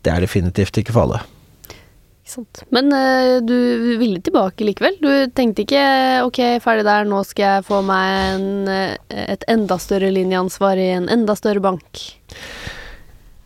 det 0.06 0.14
er 0.14 0.24
definitivt 0.24 0.80
ikke 0.80 0.94
for 0.94 1.04
alle. 1.04 1.22
Men 2.72 2.88
du 3.44 3.56
ville 4.00 4.22
tilbake 4.24 4.64
likevel? 4.64 4.96
Du 5.02 5.10
tenkte 5.36 5.66
ikke 5.66 5.84
ok, 6.24 6.40
ferdig 6.64 6.86
der, 6.88 7.04
nå 7.10 7.20
skal 7.28 7.58
jeg 7.58 7.66
få 7.68 7.82
meg 7.84 8.06
en, 8.38 8.46
et 9.10 9.44
enda 9.52 9.76
større 9.82 10.08
linjeansvar 10.14 10.80
i 10.80 10.92
en 10.94 11.10
enda 11.12 11.36
større 11.36 11.60
bank? 11.60 12.06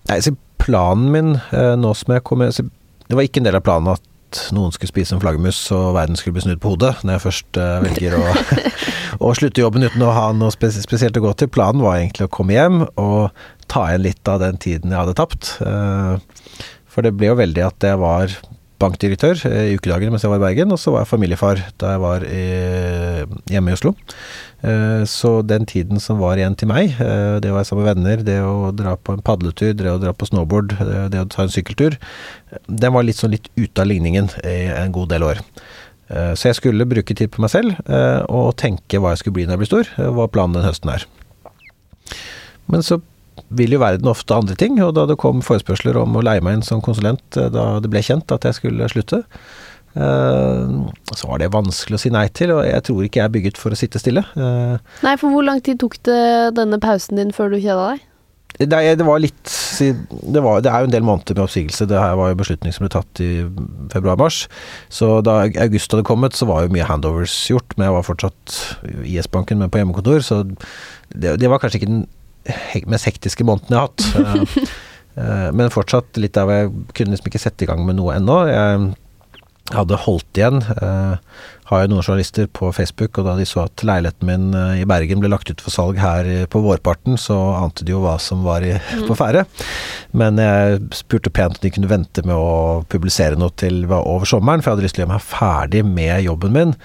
Nei, 0.06 0.20
så 0.22 0.36
planen 0.66 1.08
min 1.14 1.32
nå 1.80 1.94
som 1.96 2.12
jeg 2.16 2.24
kom 2.26 2.42
Det 2.42 3.14
var 3.14 3.24
ikke 3.24 3.42
en 3.42 3.48
del 3.48 3.58
av 3.58 3.64
planen 3.66 3.94
at 3.94 4.04
noen 4.52 4.72
skulle 4.74 4.90
spise 4.90 5.14
en 5.14 5.22
flaggermus 5.22 5.60
og 5.72 5.94
verden 5.96 6.18
skulle 6.18 6.34
bli 6.36 6.42
snudd 6.44 6.60
på 6.60 6.72
hodet, 6.74 6.92
når 7.06 7.14
jeg 7.16 7.22
først 7.22 7.58
velger 7.84 8.16
å, 8.18 8.24
å, 9.24 9.30
slutte 9.38 9.62
jobben 9.62 9.86
uten 9.86 10.02
å 10.02 10.10
ha 10.12 10.26
noe 10.36 10.52
spesielt 10.52 11.16
å 11.16 11.22
gå 11.24 11.30
til. 11.38 11.48
Planen 11.54 11.84
var 11.84 12.00
egentlig 12.00 12.26
å 12.26 12.32
komme 12.34 12.56
hjem 12.56 12.82
og 12.98 13.30
ta 13.70 13.86
igjen 13.92 14.04
litt 14.08 14.28
av 14.28 14.42
den 14.42 14.58
tiden 14.60 14.92
jeg 14.92 14.98
hadde 14.98 15.16
tapt. 15.16 15.54
For 16.90 17.06
det 17.06 17.14
ble 17.16 17.30
jo 17.30 17.38
veldig 17.38 17.64
at 17.68 17.86
jeg 17.86 18.02
var 18.02 18.34
bankdirektør 18.82 19.40
i 19.48 19.76
ukedagene 19.78 20.12
mens 20.12 20.24
jeg 20.26 20.32
var 20.32 20.40
i 20.40 20.44
Bergen, 20.44 20.72
og 20.74 20.80
så 20.80 20.92
var 20.92 21.04
jeg 21.04 21.10
familiefar 21.12 21.62
da 21.80 21.94
jeg 21.94 22.02
var 22.02 22.26
i, 22.28 22.44
hjemme 23.52 23.72
i 23.72 23.76
Oslo. 23.76 23.92
Så 25.08 25.30
den 25.46 25.64
tiden 25.68 26.00
som 26.02 26.18
var 26.20 26.40
igjen 26.40 26.56
til 26.58 26.68
meg, 26.70 26.96
det 26.96 27.52
å 27.52 27.56
være 27.56 27.68
sammen 27.68 27.84
med 27.84 27.90
venner, 27.92 28.24
det 28.26 28.36
å 28.42 28.72
dra 28.76 28.96
på 28.98 29.14
en 29.16 29.24
padletur, 29.24 29.72
det 29.78 29.90
å 29.92 30.00
dra 30.02 30.12
på 30.16 30.28
snowboard, 30.28 30.74
det 31.12 31.22
å 31.22 31.28
ta 31.32 31.44
en 31.44 31.52
sykkeltur, 31.52 31.98
den 32.66 32.94
var 32.96 33.06
litt 33.06 33.20
sånn 33.20 33.34
litt 33.36 33.50
ute 33.56 33.84
av 33.84 33.90
ligningen 33.90 34.30
i 34.44 34.58
en 34.74 34.94
god 34.96 35.12
del 35.14 35.26
år. 35.28 35.42
Så 36.06 36.50
jeg 36.50 36.60
skulle 36.60 36.86
bruke 36.88 37.16
tid 37.18 37.32
på 37.34 37.42
meg 37.44 37.52
selv, 37.52 37.78
og 38.30 38.56
tenke 38.60 39.00
hva 39.02 39.14
jeg 39.14 39.24
skulle 39.24 39.38
bli 39.40 39.46
når 39.46 39.56
jeg 39.56 39.64
blir 39.64 39.72
stor, 39.72 39.92
hva 40.16 40.28
planen 40.32 40.58
den 40.58 40.66
høsten 40.66 40.92
er. 40.92 41.06
Men 42.70 42.82
så 42.86 43.00
vil 43.56 43.76
jo 43.76 43.82
verden 43.82 44.10
ofte 44.10 44.36
andre 44.36 44.56
ting, 44.58 44.80
og 44.82 44.94
da 44.96 45.06
det 45.10 45.18
kom 45.20 45.42
forespørsler 45.44 45.98
om 46.00 46.16
å 46.16 46.24
leie 46.24 46.42
meg 46.44 46.58
inn 46.58 46.66
som 46.66 46.82
konsulent 46.84 47.24
da 47.36 47.68
det 47.82 47.92
ble 47.92 48.02
kjent 48.04 48.32
at 48.34 48.48
jeg 48.48 48.58
skulle 48.60 48.88
slutte, 48.92 49.22
så 49.96 51.28
var 51.30 51.40
det 51.40 51.52
vanskelig 51.54 51.96
å 51.96 52.00
si 52.02 52.10
nei 52.12 52.26
til, 52.36 52.52
og 52.52 52.66
jeg 52.66 52.84
tror 52.84 53.06
ikke 53.06 53.22
jeg 53.22 53.28
er 53.28 53.32
bygget 53.32 53.60
for 53.60 53.72
å 53.72 53.78
sitte 53.78 54.00
stille. 54.02 54.24
Nei, 54.36 55.14
for 55.16 55.32
hvor 55.32 55.46
lang 55.46 55.62
tid 55.64 55.80
tok 55.80 55.96
det 56.04 56.20
denne 56.58 56.80
pausen 56.82 57.16
din 57.20 57.32
før 57.36 57.54
du 57.54 57.60
kjeda 57.60 57.94
deg? 57.94 58.04
Det, 58.56 58.78
det 58.96 59.04
var 59.04 59.20
litt 59.20 59.50
det, 59.76 60.40
var, 60.40 60.62
det, 60.64 60.70
er 60.72 60.80
jo 60.80 60.88
en 60.88 60.94
del 60.94 61.04
måneder 61.04 61.36
med 61.36 61.44
oppsigelse. 61.44 61.88
Det 61.90 62.00
her 62.00 62.14
var 62.16 62.30
jo 62.30 62.38
beslutning 62.40 62.72
som 62.72 62.86
ble 62.86 62.92
tatt 62.94 63.20
i 63.20 63.30
februar-mars. 63.92 64.46
Så 64.88 65.18
da 65.26 65.42
august 65.66 65.92
hadde 65.92 66.06
kommet, 66.08 66.36
så 66.36 66.48
var 66.48 66.64
jo 66.64 66.72
mye 66.72 66.86
handovers 66.88 67.34
gjort. 67.50 67.76
Men 67.76 67.90
jeg 67.90 67.96
var 67.98 68.06
fortsatt 68.06 68.56
i 69.04 69.18
S-banken, 69.20 69.60
men 69.60 69.72
på 69.72 69.82
hjemmekontor, 69.82 70.24
så 70.24 70.40
det, 70.46 71.36
det 71.42 71.50
var 71.52 71.60
kanskje 71.60 71.82
ikke 71.82 71.90
den 71.90 72.06
mest 72.90 73.08
hektiske 73.08 73.46
måneden 73.46 73.76
jeg 73.76 73.80
har 73.80 73.90
hatt. 73.90 74.76
Men 75.56 75.72
fortsatt 75.72 76.18
litt 76.20 76.36
der 76.36 76.44
hvor 76.44 76.58
jeg 76.60 76.72
kunne 76.96 77.14
liksom 77.14 77.30
ikke 77.30 77.40
sette 77.40 77.64
i 77.64 77.68
gang 77.70 77.86
med 77.88 77.96
noe 77.96 78.18
ennå. 78.18 78.34
Jeg 78.50 78.90
hadde 79.74 79.98
holdt 80.04 80.38
igjen. 80.38 80.60
Har 81.66 81.80
jo 81.82 81.88
noen 81.90 82.04
journalister 82.04 82.46
på 82.54 82.68
Facebook, 82.76 83.16
og 83.18 83.26
da 83.26 83.32
de 83.38 83.46
så 83.48 83.64
at 83.64 83.82
leiligheten 83.82 84.28
min 84.28 84.44
i 84.78 84.84
Bergen 84.86 85.22
ble 85.22 85.30
lagt 85.32 85.48
ut 85.50 85.64
for 85.64 85.74
salg 85.74 85.96
her 85.98 86.28
på 86.52 86.60
vårparten, 86.62 87.16
så 87.18 87.34
ante 87.56 87.82
de 87.86 87.94
jo 87.94 88.02
hva 88.04 88.14
som 88.22 88.44
var 88.46 88.62
i, 88.62 88.76
på 89.08 89.16
ferde. 89.18 89.46
Men 90.14 90.38
jeg 90.38 90.84
spurte 91.00 91.32
pent 91.34 91.56
om 91.56 91.64
de 91.64 91.72
kunne 91.74 91.90
vente 91.90 92.22
med 92.28 92.36
å 92.36 92.84
publisere 92.92 93.40
noe 93.40 93.56
til 93.58 93.82
over 93.88 94.28
sommeren, 94.28 94.62
for 94.62 94.70
jeg 94.70 94.76
hadde 94.76 94.86
lyst 94.86 94.98
til 95.00 95.02
å 95.02 95.06
gjøre 95.06 95.14
meg 95.16 95.26
ferdig 95.32 95.82
med 95.88 96.28
jobben 96.28 96.54
min 96.54 96.76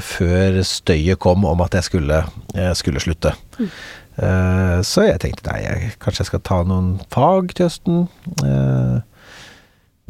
før 0.00 0.62
støyet 0.64 1.20
kom 1.20 1.44
om 1.44 1.60
at 1.60 1.76
jeg 1.76 1.90
skulle, 1.90 2.22
jeg 2.56 2.80
skulle 2.80 3.02
slutte. 3.04 3.34
Mm. 3.58 3.68
Uh, 4.14 4.78
så 4.86 5.08
jeg 5.08 5.18
tenkte 5.24 5.50
nei, 5.50 5.60
jeg, 5.64 5.92
kanskje 6.02 6.22
jeg 6.22 6.30
skal 6.30 6.42
ta 6.46 6.60
noen 6.68 6.96
fag 7.14 7.54
til 7.54 7.66
høsten. 7.66 8.04
Uh, 8.44 9.00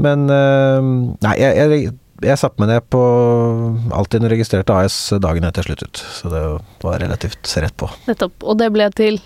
men 0.04 0.26
uh, 0.28 0.80
nei, 1.24 1.34
jeg, 1.40 1.56
jeg, 1.56 1.94
jeg 2.24 2.40
satte 2.40 2.60
meg 2.60 2.72
ned 2.72 2.88
på 2.92 3.02
Altinn 3.96 4.28
registrerte 4.30 4.76
AS 4.76 4.98
dagen 5.22 5.46
etter 5.48 5.66
sluttet, 5.66 6.02
så 6.18 6.32
det 6.32 6.42
var 6.84 7.00
relativt 7.02 7.48
rett 7.64 7.76
på. 7.80 7.88
Nettopp. 8.08 8.36
Og 8.44 8.60
det 8.60 8.72
ble 8.74 8.90
til 8.96 9.22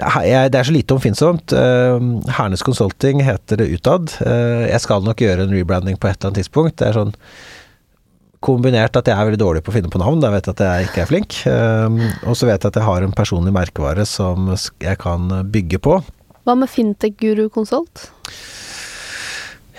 det 0.00 0.54
er 0.56 0.64
så 0.64 0.72
lite 0.72 0.94
omfinnsomt. 0.94 1.52
Hernes 1.52 2.62
Consulting 2.64 3.24
heter 3.26 3.58
det 3.58 3.66
utad. 3.74 4.12
Jeg 4.22 4.80
skal 4.80 5.02
nok 5.04 5.18
gjøre 5.20 5.44
en 5.44 5.52
rebranding 5.52 5.98
på 6.00 6.08
et 6.08 6.14
eller 6.14 6.30
annet 6.30 6.38
tidspunkt. 6.40 6.76
Det 6.78 6.86
er 6.86 6.96
sånn 6.96 7.10
kombinert 8.44 8.96
at 8.96 9.08
jeg 9.08 9.16
er 9.16 9.28
veldig 9.28 9.40
dårlig 9.40 9.64
på 9.64 9.72
å 9.72 9.76
finne 9.76 9.90
på 9.92 10.00
navn, 10.00 10.20
da 10.22 10.32
vet 10.32 10.48
jeg 10.48 10.56
at 10.56 10.64
jeg 10.64 10.88
ikke 10.88 11.02
er 11.02 11.10
flink. 11.10 11.36
Um, 11.44 12.00
og 12.24 12.38
så 12.38 12.48
vet 12.48 12.62
jeg 12.62 12.72
at 12.72 12.80
jeg 12.80 12.88
har 12.88 13.04
en 13.04 13.16
personlig 13.16 13.52
merkevare 13.54 14.06
som 14.08 14.48
jeg 14.56 14.96
kan 15.00 15.28
bygge 15.52 15.82
på. 15.84 16.00
Hva 16.48 16.56
med 16.56 16.72
Fintech 16.72 17.18
Guru 17.20 17.48
Consult? 17.52 18.08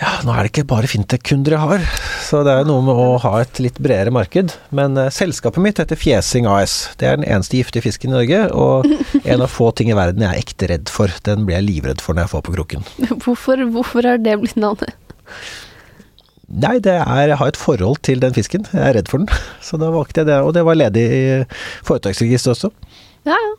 Ja, 0.01 0.15
nå 0.25 0.33
er 0.33 0.47
det 0.47 0.49
ikke 0.49 0.65
bare 0.65 0.89
fintech-kunder 0.89 1.53
jeg 1.53 1.61
har, 1.61 1.83
så 2.25 2.39
det 2.45 2.55
er 2.57 2.65
noe 2.65 2.81
med 2.81 2.97
å 2.97 3.19
ha 3.21 3.35
et 3.37 3.59
litt 3.61 3.77
bredere 3.77 4.13
marked. 4.13 4.53
Men 4.73 4.97
uh, 4.97 5.11
selskapet 5.13 5.61
mitt 5.61 5.81
heter 5.81 5.99
Fjesing 5.99 6.47
AS. 6.49 6.75
Det 6.97 7.09
er 7.09 7.19
den 7.19 7.27
eneste 7.27 7.59
giftige 7.59 7.85
fisken 7.85 8.09
i 8.09 8.17
Norge, 8.17 8.43
og 8.53 8.89
en 9.21 9.45
av 9.45 9.53
få 9.53 9.69
ting 9.77 9.93
i 9.93 9.97
verden 9.97 10.25
jeg 10.25 10.33
er 10.33 10.41
ekte 10.41 10.71
redd 10.73 10.93
for. 10.93 11.13
Den 11.25 11.45
blir 11.45 11.59
jeg 11.59 11.69
livredd 11.69 12.01
for 12.01 12.17
når 12.17 12.25
jeg 12.25 12.33
får 12.33 12.47
på 12.47 12.55
kroken. 12.57 12.87
Hvorfor, 13.25 13.65
hvorfor 13.73 14.09
er 14.13 14.21
det 14.21 14.39
blitt 14.41 14.57
navnet? 14.57 14.97
Nei, 16.51 16.77
det 16.83 16.97
er, 16.99 17.31
jeg 17.31 17.39
har 17.39 17.51
et 17.53 17.59
forhold 17.59 18.01
til 18.03 18.19
den 18.19 18.35
fisken. 18.35 18.65
Jeg 18.73 18.83
er 18.83 18.97
redd 18.99 19.11
for 19.11 19.23
den. 19.23 19.41
Så 19.65 19.79
da 19.79 19.91
valgte 19.93 20.21
jeg 20.21 20.31
det, 20.31 20.39
og 20.43 20.53
det 20.57 20.65
var 20.67 20.79
ledig 20.79 21.07
i 21.07 21.25
foretaksregisteret 21.87 22.57
også. 22.57 22.71
Ja, 23.27 23.37
ja. 23.37 23.51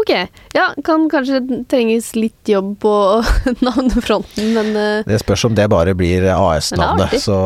Ok. 0.00 0.10
Ja, 0.54 0.68
kan 0.86 1.08
kanskje 1.10 1.40
trenges 1.68 2.12
litt 2.14 2.48
jobb 2.48 2.76
på 2.80 2.92
navnefronten, 3.66 4.52
men 4.54 4.70
uh, 4.76 5.08
Det 5.08 5.18
spørs 5.20 5.44
om 5.48 5.56
det 5.58 5.66
bare 5.72 5.96
blir 5.98 6.24
AS-navnet. 6.30 7.18
Så 7.20 7.36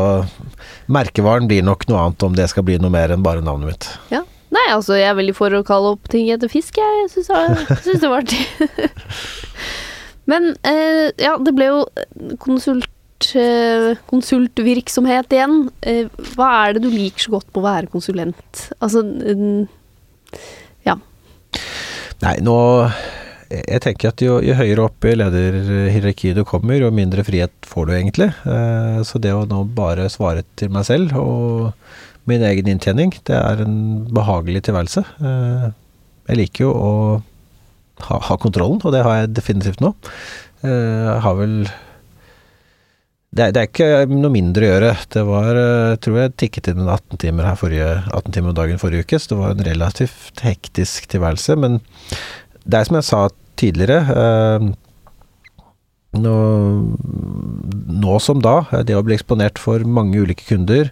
merkevaren 0.92 1.48
blir 1.50 1.64
nok 1.64 1.88
noe 1.88 2.04
annet 2.04 2.26
om 2.28 2.36
det 2.36 2.50
skal 2.52 2.66
bli 2.68 2.76
noe 2.82 2.92
mer 2.92 3.14
enn 3.14 3.24
bare 3.24 3.42
navnet 3.44 3.72
mitt. 3.72 3.90
Ja. 4.12 4.22
Nei, 4.54 4.68
altså 4.70 4.94
jeg 4.94 5.08
er 5.08 5.16
veldig 5.18 5.34
for 5.34 5.56
å 5.56 5.64
kalle 5.66 5.96
opp 5.96 6.06
ting 6.12 6.28
etter 6.30 6.52
fisk, 6.52 6.78
jeg. 6.78 7.08
Syns 7.10 7.32
det 8.04 8.10
var 8.10 8.20
artig. 8.20 8.44
men 10.30 10.52
uh, 10.68 11.08
ja, 11.18 11.34
det 11.40 11.56
ble 11.56 11.72
jo 11.72 11.80
konsult 12.44 12.86
konsultvirksomhet 14.10 15.32
igjen. 15.34 15.56
Hva 16.34 16.50
er 16.64 16.76
det 16.76 16.84
du 16.84 16.90
liker 16.92 17.26
så 17.26 17.34
godt 17.36 17.48
på 17.54 17.62
å 17.62 17.66
være 17.66 17.90
konsulent? 17.92 18.68
Altså 18.78 19.04
ja. 20.84 20.96
Nei, 22.24 22.36
nå 22.44 22.56
Jeg 23.52 23.82
tenker 23.84 24.10
at 24.10 24.22
jo, 24.24 24.38
jo 24.42 24.56
høyere 24.56 24.86
opp 24.88 25.04
i 25.06 25.14
lederhierarkiet 25.18 26.38
du 26.38 26.42
kommer, 26.48 26.80
jo 26.80 26.88
mindre 26.94 27.22
frihet 27.26 27.52
får 27.68 27.86
du 27.86 27.92
egentlig. 27.94 28.30
Eh, 28.50 28.98
så 29.06 29.20
det 29.22 29.34
å 29.36 29.44
nå 29.46 29.60
bare 29.76 30.08
svare 30.10 30.42
til 30.58 30.72
meg 30.74 30.88
selv 30.88 31.14
og 31.20 31.74
min 32.26 32.42
egen 32.48 32.70
inntjening, 32.72 33.12
det 33.28 33.36
er 33.36 33.62
en 33.62 33.76
behagelig 34.16 34.64
tilværelse. 34.66 35.04
Eh, 35.20 35.66
jeg 36.32 36.40
liker 36.40 36.66
jo 36.66 36.72
å 36.72 36.92
ha, 38.08 38.18
ha 38.30 38.38
kontrollen, 38.40 38.80
og 38.82 38.94
det 38.96 39.04
har 39.06 39.20
jeg 39.20 39.34
definitivt 39.36 39.84
nå. 39.84 39.92
Eh, 40.64 41.04
jeg 41.12 41.20
har 41.28 41.38
vel 41.38 41.58
det, 43.34 43.48
det, 43.56 43.60
er 43.60 43.68
ikke 43.68 43.88
noe 44.14 44.30
mindre 44.30 44.66
å 44.66 44.70
gjøre. 44.70 44.92
Det 45.10 45.24
var, 45.26 45.58
tror 46.04 46.20
jeg 46.20 46.34
tikket 46.38 46.70
inn 46.70 46.84
18 46.86 47.20
timer 47.24 47.48
her 47.50 47.58
forrige, 47.58 47.90
18 48.14 48.36
timer 48.36 48.52
om 48.52 48.58
dagen 48.60 48.80
forrige 48.82 49.08
uke, 49.08 49.18
så 49.18 49.32
det 49.32 49.40
var 49.40 49.56
en 49.56 49.66
relativt 49.66 50.44
hektisk 50.46 51.10
tilværelse. 51.10 51.58
Men 51.58 51.80
det 52.64 52.78
er 52.78 52.88
som 52.88 52.98
jeg 53.00 53.08
sa 53.08 53.24
tidligere 53.58 53.98
eh, 54.14 54.68
nå, 56.20 56.36
nå, 58.04 58.16
som 58.22 58.42
da, 58.42 58.60
det 58.86 58.96
å 58.96 59.04
bli 59.06 59.16
eksponert 59.18 59.60
for 59.62 59.84
mange 59.86 60.22
ulike 60.22 60.46
kunder, 60.48 60.90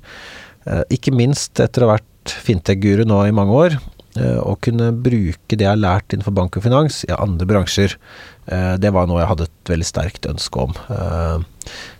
eh, 0.66 0.84
ikke 0.94 1.14
minst 1.14 1.62
etter 1.62 1.84
å 1.84 1.90
ha 1.90 1.96
vært 1.98 2.36
fintech-guru 2.46 3.04
nå 3.08 3.22
i 3.28 3.34
mange 3.34 3.58
år, 3.64 3.78
eh, 4.18 4.38
å 4.42 4.56
kunne 4.62 4.92
bruke 4.92 5.56
det 5.56 5.66
jeg 5.66 5.72
har 5.72 5.80
lært 5.80 6.12
innenfor 6.12 6.36
bank 6.36 6.58
og 6.58 6.66
finans 6.66 7.02
i 7.08 7.14
andre 7.16 7.48
bransjer, 7.48 7.96
eh, 8.48 8.76
det 8.82 8.92
var 8.94 9.06
noe 9.06 9.22
jeg 9.22 9.30
hadde 9.32 9.48
et 9.48 9.74
veldig 9.74 9.88
sterkt 9.88 10.30
ønske 10.30 10.68
om. 10.68 10.76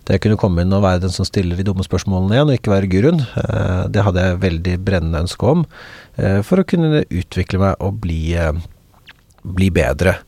Eh, 0.08 0.18
å 0.18 0.22
kunne 0.22 0.38
komme 0.40 0.64
inn 0.64 0.74
og 0.74 0.84
være 0.84 1.04
den 1.04 1.14
som 1.14 1.26
stiller 1.26 1.58
de 1.58 1.66
dumme 1.66 1.84
spørsmålene 1.86 2.36
igjen, 2.36 2.50
og 2.50 2.58
ikke 2.58 2.74
være 2.74 2.90
guruen, 2.90 3.20
eh, 3.22 3.82
det 3.92 4.04
hadde 4.06 4.24
jeg 4.24 4.42
veldig 4.42 4.76
brennende 4.86 5.22
ønske 5.26 5.50
om. 5.54 5.66
Eh, 6.16 6.40
for 6.42 6.58
å 6.58 6.66
kunne 6.66 7.04
utvikle 7.06 7.60
meg 7.62 7.76
og 7.80 8.00
bli, 8.02 8.34
eh, 8.34 8.52
bli 9.44 9.70
bedre. 9.70 10.18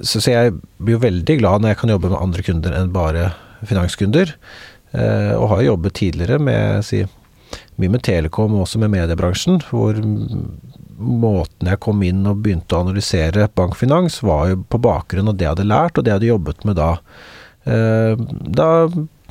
Så, 0.00 0.20
så, 0.20 0.28
jeg 0.32 0.52
blir 0.78 0.96
jo 0.96 1.06
veldig 1.06 1.38
glad 1.40 1.62
når 1.62 1.72
jeg 1.72 1.80
kan 1.80 1.94
jobbe 1.94 2.10
med 2.10 2.20
andre 2.20 2.42
kunder 2.42 2.76
enn 2.76 2.92
bare 2.92 3.32
finanskunder. 3.64 4.36
Og 4.92 5.48
har 5.48 5.62
jobbet 5.64 5.94
tidligere 5.96 6.36
med 6.36 6.84
si, 6.84 6.98
mye 7.80 7.88
med 7.88 8.02
Telekom 8.04 8.52
og 8.52 8.66
også 8.66 8.80
med 8.82 8.90
mediebransjen, 8.92 9.62
hvor 9.64 9.96
måten 10.98 11.70
jeg 11.70 11.80
kom 11.80 12.02
inn 12.04 12.26
og 12.28 12.42
begynte 12.44 12.76
å 12.76 12.82
analysere 12.84 13.48
bankfinans, 13.56 14.18
var 14.20 14.50
jo 14.50 14.58
på 14.68 14.82
bakgrunn 14.84 15.30
av 15.32 15.38
det 15.38 15.46
jeg 15.46 15.54
hadde 15.54 15.68
lært, 15.70 15.96
og 15.96 16.04
det 16.04 16.12
jeg 16.12 16.18
hadde 16.20 16.28
jobbet 16.28 16.66
med 16.68 16.76
da. 16.76 16.90
Da 17.64 18.68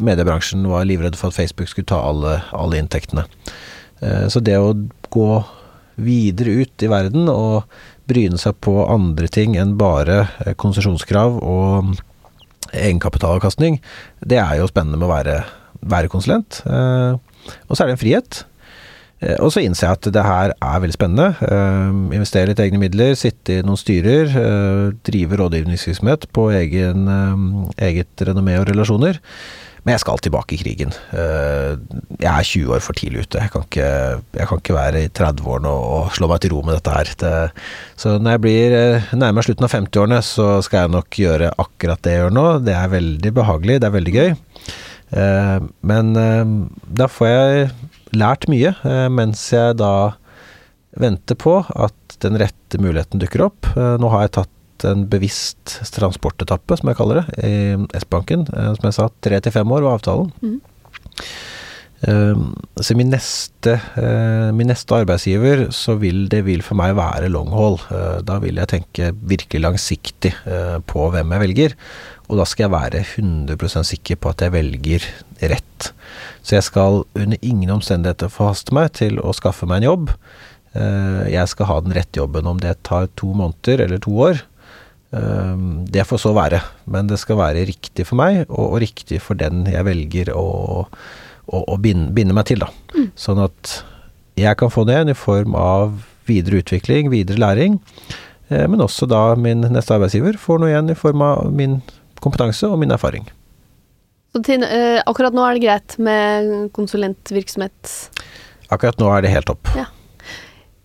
mediebransjen 0.05 0.65
var 0.69 0.87
livredd 0.87 1.17
for 1.19 1.31
at 1.31 1.37
Facebook 1.37 1.71
skulle 1.71 1.89
ta 1.89 2.01
alle, 2.09 2.39
alle 2.55 2.79
inntektene. 2.81 3.25
Eh, 4.01 4.27
så 4.31 4.41
det 4.43 4.57
å 4.59 4.73
gå 5.11 5.31
videre 6.01 6.61
ut 6.63 6.83
i 6.83 6.89
verden 6.89 7.29
og 7.31 7.67
bryne 8.09 8.39
seg 8.41 8.57
på 8.63 8.79
andre 8.89 9.29
ting 9.31 9.57
enn 9.59 9.77
bare 9.79 10.23
eh, 10.45 10.55
konsesjonskrav 10.59 11.37
og 11.39 11.97
egenkapitalavkastning, 12.71 13.81
det 14.23 14.39
er 14.41 14.59
jo 14.59 14.69
spennende 14.69 14.99
med 14.99 15.09
å 15.09 15.13
være, 15.13 15.41
være 15.81 16.11
konsulent. 16.11 16.61
Eh, 16.65 17.19
og 17.67 17.75
så 17.75 17.83
er 17.83 17.91
det 17.91 17.97
en 17.97 18.03
frihet. 18.03 18.43
Og 19.21 19.51
så 19.53 19.61
innser 19.61 19.85
jeg 19.85 19.97
at 19.99 20.07
det 20.15 20.21
her 20.25 20.51
er 20.55 20.79
veldig 20.81 20.95
spennende. 20.95 21.49
investere 22.15 22.49
litt 22.49 22.61
egne 22.63 22.79
midler, 22.81 23.11
sitte 23.13 23.59
i 23.59 23.65
noen 23.65 23.77
styrer, 23.77 24.31
drive 25.05 25.37
rådgivningsvirksomhet 25.37 26.25
på 26.33 26.47
egen, 26.57 27.05
eget 27.77 28.25
renommé 28.25 28.57
og 28.57 28.65
relasjoner. 28.71 29.21
Men 29.81 29.95
jeg 29.95 30.03
skal 30.03 30.19
tilbake 30.21 30.53
i 30.53 30.59
krigen. 30.61 30.91
Eh, 31.17 31.71
jeg 32.21 32.29
er 32.29 32.45
20 32.45 32.73
år 32.75 32.83
for 32.85 32.97
tidlig 32.97 33.23
ute. 33.25 33.41
Jeg 33.41 33.49
kan 33.53 33.63
ikke, 33.65 33.87
jeg 34.37 34.49
kan 34.49 34.61
ikke 34.61 34.75
være 34.75 35.01
i 35.01 35.09
30-årene 35.09 35.71
og 35.71 36.11
slå 36.13 36.29
meg 36.29 36.43
til 36.43 36.53
ro 36.53 36.61
med 36.67 36.77
dette 36.77 36.93
her. 36.93 37.09
Det, 37.23 37.31
så 37.97 38.13
når 38.21 38.35
jeg 38.35 38.43
blir 38.43 38.75
eh, 38.77 39.09
nærmere 39.17 39.47
slutten 39.47 39.65
av 39.65 39.73
50-årene, 39.73 40.21
så 40.25 40.47
skal 40.65 40.85
jeg 40.85 40.93
nok 40.93 41.19
gjøre 41.23 41.49
akkurat 41.65 42.03
det 42.05 42.13
jeg 42.13 42.21
gjør 42.21 42.37
nå. 42.37 42.45
Det 42.67 42.77
er 42.77 42.93
veldig 42.93 43.33
behagelig, 43.39 43.79
det 43.81 43.89
er 43.89 43.97
veldig 43.97 44.15
gøy. 44.19 44.29
Eh, 45.17 45.57
men 45.89 46.13
da 47.01 47.09
får 47.09 47.33
jeg 47.33 47.71
lært 48.15 48.47
mye, 48.51 48.73
mens 49.13 49.43
jeg 49.53 49.77
da 49.79 50.13
venter 50.99 51.37
på 51.39 51.61
at 51.63 52.17
den 52.23 52.35
rette 52.41 52.79
muligheten 52.81 53.21
dukker 53.21 53.45
opp. 53.47 53.69
Nå 53.75 54.09
har 54.11 54.25
jeg 54.25 54.33
tatt 54.39 54.57
en 54.89 55.05
bevisst 55.09 55.77
transportetappe, 55.93 56.77
som 56.77 56.91
jeg 56.91 56.99
kaller 56.99 57.21
det, 57.21 57.47
i 57.47 57.55
S-banken. 58.01 58.45
Eh, 58.49 58.73
som 58.77 58.89
jeg 58.89 58.97
sa, 58.97 59.09
tre 59.23 59.41
til 59.43 59.55
fem 59.55 59.73
år 59.77 59.85
var 59.85 59.99
avtalen. 59.99 60.31
Mm. 60.41 60.59
Så 62.01 62.95
min 62.97 63.11
neste, 63.13 63.75
eh, 63.77 64.47
min 64.57 64.71
neste, 64.71 64.95
arbeidsgiver, 65.03 65.67
så 65.69 65.93
vil 66.01 66.23
det 66.31 66.39
vil 66.47 66.63
for 66.65 66.79
meg 66.79 66.95
være 66.97 67.29
long 67.29 67.51
haul. 67.53 67.77
Da 68.25 68.39
vil 68.41 68.57
jeg 68.57 68.71
tenke 68.71 69.11
virkelig 69.13 69.61
langsiktig 69.61 70.33
på 70.89 71.09
hvem 71.13 71.35
jeg 71.35 71.43
velger. 71.45 71.75
Og 72.31 72.39
da 72.39 72.47
skal 72.49 72.65
jeg 72.65 72.73
være 72.73 73.03
100% 73.05 73.85
sikker 73.85 74.17
på 74.17 74.33
at 74.33 74.41
jeg 74.41 74.55
velger 74.55 75.05
rett. 75.51 75.91
Så 76.41 76.57
jeg 76.57 76.65
skal 76.65 77.03
under 77.13 77.37
ingen 77.45 77.69
omstendigheter 77.69 78.31
forhaste 78.33 78.73
meg 78.73 78.95
til 78.97 79.19
å 79.21 79.33
skaffe 79.37 79.67
meg 79.69 79.81
en 79.81 79.89
jobb. 79.91 80.15
Jeg 80.73 81.51
skal 81.51 81.67
ha 81.69 81.75
den 81.83 81.93
rette 81.93 82.17
jobben. 82.17 82.47
Om 82.49 82.61
det 82.63 82.77
tar 82.87 83.09
to 83.19 83.29
måneder 83.37 83.83
eller 83.85 83.99
to 84.01 84.13
år, 84.25 84.39
Ehm, 85.11 85.85
det 85.91 86.05
får 86.07 86.21
så 86.23 86.31
være, 86.35 86.61
men 86.91 87.09
det 87.09 87.19
skal 87.19 87.39
være 87.41 87.65
riktig 87.67 88.05
for 88.07 88.19
meg, 88.19 88.45
og, 88.47 88.77
riktig 88.83 89.19
for 89.23 89.39
den 89.39 89.65
jeg 89.67 89.83
velger 89.87 90.31
å, 90.35 90.85
å, 90.87 91.61
å 91.61 91.77
binde, 91.81 92.13
binde, 92.15 92.35
meg 92.35 92.47
til. 92.47 92.63
da. 92.63 92.71
Mm. 92.95 93.09
Sånn 93.19 93.41
at 93.43 93.81
jeg 94.39 94.55
kan 94.59 94.71
få 94.71 94.85
det 94.87 94.95
igjen 94.95 95.11
i 95.11 95.17
form 95.19 95.57
av 95.59 95.99
videre 96.29 96.61
utvikling, 96.63 97.11
videre 97.11 97.43
læring, 97.43 97.79
eh, 98.49 98.63
men 98.71 98.83
også 98.83 99.09
da 99.09 99.33
min 99.35 99.65
neste 99.67 99.97
arbeidsgiver 99.97 100.39
får 100.39 100.63
noe 100.63 100.71
igjen 100.71 100.93
i 100.93 100.97
form 100.97 101.25
av 101.27 101.51
min 101.51 101.81
kompetanse 102.23 102.69
og 102.69 102.79
min 102.79 102.95
erfaring. 102.95 103.27
Så 104.31 104.43
Tine, 104.47 104.67
eh, 104.67 105.01
akkurat 105.05 105.35
nå 105.35 105.43
er 105.43 105.57
det 105.57 105.65
greit 105.65 105.97
med 105.99 106.69
konsulentvirksomhet? 106.75 107.95
Akkurat 108.71 108.99
nå 109.01 109.09
er 109.11 109.25
det 109.25 109.33
helt 109.33 109.49
topp. 109.51 109.73
Ja. 109.75 109.89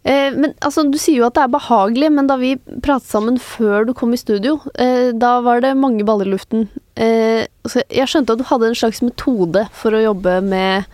Uh, 0.06 0.30
men 0.38 0.52
altså, 0.62 0.84
Du 0.86 0.98
sier 1.02 1.18
jo 1.18 1.26
at 1.26 1.34
det 1.34 1.42
er 1.42 1.50
behagelig, 1.50 2.12
men 2.14 2.28
da 2.30 2.36
vi 2.38 2.52
pratet 2.82 3.08
sammen 3.10 3.40
før 3.42 3.88
du 3.88 3.92
kom 3.94 4.14
i 4.14 4.20
studio, 4.20 4.60
uh, 4.78 5.10
da 5.14 5.40
var 5.42 5.62
det 5.62 5.74
mange 5.78 6.06
baller 6.06 6.28
i 6.28 6.34
luften. 6.34 6.68
Altså, 6.96 7.82
jeg 7.92 8.08
skjønte 8.08 8.34
at 8.34 8.40
du 8.40 8.46
hadde 8.48 8.70
en 8.70 8.78
slags 8.78 9.02
metode 9.04 9.66
for 9.76 9.94
å 9.94 10.00
jobbe 10.00 10.38
med 10.46 10.86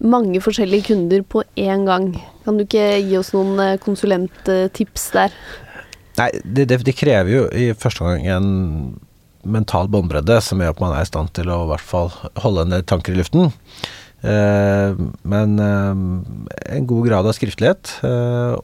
mange 0.00 0.40
forskjellige 0.42 0.88
kunder 0.88 1.22
på 1.22 1.44
én 1.60 1.84
gang. 1.86 2.08
Kan 2.44 2.58
du 2.58 2.64
ikke 2.64 2.96
gi 3.04 3.18
oss 3.20 3.30
noen 3.36 3.78
konsulenttips 3.84 5.10
der? 5.14 5.36
Nei, 6.18 6.30
det, 6.42 6.64
det, 6.72 6.80
det, 6.88 6.96
krever 6.98 7.30
jo 7.30 7.44
i 7.54 7.68
første 7.78 8.08
gang 8.08 8.26
en 8.32 8.48
mental 9.42 9.88
båndbredde 9.92 10.40
som 10.44 10.60
gjør 10.62 10.74
at 10.74 10.82
man 10.82 10.94
er 10.96 11.06
i 11.06 11.08
stand 11.08 11.32
til 11.36 11.50
å 11.52 11.62
i 11.64 11.70
hvert 11.72 11.88
fall 11.92 12.10
holde 12.42 12.66
en 12.66 12.74
del 12.74 12.84
tanker 12.88 13.14
i 13.14 13.20
luften. 13.20 13.52
Men 14.18 15.52
en 15.62 16.86
god 16.90 17.06
grad 17.06 17.28
av 17.28 17.36
skriftlighet, 17.36 17.92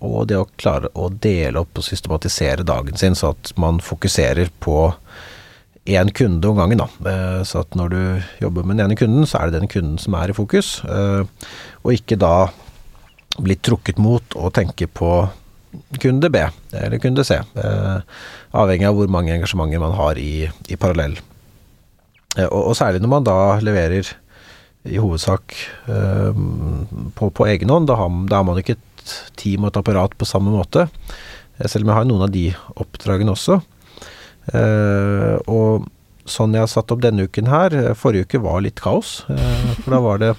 og 0.03 0.27
det 0.27 0.41
å 0.41 0.49
klare 0.59 0.91
å 0.99 1.07
dele 1.13 1.63
opp 1.63 1.79
og 1.79 1.87
systematisere 1.87 2.67
dagen 2.67 2.99
sin, 2.99 3.15
så 3.15 3.31
at 3.37 3.53
man 3.61 3.79
fokuserer 3.79 4.51
på 4.65 4.91
én 5.85 6.11
kunde 6.17 6.49
om 6.51 6.59
gangen, 6.59 6.83
da. 6.83 6.89
Så 7.47 7.63
at 7.63 7.79
når 7.79 7.95
du 7.95 8.03
jobber 8.43 8.67
med 8.67 8.81
den 8.81 8.89
ene 8.89 8.99
kunden, 8.99 9.29
så 9.31 9.39
er 9.39 9.45
det 9.53 9.61
den 9.61 9.71
kunden 9.71 9.99
som 10.03 10.19
er 10.19 10.33
i 10.33 10.37
fokus, 10.37 10.81
og 10.83 11.91
ikke 11.95 12.19
da 12.19 12.51
bli 13.39 13.55
trukket 13.59 13.99
mot 14.03 14.35
å 14.35 14.51
tenke 14.55 14.91
på 14.91 15.29
kunde 16.01 16.31
B 16.33 16.41
eller 16.73 17.01
kunde 17.03 17.25
C. 17.27 17.39
Eh, 17.39 18.01
avhengig 18.55 18.89
av 18.89 18.99
hvor 18.99 19.11
mange 19.13 19.35
engasjementer 19.35 19.83
man 19.83 19.97
har 19.99 20.19
i, 20.21 20.49
i 20.71 20.79
parallell. 20.81 21.17
Eh, 22.37 22.49
og, 22.49 22.61
og, 22.71 22.77
særlig 22.79 23.03
når 23.03 23.13
man 23.13 23.27
da 23.27 23.39
leverer 23.65 24.13
i 24.85 25.01
hovedsak 25.01 25.57
eh, 25.89 26.43
på, 27.17 27.31
på 27.31 27.49
egen 27.49 27.73
hånd. 27.73 27.89
Da 27.91 27.99
har, 28.01 28.13
da 28.31 28.41
har, 28.41 28.49
man 28.49 28.61
ikke 28.61 28.77
et 28.77 29.15
team 29.41 29.65
og 29.65 29.73
et 29.73 29.81
apparat 29.81 30.17
på 30.19 30.29
samme 30.29 30.53
måte. 30.53 30.89
Selv 31.65 31.85
om 31.85 31.93
jeg 31.93 32.01
har 32.01 32.09
noen 32.09 32.27
av 32.27 32.33
de 32.35 32.49
oppdragene 32.83 33.33
også. 33.33 33.61
Eh, 34.53 35.35
og 35.49 35.89
sånn 36.29 36.57
jeg 36.57 36.65
har 36.65 36.73
satt 36.73 36.93
opp 36.93 37.03
denne 37.05 37.27
uken 37.29 37.51
her 37.53 37.75
Forrige 38.01 38.25
uke 38.25 38.39
var 38.41 38.63
litt 38.65 38.81
kaos. 38.81 39.23
for 39.29 39.93
da 39.93 40.01
var 40.05 40.21
det 40.23 40.31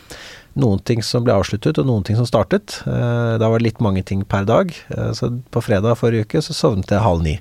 noen 0.60 0.82
ting 0.88 1.04
som 1.04 1.26
ble 1.26 1.36
avsluttet, 1.36 1.80
og 1.82 1.88
noen 1.88 2.06
ting 2.08 2.18
som 2.18 2.28
startet. 2.28 2.80
Eh, 2.88 3.36
da 3.42 3.50
var 3.52 3.60
det 3.60 3.70
litt 3.70 3.82
mange 3.84 4.04
ting 4.08 4.24
per 4.28 4.48
dag. 4.48 4.72
Eh, 4.96 5.12
så 5.18 5.32
på 5.52 5.64
fredag 5.64 6.00
forrige 6.00 6.28
uke 6.28 6.44
så 6.44 6.56
sovnet 6.56 6.94
jeg 6.96 7.04
halv 7.04 7.24
ni. 7.26 7.36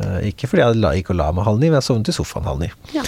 Eh, 0.00 0.30
ikke 0.30 0.50
fordi 0.50 0.64
jeg 0.64 1.00
gikk 1.00 1.12
og 1.12 1.20
la 1.20 1.32
meg 1.36 1.48
halv 1.48 1.60
ni, 1.60 1.68
men 1.68 1.80
jeg 1.80 1.88
sovnet 1.90 2.12
i 2.12 2.16
sofaen 2.16 2.48
halv 2.48 2.64
ni. 2.64 2.70
Ja. 2.96 3.04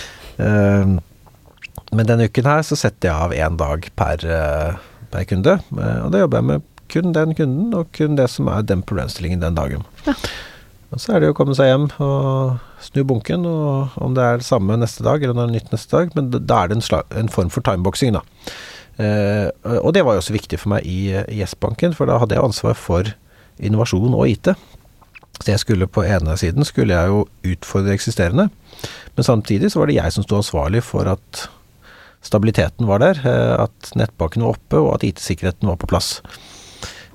Men 1.91 2.07
denne 2.07 2.29
uken 2.31 2.47
her 2.47 2.63
så 2.65 2.79
setter 2.79 3.11
jeg 3.11 3.17
av 3.27 3.33
én 3.35 3.57
dag 3.61 3.89
per, 3.99 4.23
per, 5.11 5.25
kunde. 5.29 5.57
Og 5.75 6.13
da 6.13 6.23
jobber 6.23 6.41
jeg 6.41 6.49
med 6.49 6.69
kun 6.91 7.13
den 7.15 7.35
kunden, 7.37 7.75
og 7.77 7.91
kun 7.97 8.17
det 8.19 8.29
som 8.33 8.49
er 8.51 8.65
den 8.67 8.85
problemstillingen 8.87 9.43
den 9.43 9.59
dagen. 9.59 9.85
Ja. 10.07 10.15
Og 10.91 11.03
så 11.03 11.15
er 11.15 11.23
det 11.23 11.29
jo 11.29 11.35
å 11.35 11.39
komme 11.39 11.55
seg 11.55 11.69
hjem 11.71 11.87
og 12.03 12.59
snu 12.83 13.05
bunken, 13.07 13.45
og 13.47 13.99
om 14.03 14.17
det 14.17 14.25
er 14.27 14.41
det 14.41 14.49
samme 14.49 14.79
neste 14.81 15.05
dag 15.07 15.23
eller 15.23 15.37
om 15.37 15.43
det 15.43 15.47
er 15.47 15.57
nytt 15.59 15.75
neste 15.75 15.95
dag, 15.95 16.17
men 16.19 16.31
da 16.35 16.63
er 16.63 16.71
det 16.71 16.79
en, 16.79 16.85
slag, 16.85 17.07
en 17.15 17.31
form 17.31 17.53
for 17.53 17.67
timeboxing, 17.67 18.17
da. 18.17 18.25
Eh, 19.01 19.49
og 19.81 19.95
det 19.97 20.05
var 20.05 20.17
jo 20.17 20.23
også 20.23 20.35
viktig 20.37 20.61
for 20.61 20.75
meg 20.75 20.89
i, 20.89 21.15
i 21.33 21.41
S-banken, 21.47 21.95
for 21.97 22.11
da 22.11 22.19
hadde 22.21 22.37
jeg 22.37 22.45
ansvar 22.45 22.77
for 22.79 23.09
innovasjon 23.61 24.17
og 24.17 24.29
IT. 24.29 24.53
Så 25.41 25.55
jeg 25.55 25.63
skulle 25.63 25.89
på 25.89 26.05
ene 26.05 26.37
siden 26.41 26.67
skulle 26.69 26.97
jeg 26.97 27.13
jo 27.13 27.25
utfordre 27.55 27.95
eksisterende, 27.97 28.51
men 29.17 29.27
samtidig 29.27 29.71
så 29.73 29.81
var 29.81 29.89
det 29.89 29.97
jeg 29.97 30.15
som 30.17 30.27
sto 30.27 30.37
ansvarlig 30.37 30.83
for 30.85 31.09
at 31.09 31.47
stabiliteten 32.25 32.89
var 32.89 33.01
der, 33.01 33.23
eh, 33.25 33.55
at 33.65 33.93
nettbanken 33.97 34.45
var 34.45 34.59
oppe 34.59 34.83
og 34.83 34.97
at 34.99 35.07
IT-sikkerheten 35.09 35.71
var 35.71 35.81
på 35.81 35.89
plass. 35.89 36.19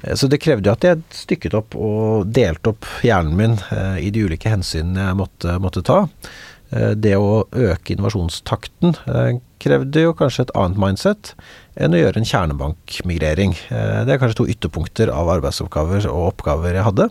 Eh, 0.01 0.15
så 0.17 0.31
det 0.31 0.41
krevde 0.41 0.71
jo 0.71 0.73
at 0.73 0.89
jeg 0.89 1.05
stykket 1.13 1.59
opp 1.59 1.77
og 1.77 2.33
delte 2.33 2.73
opp 2.73 2.89
hjernen 3.05 3.37
min 3.37 3.59
i 4.01 4.09
de 4.09 4.25
ulike 4.25 4.49
hensynene 4.49 5.11
jeg 5.11 5.21
måtte, 5.21 5.59
måtte 5.61 5.85
ta. 5.85 6.05
Det 6.75 7.13
å 7.15 7.45
øke 7.55 7.93
innovasjonstakten 7.93 8.97
krevde 9.65 10.03
jo 10.03 10.15
kanskje 10.17 10.45
et 10.45 10.53
annet 10.57 10.79
mindset 10.81 11.31
enn 11.79 11.95
å 11.95 11.99
gjøre 11.99 12.21
en 12.21 12.29
kjernebankmigrering. 12.29 13.55
Eh, 13.73 14.01
det 14.07 14.15
er 14.15 14.21
kanskje 14.21 14.41
to 14.41 14.49
ytterpunkter 14.51 15.11
av 15.13 15.31
arbeidsoppgaver 15.37 16.07
og 16.11 16.31
oppgaver 16.33 16.77
jeg 16.77 16.87
hadde. 16.87 17.07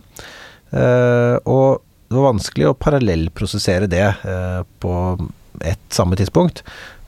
Eh, 0.75 1.37
og 1.51 1.83
det 2.09 2.19
var 2.19 2.29
vanskelig 2.31 2.69
å 2.71 2.77
parallellprosessere 2.79 3.89
det 3.91 4.07
eh, 4.07 4.61
på 4.83 4.95
ett 5.65 5.89
samme 5.95 6.19
tidspunkt. 6.19 6.63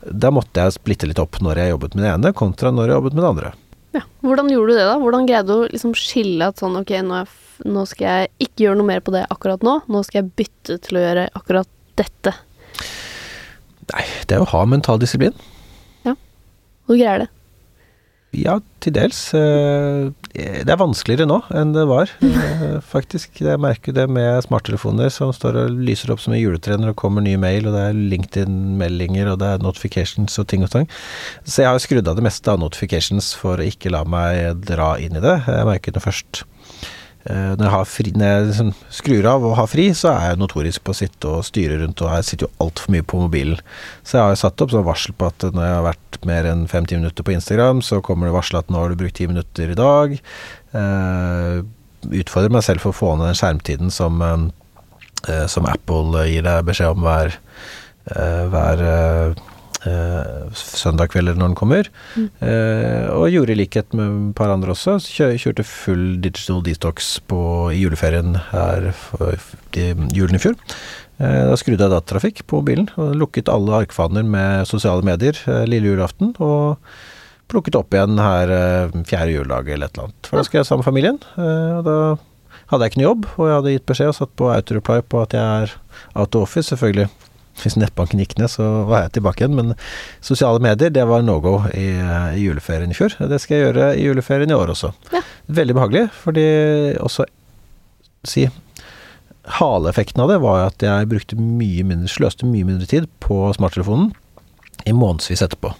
Da 0.06 0.32
måtte 0.34 0.62
jeg 0.62 0.76
splitte 0.76 1.08
litt 1.08 1.22
opp 1.22 1.38
når 1.42 1.62
jeg 1.62 1.74
jobbet 1.74 1.96
med 1.96 2.06
det 2.06 2.12
ene, 2.14 2.34
kontra 2.36 2.72
når 2.74 2.90
jeg 2.90 3.00
jobbet 3.00 3.16
med 3.16 3.24
det 3.24 3.30
andre. 3.30 3.54
Ja. 3.96 4.02
Hvordan 4.26 4.50
gjorde 4.52 4.74
du 4.74 4.78
det, 4.78 4.88
da? 4.88 4.98
Hvordan 5.00 5.28
greide 5.28 5.48
du 5.48 5.54
å 5.56 5.70
liksom 5.70 5.94
skille 5.96 6.50
at 6.50 6.60
sånn 6.60 6.76
ok, 6.82 6.92
nå, 7.06 7.22
jeg, 7.22 7.62
nå 7.70 7.86
skal 7.88 8.06
jeg 8.10 8.48
ikke 8.48 8.66
gjøre 8.66 8.80
noe 8.80 8.90
mer 8.90 9.06
på 9.06 9.14
det 9.14 9.24
akkurat 9.32 9.62
nå, 9.66 9.78
nå 9.88 10.02
skal 10.06 10.20
jeg 10.20 10.34
bytte 10.42 10.80
til 10.84 10.98
å 10.98 11.06
gjøre 11.06 11.30
akkurat 11.38 11.70
dette? 11.96 12.34
Nei, 13.92 14.04
det 14.26 14.36
er 14.36 14.42
å 14.42 14.50
ha 14.50 14.66
mental 14.68 14.98
disiplin. 15.02 15.34
Ja. 16.06 16.16
Og 16.86 16.96
du 16.96 17.00
greier 17.00 17.26
det? 17.26 17.32
Ja, 18.36 18.58
til 18.84 18.92
dels. 18.92 19.18
Eh, 19.38 20.10
det 20.34 20.68
er 20.68 20.80
vanskeligere 20.80 21.28
nå 21.30 21.38
enn 21.56 21.70
det 21.72 21.86
var, 21.88 22.10
eh, 22.26 22.80
faktisk. 22.84 23.38
Jeg 23.40 23.62
merker 23.62 23.94
det 23.96 24.08
med 24.12 24.42
smarttelefoner 24.44 25.08
som 25.14 25.32
står 25.32 25.60
og 25.62 25.78
lyser 25.86 26.12
opp 26.12 26.20
som 26.20 26.34
en 26.36 26.42
juletre 26.42 26.76
når 26.76 26.92
det 26.92 26.98
kommer 27.00 27.24
ny 27.24 27.36
mail, 27.40 27.68
og 27.70 27.76
det 27.76 27.84
er 27.86 28.02
LinkedIn-meldinger, 28.16 29.30
og 29.32 29.40
det 29.40 29.54
er 29.54 29.64
notifications 29.64 30.36
og 30.42 30.50
ting 30.50 30.66
og 30.66 30.74
tang. 30.74 30.90
Så 31.46 31.62
jeg 31.62 31.70
har 31.70 31.80
skrudd 31.82 32.10
av 32.10 32.18
det 32.18 32.26
meste 32.26 32.52
av 32.52 32.60
notifications 32.60 33.32
for 33.38 33.62
å 33.62 33.70
ikke 33.70 33.94
la 33.94 34.04
meg 34.04 34.66
dra 34.66 34.96
inn 35.00 35.16
i 35.16 35.24
det. 35.24 35.38
Jeg 35.46 35.70
merker 35.70 35.96
det 35.96 36.04
først 36.04 36.44
Eh, 36.44 36.55
når 37.26 37.66
jeg, 37.66 37.86
fri, 37.90 38.12
når 38.14 38.28
jeg 38.30 38.42
liksom 38.46 38.68
skrur 38.94 39.26
av 39.26 39.44
og 39.48 39.56
har 39.58 39.66
fri, 39.70 39.88
så 39.98 40.12
er 40.12 40.28
jeg 40.30 40.38
notorisk 40.38 40.84
på 40.86 40.92
å 40.94 40.98
sitte 40.98 41.30
og 41.32 41.46
styre 41.46 41.80
rundt, 41.80 42.02
og 42.04 42.12
jeg 42.14 42.26
sitter 42.28 42.46
jo 42.46 42.66
altfor 42.66 42.92
mye 42.94 43.06
på 43.06 43.18
mobilen. 43.24 43.62
Så 44.06 44.18
jeg 44.18 44.28
har 44.28 44.38
satt 44.38 44.62
opp 44.62 44.70
sånn 44.70 44.86
varsel 44.86 45.16
på 45.18 45.26
at 45.26 45.46
når 45.48 45.64
jeg 45.66 45.74
har 45.74 45.86
vært 45.88 46.06
mer 46.28 46.48
enn 46.52 46.66
fem-ti 46.70 46.98
minutter 46.98 47.26
på 47.26 47.34
Instagram, 47.34 47.82
så 47.82 47.98
kommer 48.04 48.28
det 48.28 48.36
varsel 48.36 48.60
at 48.60 48.70
nå 48.70 48.78
har 48.78 48.92
du 48.92 49.00
brukt 49.00 49.18
ti 49.18 49.26
minutter 49.30 49.72
i 49.72 49.78
dag. 49.78 50.14
Uh, 50.76 51.66
utfordrer 52.06 52.54
meg 52.54 52.64
selv 52.66 52.84
for 52.84 52.94
å 52.94 53.00
få 53.00 53.12
ned 53.16 53.30
den 53.30 53.40
skjermtiden 53.40 53.92
som, 53.94 54.22
uh, 54.22 55.46
som 55.50 55.68
Apple 55.70 56.26
gir 56.30 56.46
deg 56.46 56.66
beskjed 56.68 56.94
om 56.94 57.06
hver, 57.06 57.34
uh, 58.12 58.44
hver 58.54 58.86
eh, 59.88 60.52
søndag 60.56 61.12
kveld 61.14 61.32
når 61.34 61.50
den 61.50 61.56
kommer. 61.58 61.90
Mm. 62.16 62.28
Eh, 62.44 63.08
og 63.14 63.30
gjorde 63.32 63.54
i 63.54 63.58
likhet 63.62 63.96
med 63.96 64.12
et 64.30 64.36
par 64.38 64.52
andre 64.52 64.74
også. 64.74 64.98
Kjør, 65.02 65.36
kjørte 65.42 65.66
full 65.66 66.06
digital 66.24 66.62
detox 66.66 67.16
på, 67.30 67.40
i 67.72 67.82
juleferien 67.82 68.38
her 68.50 68.90
for, 68.98 69.38
i 69.76 69.90
julen 70.16 70.38
i 70.38 70.42
fjor. 70.42 70.56
Eh, 71.16 71.42
da 71.48 71.56
skrudde 71.56 71.80
jeg 71.80 71.92
datatrafikk 71.94 72.42
på 72.44 72.60
mobilen 72.60 72.90
og 73.00 73.14
lukket 73.16 73.48
alle 73.48 73.84
arkfaner 73.86 74.26
med 74.26 74.68
sosiale 74.68 75.04
medier 75.06 75.38
eh, 75.48 75.64
lille 75.68 75.94
julaften. 75.94 76.34
og 76.38 76.76
plukket 77.46 77.76
opp 77.78 77.94
igjen 77.94 78.18
her 78.18 78.50
eh, 78.50 78.96
fjerde 79.06 79.36
juledag 79.36 79.68
eller 79.70 79.86
et 79.86 79.94
eller 79.94 80.08
annet. 80.08 80.28
For 80.28 80.40
da 80.40 80.46
skal 80.48 80.60
jeg 80.60 80.68
sammen 80.68 80.82
med 80.82 80.90
familien. 80.90 81.20
Og 81.38 81.84
da 81.86 81.98
hadde 82.72 82.82
jeg 82.82 82.92
ikke 82.92 83.00
noe 83.00 83.08
jobb, 83.08 83.28
og 83.36 83.46
jeg 83.46 83.56
hadde 83.56 83.74
gitt 83.76 83.86
beskjed 83.86 84.10
og 84.10 84.18
satt 84.18 84.32
på 84.36 84.50
autoreply 84.50 84.98
på 85.06 85.22
at 85.22 85.36
jeg 85.38 85.62
er 85.62 85.76
out 86.18 86.34
of 86.34 86.48
office, 86.48 86.68
selvfølgelig 86.72 87.06
hvis 87.62 87.78
nettbanken 87.80 88.20
gikk 88.22 88.36
ned, 88.40 88.50
så 88.52 88.66
var 88.88 89.06
jeg 89.06 89.16
tilbake 89.16 89.42
igjen. 89.42 89.56
Men 89.58 89.74
sosiale 90.24 90.62
medier, 90.62 90.92
det 90.92 91.06
var 91.08 91.24
no 91.24 91.38
go 91.44 91.56
i, 91.72 91.88
i, 91.96 92.42
juleferien 92.44 92.92
i 92.92 92.98
fjor. 92.98 93.16
Det 93.30 93.40
skal 93.42 93.56
jeg 93.56 93.66
gjøre 93.68 93.88
i 93.96 94.06
juleferien 94.06 94.52
i 94.52 94.58
år 94.58 94.74
også. 94.74 94.92
Ja. 95.14 95.24
Veldig 95.60 95.76
behagelig, 95.78 96.04
fordi 96.24 96.46
også 97.00 97.28
si 98.26 98.48
Haleeffekten 99.56 100.24
av 100.24 100.32
det 100.32 100.40
var 100.42 100.64
at 100.66 100.82
jeg 100.82 101.10
brukte 101.10 101.38
mye 101.38 101.84
mindre, 101.86 102.10
sløste 102.10 102.48
mye 102.48 102.66
mindre 102.66 102.88
tid 102.90 103.06
på 103.22 103.44
smarttelefonen 103.54 104.10
i 104.86 104.94
månedsvis 104.94 105.44
etterpå. 105.46 105.70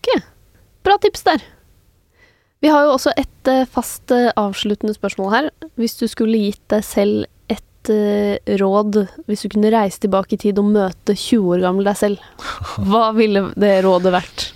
Ok, 0.00 0.22
bra 0.86 0.96
tips 1.02 1.26
der. 1.26 1.44
Vi 2.64 2.70
har 2.72 2.86
jo 2.86 2.94
også 2.94 3.12
et 3.20 3.50
eh, 3.52 3.66
fast 3.68 4.08
eh, 4.14 4.30
avsluttende 4.40 4.96
spørsmål 4.96 5.32
her. 5.34 5.50
Hvis 5.76 5.98
du 6.00 6.06
skulle 6.08 6.40
gitt 6.46 6.62
deg 6.72 6.84
selv 6.86 7.26
uh, 7.92 8.56
råd 8.60 9.00
hvis 9.28 9.44
du 9.44 9.52
kunne 9.52 9.72
reise 9.74 10.02
tilbake 10.02 10.36
i 10.36 10.42
tid 10.46 10.60
og 10.60 10.70
møte 10.72 11.16
20 11.16 11.54
år 11.56 11.64
gammel 11.66 11.88
deg 11.88 12.00
selv, 12.00 12.28
hva 12.88 13.08
ville 13.16 13.48
det 13.60 13.78
rådet 13.86 14.14
vært? 14.14 14.50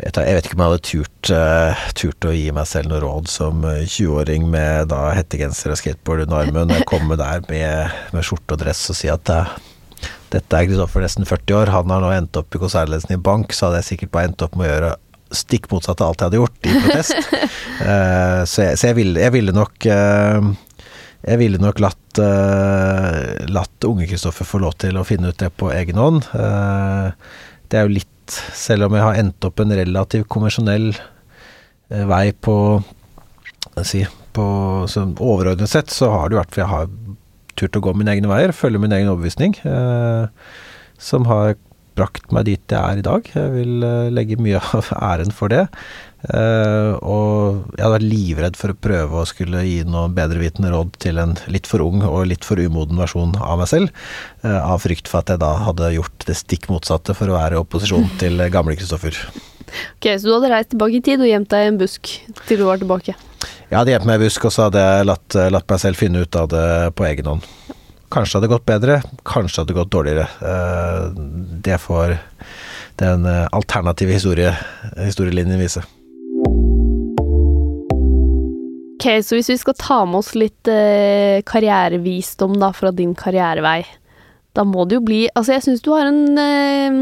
Jeg 0.00 0.14
vet 0.16 0.46
ikke 0.46 0.56
om 0.56 0.62
jeg 0.62 0.70
hadde 0.70 0.84
turt, 0.88 1.30
uh, 1.36 1.80
turt 1.98 2.26
å 2.30 2.32
gi 2.32 2.46
meg 2.56 2.68
selv 2.68 2.88
noe 2.88 3.02
råd 3.02 3.26
som 3.28 3.66
20-åring 3.66 4.46
med 4.48 4.88
da 4.92 5.10
hettegenser 5.12 5.74
og 5.74 5.80
skateboard 5.80 6.24
under 6.24 6.46
armen. 6.46 6.72
Jeg 6.72 6.88
komme 6.88 7.18
der 7.20 7.44
med, 7.50 7.98
med, 8.14 8.24
skjorte 8.24 8.56
og 8.56 8.62
dress 8.62 8.86
og 8.92 8.96
si 8.96 9.10
at 9.12 9.32
uh, 9.34 9.52
dette 10.32 10.56
er 10.56 10.70
Kristoffer 10.70 11.04
nesten 11.04 11.28
40 11.28 11.58
år, 11.58 11.74
han 11.74 11.92
har 11.92 12.02
nå 12.04 12.14
endt 12.14 12.38
opp 12.40 12.54
i 12.54 12.62
konsernledelsen 12.62 13.16
i 13.16 13.20
bank, 13.20 13.52
så 13.52 13.68
hadde 13.68 13.82
jeg 13.82 13.90
sikkert 13.90 14.14
bare 14.14 14.30
endt 14.30 14.44
opp 14.46 14.56
med 14.56 14.68
å 14.68 14.72
gjøre 14.72 14.96
stikk 15.30 15.68
motsatt 15.70 16.00
av 16.02 16.10
alt 16.10 16.22
jeg 16.22 16.30
hadde 16.30 16.40
gjort, 16.40 16.66
i 16.66 16.80
protest. 16.84 17.34
uh, 17.84 18.40
så, 18.50 18.64
jeg, 18.64 18.80
så 18.80 18.90
jeg, 18.90 18.98
ville, 19.02 19.20
jeg, 19.20 19.34
ville, 19.36 19.54
nok 19.54 19.90
jeg 21.20 21.40
ville 21.40 21.60
nok 21.60 21.80
latt, 21.82 22.20
uh, 22.22 23.36
latt 23.52 23.86
unge 23.88 24.08
Kristoffer 24.08 24.48
få 24.48 24.62
lov 24.62 24.78
til 24.80 24.96
å 24.96 25.04
finne 25.06 25.32
ut 25.32 25.40
det 25.40 25.50
på 25.60 25.68
egen 25.74 26.00
hånd. 26.00 26.24
Uh, 26.32 27.12
det 27.68 27.80
er 27.80 27.86
jo 27.86 27.98
litt 27.98 28.08
Selv 28.30 28.86
om 28.86 28.94
jeg 28.94 29.02
har 29.02 29.16
endt 29.18 29.42
opp 29.42 29.58
en 29.58 29.74
relativt 29.74 30.28
konvensjonell 30.30 30.92
uh, 30.94 32.04
vei 32.06 32.30
på 32.30 32.54
si, 33.82 34.04
på 34.36 34.44
overordnet 34.86 35.72
sett, 35.72 35.90
så 35.90 36.12
har 36.12 36.30
det 36.30 36.38
vært 36.38 36.54
for 36.54 36.62
jeg 36.62 36.70
har 36.70 36.92
turt 37.58 37.76
å 37.76 37.82
gå 37.82 37.94
mine 37.98 38.14
egne 38.14 38.30
veier, 38.30 38.54
følge 38.54 38.78
min 38.80 38.94
egen 38.94 39.10
overbevisning, 39.10 39.56
som 41.02 41.26
har 41.28 41.56
brakt 41.98 42.30
meg 42.32 42.46
dit 42.46 42.72
jeg 42.72 42.78
er 42.78 43.00
i 43.00 43.04
dag. 43.04 43.26
Jeg 43.34 43.50
vil 43.52 43.84
legge 44.14 44.38
mye 44.40 44.62
av 44.78 44.92
æren 44.96 45.34
for 45.34 45.52
det. 45.52 45.66
Uh, 46.20 47.00
og 47.00 47.70
jeg 47.72 47.80
hadde 47.80 47.94
vært 47.94 48.04
livredd 48.04 48.56
for 48.60 48.74
å 48.74 48.76
prøve 48.76 49.22
å 49.22 49.28
skulle 49.28 49.62
gi 49.64 49.78
noe 49.88 50.10
bedrevitende 50.12 50.68
råd 50.74 50.98
til 51.00 51.20
en 51.22 51.32
litt 51.48 51.68
for 51.70 51.80
ung 51.80 52.02
og 52.04 52.26
litt 52.28 52.44
for 52.44 52.60
umoden 52.60 53.00
versjon 53.00 53.32
av 53.40 53.62
meg 53.62 53.70
selv, 53.70 54.02
uh, 54.44 54.58
av 54.58 54.82
frykt 54.84 55.08
for 55.08 55.22
at 55.22 55.32
jeg 55.32 55.40
da 55.40 55.54
hadde 55.64 55.94
gjort 55.94 56.26
det 56.28 56.36
stikk 56.36 56.68
motsatte 56.68 57.16
for 57.16 57.32
å 57.32 57.38
være 57.38 57.56
i 57.56 57.62
opposisjon 57.62 58.04
til 58.20 58.44
gamle 58.52 58.76
Kristoffer. 58.76 59.16
Ok, 59.96 60.10
Så 60.18 60.26
du 60.26 60.34
hadde 60.34 60.50
reist 60.52 60.72
tilbake 60.74 60.98
i 60.98 61.04
tid 61.08 61.22
og 61.24 61.30
gjemt 61.30 61.50
deg 61.52 61.64
i 61.64 61.70
en 61.72 61.80
busk 61.80 62.12
til 62.48 62.60
du 62.60 62.66
var 62.68 62.82
tilbake? 62.82 63.14
Jeg 63.70 63.78
hadde 63.78 63.94
gjemt 63.94 64.08
meg 64.10 64.20
i 64.20 64.26
busk, 64.26 64.44
og 64.44 64.52
så 64.52 64.66
hadde 64.66 64.82
jeg 64.82 65.06
latt, 65.08 65.36
latt, 65.54 65.68
meg 65.70 65.80
selv 65.80 66.00
finne 66.00 66.24
ut 66.26 66.36
av 66.36 66.50
det 66.52 66.66
på 66.98 67.06
egen 67.06 67.30
hånd. 67.30 67.46
Kanskje 68.10 68.36
hadde 68.36 68.48
det 68.48 68.52
gått 68.56 68.66
bedre, 68.66 68.96
kanskje 69.22 69.62
hadde 69.62 69.70
det 69.70 69.78
gått 69.78 69.92
dårligere. 69.94 70.26
Uh, 70.42 71.14
det 71.62 71.78
får 71.80 72.16
den 73.00 73.24
eh, 73.24 73.46
alternative 73.56 74.12
historie, 74.12 74.50
historielinjen 74.98 75.62
vise. 75.62 75.80
Ok, 79.00 79.06
så 79.24 79.38
hvis 79.38 79.48
vi 79.48 79.56
skal 79.56 79.76
ta 79.80 80.02
med 80.04 80.18
oss 80.18 80.34
litt 80.36 80.68
eh, 80.68 81.40
karrierevisdom 81.48 82.58
da 82.60 82.68
fra 82.76 82.90
din 82.92 83.14
karrierevei, 83.16 83.78
da 84.52 84.64
må 84.68 84.84
det 84.84 84.98
jo 84.98 85.04
bli 85.06 85.20
Altså, 85.30 85.54
jeg 85.54 85.64
syns 85.64 85.80
du 85.86 85.88
har 85.94 86.10
en 86.10 86.36
eh, 86.42 86.98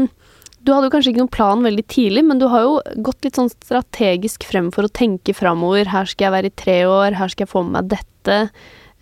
Du 0.63 0.71
hadde 0.71 0.87
jo 0.87 0.93
kanskje 0.93 1.11
ikke 1.11 1.23
noen 1.25 1.33
plan 1.33 1.65
veldig 1.65 1.83
tidlig, 1.91 2.23
men 2.29 2.39
du 2.39 2.45
har 2.53 2.63
jo 2.63 2.77
gått 3.03 3.27
litt 3.27 3.35
sånn 3.35 3.51
strategisk 3.51 4.47
frem 4.47 4.69
for 4.71 4.87
å 4.87 4.93
tenke 4.95 5.35
framover. 5.35 5.91
Her 5.91 6.07
skal 6.07 6.29
jeg 6.29 6.35
være 6.37 6.53
i 6.53 6.55
tre 6.63 6.77
år, 6.87 7.19
her 7.19 7.33
skal 7.33 7.43
jeg 7.43 7.51
få 7.51 7.65
med 7.67 7.75
meg 7.75 7.91
dette. 7.97 8.39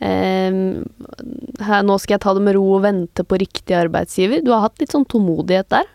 Eh, 0.01 0.59
her, 1.69 1.85
nå 1.85 1.99
skal 2.01 2.17
jeg 2.17 2.25
ta 2.25 2.33
det 2.33 2.45
med 2.49 2.57
ro 2.57 2.65
og 2.79 2.85
vente 2.87 3.21
på 3.21 3.41
riktig 3.45 3.77
arbeidsgiver. 3.77 4.41
Du 4.41 4.55
har 4.55 4.65
hatt 4.65 4.81
litt 4.81 4.97
sånn 4.97 5.05
tålmodighet 5.05 5.69
der? 5.75 5.93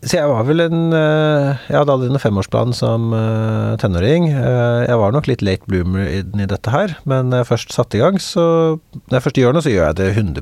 Så 0.00 0.16
jeg 0.16 0.28
var 0.30 0.46
vel 0.48 0.62
en 0.64 0.94
eh, 0.96 1.58
Jeg 1.68 1.76
hadde 1.76 1.92
aldri 1.92 2.08
noen 2.08 2.22
femårsplan 2.22 2.72
som 2.76 3.10
uh, 3.12 3.76
tenåring. 3.80 4.30
Uh, 4.32 4.86
jeg 4.86 4.96
var 4.96 5.12
nok 5.12 5.28
litt 5.28 5.44
late 5.44 5.68
bloomer 5.68 6.06
i, 6.08 6.22
dette 6.24 6.72
her, 6.72 6.94
men 7.10 7.28
når 7.28 7.42
jeg 7.42 7.48
først 7.50 7.74
satte 7.76 7.98
i 7.98 8.00
gang, 8.00 8.16
så 8.22 8.44
Når 8.78 9.18
jeg 9.18 9.24
først 9.26 9.40
gjør 9.42 9.56
noe, 9.56 9.64
så 9.66 9.74
gjør 9.74 9.90
jeg 9.90 9.98
det 10.00 10.08
100 10.14 10.40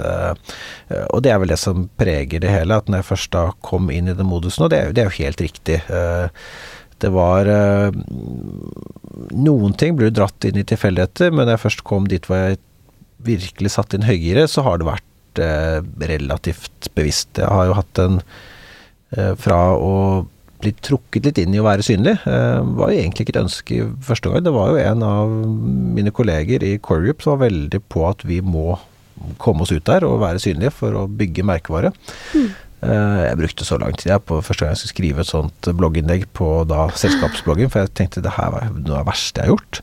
uh, 0.00 0.32
Og 1.10 1.20
det 1.26 1.34
er 1.34 1.42
vel 1.42 1.52
det 1.52 1.60
som 1.60 1.84
preger 2.00 2.40
det 2.40 2.54
hele, 2.54 2.80
at 2.80 2.88
når 2.88 3.02
jeg 3.02 3.10
først 3.10 3.32
da 3.36 3.44
kom 3.68 3.92
inn 3.92 4.08
i 4.08 4.16
den 4.16 4.30
modusen, 4.30 4.64
og 4.64 4.72
det, 4.72 4.80
det 4.96 5.04
er 5.04 5.10
jo 5.10 5.20
helt 5.20 5.44
riktig. 5.44 5.78
det 7.04 7.12
var 7.12 7.52
Noen 9.36 9.76
ting 9.76 10.00
ble 10.00 10.08
dratt 10.08 10.48
inn 10.48 10.56
i 10.56 10.64
tilfeldigheter, 10.64 11.34
men 11.34 11.44
når 11.44 11.58
jeg 11.58 11.64
først 11.66 11.84
kom 11.84 12.08
dit 12.08 12.24
hvor 12.24 12.40
jeg 12.40 12.62
virkelig 13.28 13.76
satte 13.76 14.00
inn 14.00 14.08
høyere, 14.08 14.48
så 14.48 14.64
har 14.64 14.80
det 14.80 14.88
vært 14.88 15.44
relativt 16.08 16.94
bevisst. 16.96 17.36
Jeg 17.36 17.52
har 17.52 17.68
jo 17.68 17.76
hatt 17.76 18.00
en 18.00 18.22
Eh, 18.24 18.55
fra 19.14 19.58
å 19.78 20.26
bli 20.62 20.72
trukket 20.84 21.28
litt 21.28 21.40
inn 21.42 21.54
i 21.54 21.60
å 21.60 21.66
være 21.66 21.84
synlig, 21.84 22.16
eh, 22.26 22.60
var 22.78 22.92
jo 22.92 23.00
egentlig 23.00 23.26
ikke 23.26 23.34
et 23.36 23.42
ønske 23.44 23.76
i 23.76 23.86
første 24.04 24.30
gang. 24.30 24.44
Det 24.44 24.54
var 24.54 24.72
jo 24.72 24.82
en 24.82 25.02
av 25.06 25.32
mine 25.96 26.12
kolleger 26.14 26.64
i 26.64 26.76
Core 26.78 27.04
Group 27.04 27.22
som 27.22 27.36
var 27.36 27.48
veldig 27.48 27.82
på 27.92 28.06
at 28.08 28.24
vi 28.24 28.40
må 28.40 28.78
komme 29.40 29.64
oss 29.64 29.72
ut 29.72 29.84
der 29.88 30.04
og 30.04 30.20
være 30.20 30.42
synlige 30.42 30.74
for 30.76 30.96
å 30.96 31.06
bygge 31.08 31.44
merkevare. 31.46 31.92
Mm. 32.36 32.48
Jeg 32.86 33.38
brukte 33.40 33.64
så 33.64 33.78
lang 33.80 33.94
tid 33.96 34.10
jeg 34.12 34.22
på 34.28 34.36
første 34.44 34.62
gang 34.62 34.74
jeg 34.74 34.82
skulle 34.82 34.94
skrive 34.94 35.22
et 35.24 35.30
sånt 35.30 35.68
blogginnlegg 35.78 36.26
på 36.36 36.50
da 36.68 36.84
selskapsbloggen, 36.92 37.70
for 37.72 37.82
jeg 37.82 37.94
tenkte 37.96 38.22
det 38.22 38.34
her 38.36 38.52
var 38.52 38.68
noe 38.68 38.98
av 38.98 39.00
det 39.00 39.08
verste 39.08 39.40
jeg 39.40 39.48
har 39.48 39.54
gjort. 39.54 39.80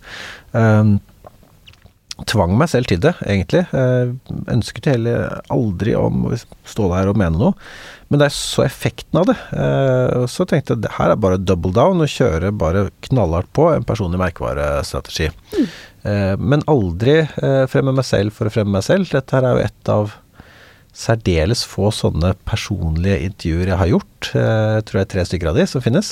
Um, 0.54 0.94
tvang 2.30 2.54
meg 2.60 2.70
selv 2.70 2.88
til 2.88 3.02
det, 3.02 3.16
egentlig. 3.26 3.64
Jeg 3.74 4.14
ønsket 4.54 4.92
heller 4.94 5.42
aldri 5.52 5.98
om 5.98 6.30
å 6.30 6.38
stå 6.38 6.92
der 6.94 7.10
og 7.12 7.20
mene 7.20 7.42
noe. 7.42 7.58
Men 8.14 8.22
da 8.22 8.28
jeg 8.30 8.38
så 8.38 8.62
effekten 8.62 9.18
av 9.18 9.26
det, 9.26 9.34
eh, 9.58 10.24
så 10.30 10.46
tenkte 10.46 10.76
jeg 10.76 10.84
det 10.84 10.92
her 11.00 11.10
er 11.10 11.18
bare 11.18 11.40
double 11.42 11.74
down 11.74 12.04
og 12.04 12.12
kjøre 12.14 12.52
bare 12.54 12.84
knallhardt 13.08 13.50
på 13.58 13.72
en 13.72 13.86
personlig 13.90 14.20
merkevarestrategi. 14.22 15.32
Mm. 15.56 15.72
Men 16.38 16.66
aldri 16.70 17.24
eh, 17.24 17.64
fremme 17.72 17.96
meg 17.98 18.06
selv 18.06 18.36
for 18.36 18.46
å 18.46 18.52
fremme 18.54 18.76
meg 18.76 18.86
selv. 18.86 19.10
Dette 19.10 19.34
her 19.34 19.48
er 19.50 19.56
jo 19.56 19.64
et 19.64 19.90
av 19.90 20.14
særdeles 20.94 21.64
få 21.66 21.90
sånne 21.96 22.36
personlige 22.46 23.18
intervjuer 23.26 23.72
jeg 23.72 23.80
har 23.82 23.92
gjort. 23.96 24.30
Jeg 24.30 24.84
tror 24.86 25.00
det 25.00 25.06
er 25.08 25.12
tre 25.16 25.24
stykker 25.32 25.50
av 25.50 25.58
de 25.58 25.66
som 25.72 25.82
finnes. 25.82 26.12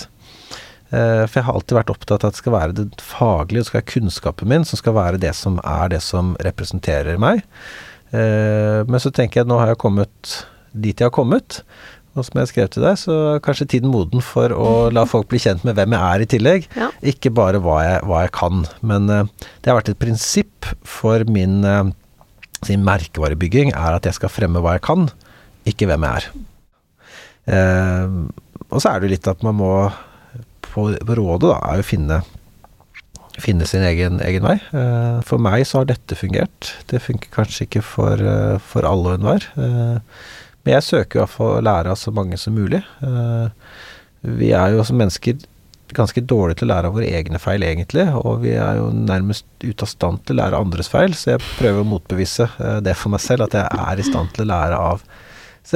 For 0.89 1.37
jeg 1.37 1.45
har 1.45 1.53
alltid 1.53 1.77
vært 1.77 1.91
opptatt 1.93 2.25
av 2.25 2.31
at 2.31 2.33
det 2.33 2.41
skal 2.41 2.55
være 2.55 2.75
det 2.79 2.87
faglige, 3.05 3.61
det 3.61 3.67
skal 3.69 3.77
være 3.77 3.91
kunnskapen 3.93 4.49
min 4.49 4.65
som 4.67 4.81
skal 4.81 4.97
være 4.97 5.21
det 5.21 5.35
som 5.37 5.61
er 5.61 5.93
det 5.93 6.01
som 6.03 6.33
representerer 6.47 7.21
meg. 7.21 7.45
Men 8.11 9.03
så 9.03 9.13
tenker 9.13 9.39
jeg 9.39 9.45
at 9.45 9.51
nå 9.53 9.61
har 9.61 9.71
jeg 9.71 9.79
kommet 9.85 10.33
dit 10.73 10.95
jeg 10.95 11.09
har 11.09 11.15
kommet. 11.15 11.61
Og 12.11 12.25
som 12.27 12.41
jeg 12.41 12.49
skrev 12.49 12.67
til 12.71 12.83
deg, 12.83 12.97
så 12.99 13.15
er 13.37 13.43
kanskje 13.43 13.69
tiden 13.71 13.91
moden 13.93 14.23
for 14.25 14.51
å 14.51 14.89
la 14.91 15.05
folk 15.07 15.29
bli 15.31 15.39
kjent 15.39 15.63
med 15.63 15.77
hvem 15.77 15.95
jeg 15.95 16.03
er 16.03 16.23
i 16.23 16.29
tillegg. 16.33 16.67
Ja. 16.75 16.89
Ikke 17.07 17.31
bare 17.31 17.61
hva 17.63 17.77
jeg, 17.85 18.01
hva 18.09 18.25
jeg 18.25 18.33
kan. 18.35 18.65
Men 18.83 19.07
uh, 19.07 19.47
det 19.63 19.71
har 19.71 19.79
vært 19.79 19.93
et 19.93 20.01
prinsipp 20.01 20.67
for 20.83 21.23
min 21.31 21.61
uh, 21.63 21.85
sin 22.67 22.83
merkevarebygging 22.85 23.71
er 23.71 23.95
at 23.95 24.05
jeg 24.05 24.19
skal 24.19 24.29
fremme 24.29 24.61
hva 24.61 24.75
jeg 24.75 24.83
kan, 24.85 25.07
ikke 25.69 25.87
hvem 25.89 26.03
jeg 26.05 26.19
er. 26.19 26.27
Uh, 27.47 28.27
og 28.67 28.83
så 28.83 28.91
er 28.91 29.01
det 29.01 29.15
litt 29.15 29.31
at 29.31 29.41
man 29.47 29.57
må 29.61 29.71
på, 30.67 30.91
på 30.91 31.17
rådet 31.17 31.47
da, 31.47 31.57
er 31.71 31.79
jo 31.79 31.87
finne, 31.87 32.19
finne 33.41 33.65
sin 33.67 33.87
egen, 33.87 34.19
egen 34.23 34.45
vei. 34.45 34.59
for 35.27 35.41
meg 35.41 35.65
så 35.67 35.81
har 35.81 35.89
dette 35.89 36.15
fungert. 36.15 36.69
Det 36.91 37.01
funker 37.03 37.33
kanskje 37.33 37.65
ikke 37.65 37.81
for, 37.83 38.21
for 38.63 38.87
alle 38.87 39.15
og 39.15 39.17
enhver. 39.17 39.49
Men 40.63 40.77
jeg 40.77 40.87
søker 40.87 41.19
i 41.19 41.23
hvert 41.23 41.39
å 41.41 41.63
lære 41.65 41.93
av 41.93 41.99
så 41.99 42.13
mange 42.13 42.37
som 42.37 42.53
mulig. 42.57 42.83
Eh, 43.01 43.71
vi 44.41 44.51
er 44.53 44.75
jo 44.75 44.85
som 44.85 44.99
mennesker 45.01 45.39
ganske 45.95 46.23
dårlige 46.23 46.61
til 46.61 46.69
å 46.69 46.71
lære 46.73 46.89
av 46.89 46.95
våre 46.95 47.09
egne 47.09 47.39
feil, 47.41 47.65
egentlig. 47.67 48.05
Og 48.21 48.43
vi 48.45 48.53
er 48.55 48.77
jo 48.79 48.91
nærmest 48.95 49.47
ute 49.63 49.85
av 49.85 49.91
stand 49.91 50.21
til 50.25 50.37
å 50.37 50.43
lære 50.43 50.61
andres 50.61 50.91
feil, 50.91 51.15
så 51.17 51.33
jeg 51.33 51.43
prøver 51.57 51.83
å 51.83 51.89
motbevise 51.95 52.47
eh, 52.61 52.79
det 52.85 52.95
for 52.99 53.13
meg 53.13 53.23
selv, 53.23 53.47
at 53.47 53.57
jeg 53.57 53.83
er 53.87 54.01
i 54.01 54.07
stand 54.07 54.33
til 54.35 54.45
å 54.45 54.51
lære 54.53 54.81
av 54.91 55.05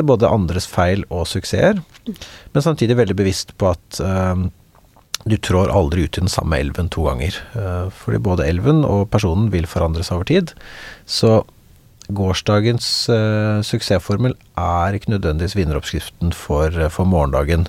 både 0.06 0.30
andres 0.34 0.66
feil 0.68 1.04
og 1.14 1.28
suksesser. 1.30 1.82
Men 2.54 2.64
samtidig 2.66 2.98
veldig 2.98 3.18
bevisst 3.18 3.54
på 3.62 3.70
at 3.70 4.00
um, 4.02 4.48
du 5.30 5.38
trår 5.38 5.70
aldri 5.74 6.06
ut 6.06 6.18
i 6.18 6.24
den 6.24 6.32
samme 6.32 6.58
elven 6.58 6.90
to 6.90 7.06
ganger. 7.06 7.38
Uh, 7.54 7.94
fordi 7.94 8.22
både 8.26 8.48
elven 8.50 8.84
og 8.86 9.10
personen 9.14 9.52
vil 9.54 9.70
forandres 9.70 10.12
over 10.12 10.26
tid. 10.26 10.56
Så 11.06 11.44
gårsdagens 12.14 12.88
uh, 13.10 13.62
suksessformel 13.66 14.36
er 14.60 14.98
ikke 14.98 15.14
nødvendigvis 15.14 15.56
vinneroppskriften 15.58 16.34
for, 16.36 16.74
uh, 16.74 16.90
for, 16.94 17.08
morgendagen. 17.10 17.68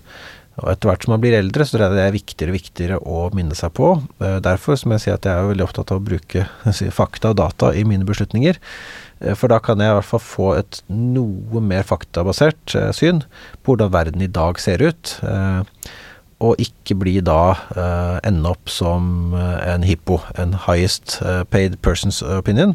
Og 0.56 0.70
etter 0.72 0.88
hvert 0.88 1.04
som 1.04 1.12
man 1.12 1.20
blir 1.20 1.36
eldre, 1.36 1.66
så 1.66 1.76
tror 1.76 1.86
jeg 1.86 1.96
det 1.98 2.04
er 2.04 2.14
viktigere 2.14 2.52
og 2.52 2.56
viktigere 2.56 3.00
å 3.00 3.24
minne 3.36 3.56
seg 3.58 3.74
på. 3.76 3.90
Uh, 4.22 4.38
derfor, 4.44 4.78
som 4.80 4.94
jeg 4.94 5.04
sier, 5.04 5.18
at 5.18 5.28
jeg 5.28 5.36
er 5.36 5.50
veldig 5.50 5.66
opptatt 5.66 5.92
av 5.92 6.00
å 6.00 6.06
bruke 6.06 6.46
fakta 7.00 7.32
og 7.34 7.40
data 7.42 7.72
i 7.76 7.84
mine 7.88 8.08
beslutninger. 8.08 8.60
For 9.40 9.48
da 9.48 9.56
kan 9.64 9.80
jeg 9.80 9.88
i 9.88 9.96
hvert 9.96 10.10
fall 10.10 10.20
få 10.20 10.48
et 10.58 10.82
noe 10.92 11.60
mer 11.64 11.86
faktabasert 11.88 12.74
syn 12.92 13.22
på 13.64 13.72
hvordan 13.72 13.94
verden 13.94 14.20
i 14.20 14.28
dag 14.28 14.60
ser 14.60 14.84
ut. 14.84 15.14
Og 16.44 16.60
ikke 16.60 16.98
bli 17.00 17.14
da 17.24 17.56
ende 18.28 18.50
opp 18.50 18.68
som 18.68 19.32
en 19.32 19.86
hippo, 19.88 20.18
en 20.36 20.52
highest 20.66 21.14
paid 21.48 21.78
person's 21.80 22.18
opinion, 22.20 22.74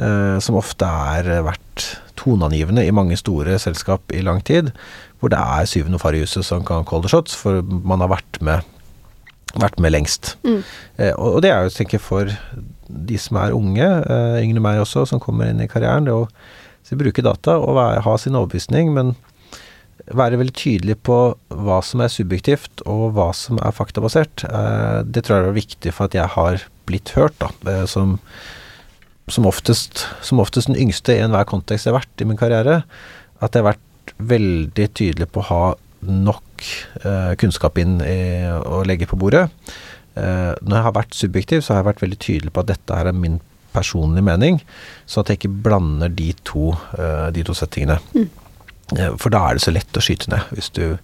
uh, 0.00 0.38
som 0.42 0.58
ofte 0.60 0.86
er 0.86 1.28
eh, 1.28 1.44
vært 1.44 1.86
toneangivende 2.20 2.84
i 2.84 2.92
mange 2.94 3.16
store 3.16 3.56
selskap 3.62 4.12
i 4.12 4.22
lang 4.24 4.42
tid, 4.44 4.72
hvor 5.20 5.32
det 5.32 5.40
er 5.40 5.68
syvende 5.68 6.00
far 6.00 6.16
i 6.16 6.22
huset 6.22 6.44
som 6.46 6.64
kan 6.66 6.84
call 6.88 7.04
the 7.04 7.12
shots, 7.12 7.36
for 7.36 7.62
man 7.64 8.02
har 8.04 8.12
vært 8.12 8.40
med, 8.44 8.66
vært 9.60 9.80
med 9.80 9.94
lengst. 9.94 10.34
Mm. 10.44 10.60
Eh, 11.00 11.14
og 11.16 11.40
det 11.44 11.52
er 11.52 11.64
jo, 11.64 11.74
tenker 11.76 11.98
jeg, 11.98 12.04
for 12.04 12.32
de 12.90 13.18
som 13.20 13.38
er 13.40 13.56
unge, 13.56 13.88
yngre 14.42 14.62
meg 14.64 14.80
også, 14.82 15.06
som 15.08 15.22
kommer 15.22 15.48
inn 15.50 15.62
i 15.62 15.68
karrieren, 15.70 16.08
det 16.08 16.16
å 16.16 16.26
bruke 16.98 17.22
data 17.22 17.54
og 17.60 17.76
være, 17.76 18.02
ha 18.02 18.14
sin 18.18 18.34
overbevisning, 18.34 18.90
men 18.96 19.14
være 20.06 20.38
veldig 20.40 20.56
tydelig 20.56 20.96
på 21.06 21.18
hva 21.52 21.80
som 21.84 22.02
er 22.04 22.12
subjektivt 22.12 22.82
og 22.88 23.12
hva 23.16 23.30
som 23.36 23.60
er 23.60 23.74
faktabasert. 23.76 24.46
Det 25.06 25.24
tror 25.26 25.36
jeg 25.36 25.50
er 25.50 25.58
viktig 25.58 25.92
for 25.96 26.08
at 26.08 26.16
jeg 26.16 26.32
har 26.36 26.64
blitt 26.88 27.12
hørt, 27.18 27.36
da, 27.42 27.84
som 27.90 28.18
som 29.30 29.46
oftest, 29.46 30.06
som 30.22 30.40
oftest 30.42 30.70
den 30.70 30.78
yngste 30.80 31.14
i 31.14 31.22
enhver 31.24 31.46
kontekst 31.48 31.86
jeg 31.86 31.94
har 31.94 32.00
vært 32.00 32.22
i 32.22 32.26
min 32.28 32.40
karriere, 32.40 32.82
at 33.40 33.54
jeg 33.54 33.62
har 33.62 33.72
vært 33.72 34.14
veldig 34.30 34.88
tydelig 34.98 35.28
på 35.30 35.42
å 35.42 35.48
ha 35.50 35.62
nok 36.00 36.66
eh, 37.04 37.32
kunnskap 37.40 37.78
inn 37.80 38.00
i, 38.04 38.48
å 38.48 38.82
legge 38.88 39.08
på 39.10 39.18
bordet. 39.20 39.46
Eh, 40.16 40.52
når 40.60 40.76
jeg 40.76 40.86
har 40.86 40.96
vært 40.96 41.16
subjektiv, 41.16 41.62
så 41.62 41.74
har 41.74 41.82
jeg 41.82 41.90
vært 41.92 42.04
veldig 42.04 42.20
tydelig 42.26 42.54
på 42.54 42.64
at 42.64 42.72
dette 42.72 42.98
er 42.98 43.12
min 43.16 43.38
personlige 43.70 44.26
mening, 44.26 44.58
så 45.06 45.22
at 45.22 45.30
jeg 45.30 45.40
ikke 45.40 45.56
blander 45.68 46.10
de 46.10 46.32
to, 46.46 46.72
eh, 46.98 47.28
de 47.36 47.44
to 47.46 47.56
settingene. 47.56 48.00
Mm. 48.16 48.28
Eh, 48.98 49.12
for 49.20 49.32
da 49.32 49.42
er 49.46 49.58
det 49.58 49.64
så 49.64 49.74
lett 49.74 49.98
å 49.98 50.02
skyte 50.02 50.30
ned. 50.32 50.46
Hvis 50.54 50.70
du 50.76 50.98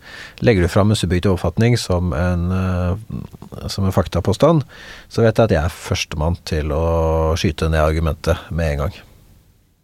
legger 0.45 0.67
det 0.67 0.73
fram 0.73 0.91
en 0.91 0.99
subjektiv 0.99 1.37
oppfatning 1.37 1.77
som 1.81 2.13
en, 2.17 2.49
eh, 2.53 3.69
som 3.69 3.87
en 3.87 3.95
faktapåstand, 3.95 4.65
så 5.09 5.23
vet 5.23 5.37
jeg 5.37 5.45
at 5.45 5.55
jeg 5.55 5.63
er 5.65 5.77
førstemann 5.77 6.39
til 6.45 6.73
å 6.75 7.37
skyte 7.39 7.71
ned 7.71 7.85
argumentet 7.85 8.51
med 8.51 8.73
en 8.73 8.79
gang. 8.85 8.99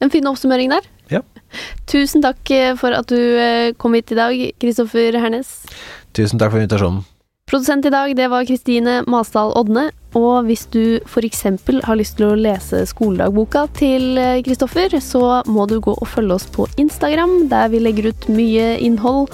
En 0.03 0.11
fin 0.11 0.27
oppsummering 0.27 0.71
der. 0.71 0.89
Ja. 1.11 1.23
Tusen 1.87 2.23
takk 2.25 2.51
eh, 2.51 2.75
for 2.77 2.97
at 2.97 3.07
du 3.07 3.75
kom 3.79 3.95
hit 3.95 4.11
i 4.13 4.19
dag, 4.19 4.45
Kristoffer 4.59 5.19
Hernes. 5.21 5.63
Tusen 6.13 6.41
takk 6.41 6.53
for 6.53 6.63
invitasjonen. 6.63 7.05
Produsent 7.53 7.85
i 7.85 7.91
dag, 7.93 8.15
det 8.17 8.31
var 8.33 8.47
Kristine 8.49 9.03
Masdal 9.13 9.51
Odne. 9.61 9.91
Og 10.17 10.47
hvis 10.47 10.63
du 10.73 11.03
f.eks. 11.05 11.43
har 11.85 11.99
lyst 12.01 12.17
til 12.17 12.31
å 12.31 12.39
lese 12.39 12.81
skoledagboka 12.89 13.67
til 13.77 14.17
Kristoffer, 14.47 14.97
så 15.05 15.43
må 15.45 15.67
du 15.69 15.77
gå 15.85 15.93
og 15.93 16.09
følge 16.09 16.39
oss 16.39 16.49
på 16.49 16.65
Instagram, 16.81 17.51
der 17.53 17.69
vi 17.69 17.83
legger 17.85 18.09
ut 18.09 18.31
mye 18.33 18.79
innhold. 18.81 19.29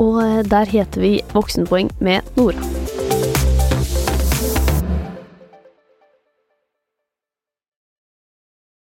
og 0.00 0.48
der 0.48 0.64
heter 0.64 1.04
vi 1.04 1.20
Voksenpoeng 1.36 1.92
med 2.00 2.24
Nora. 2.40 3.13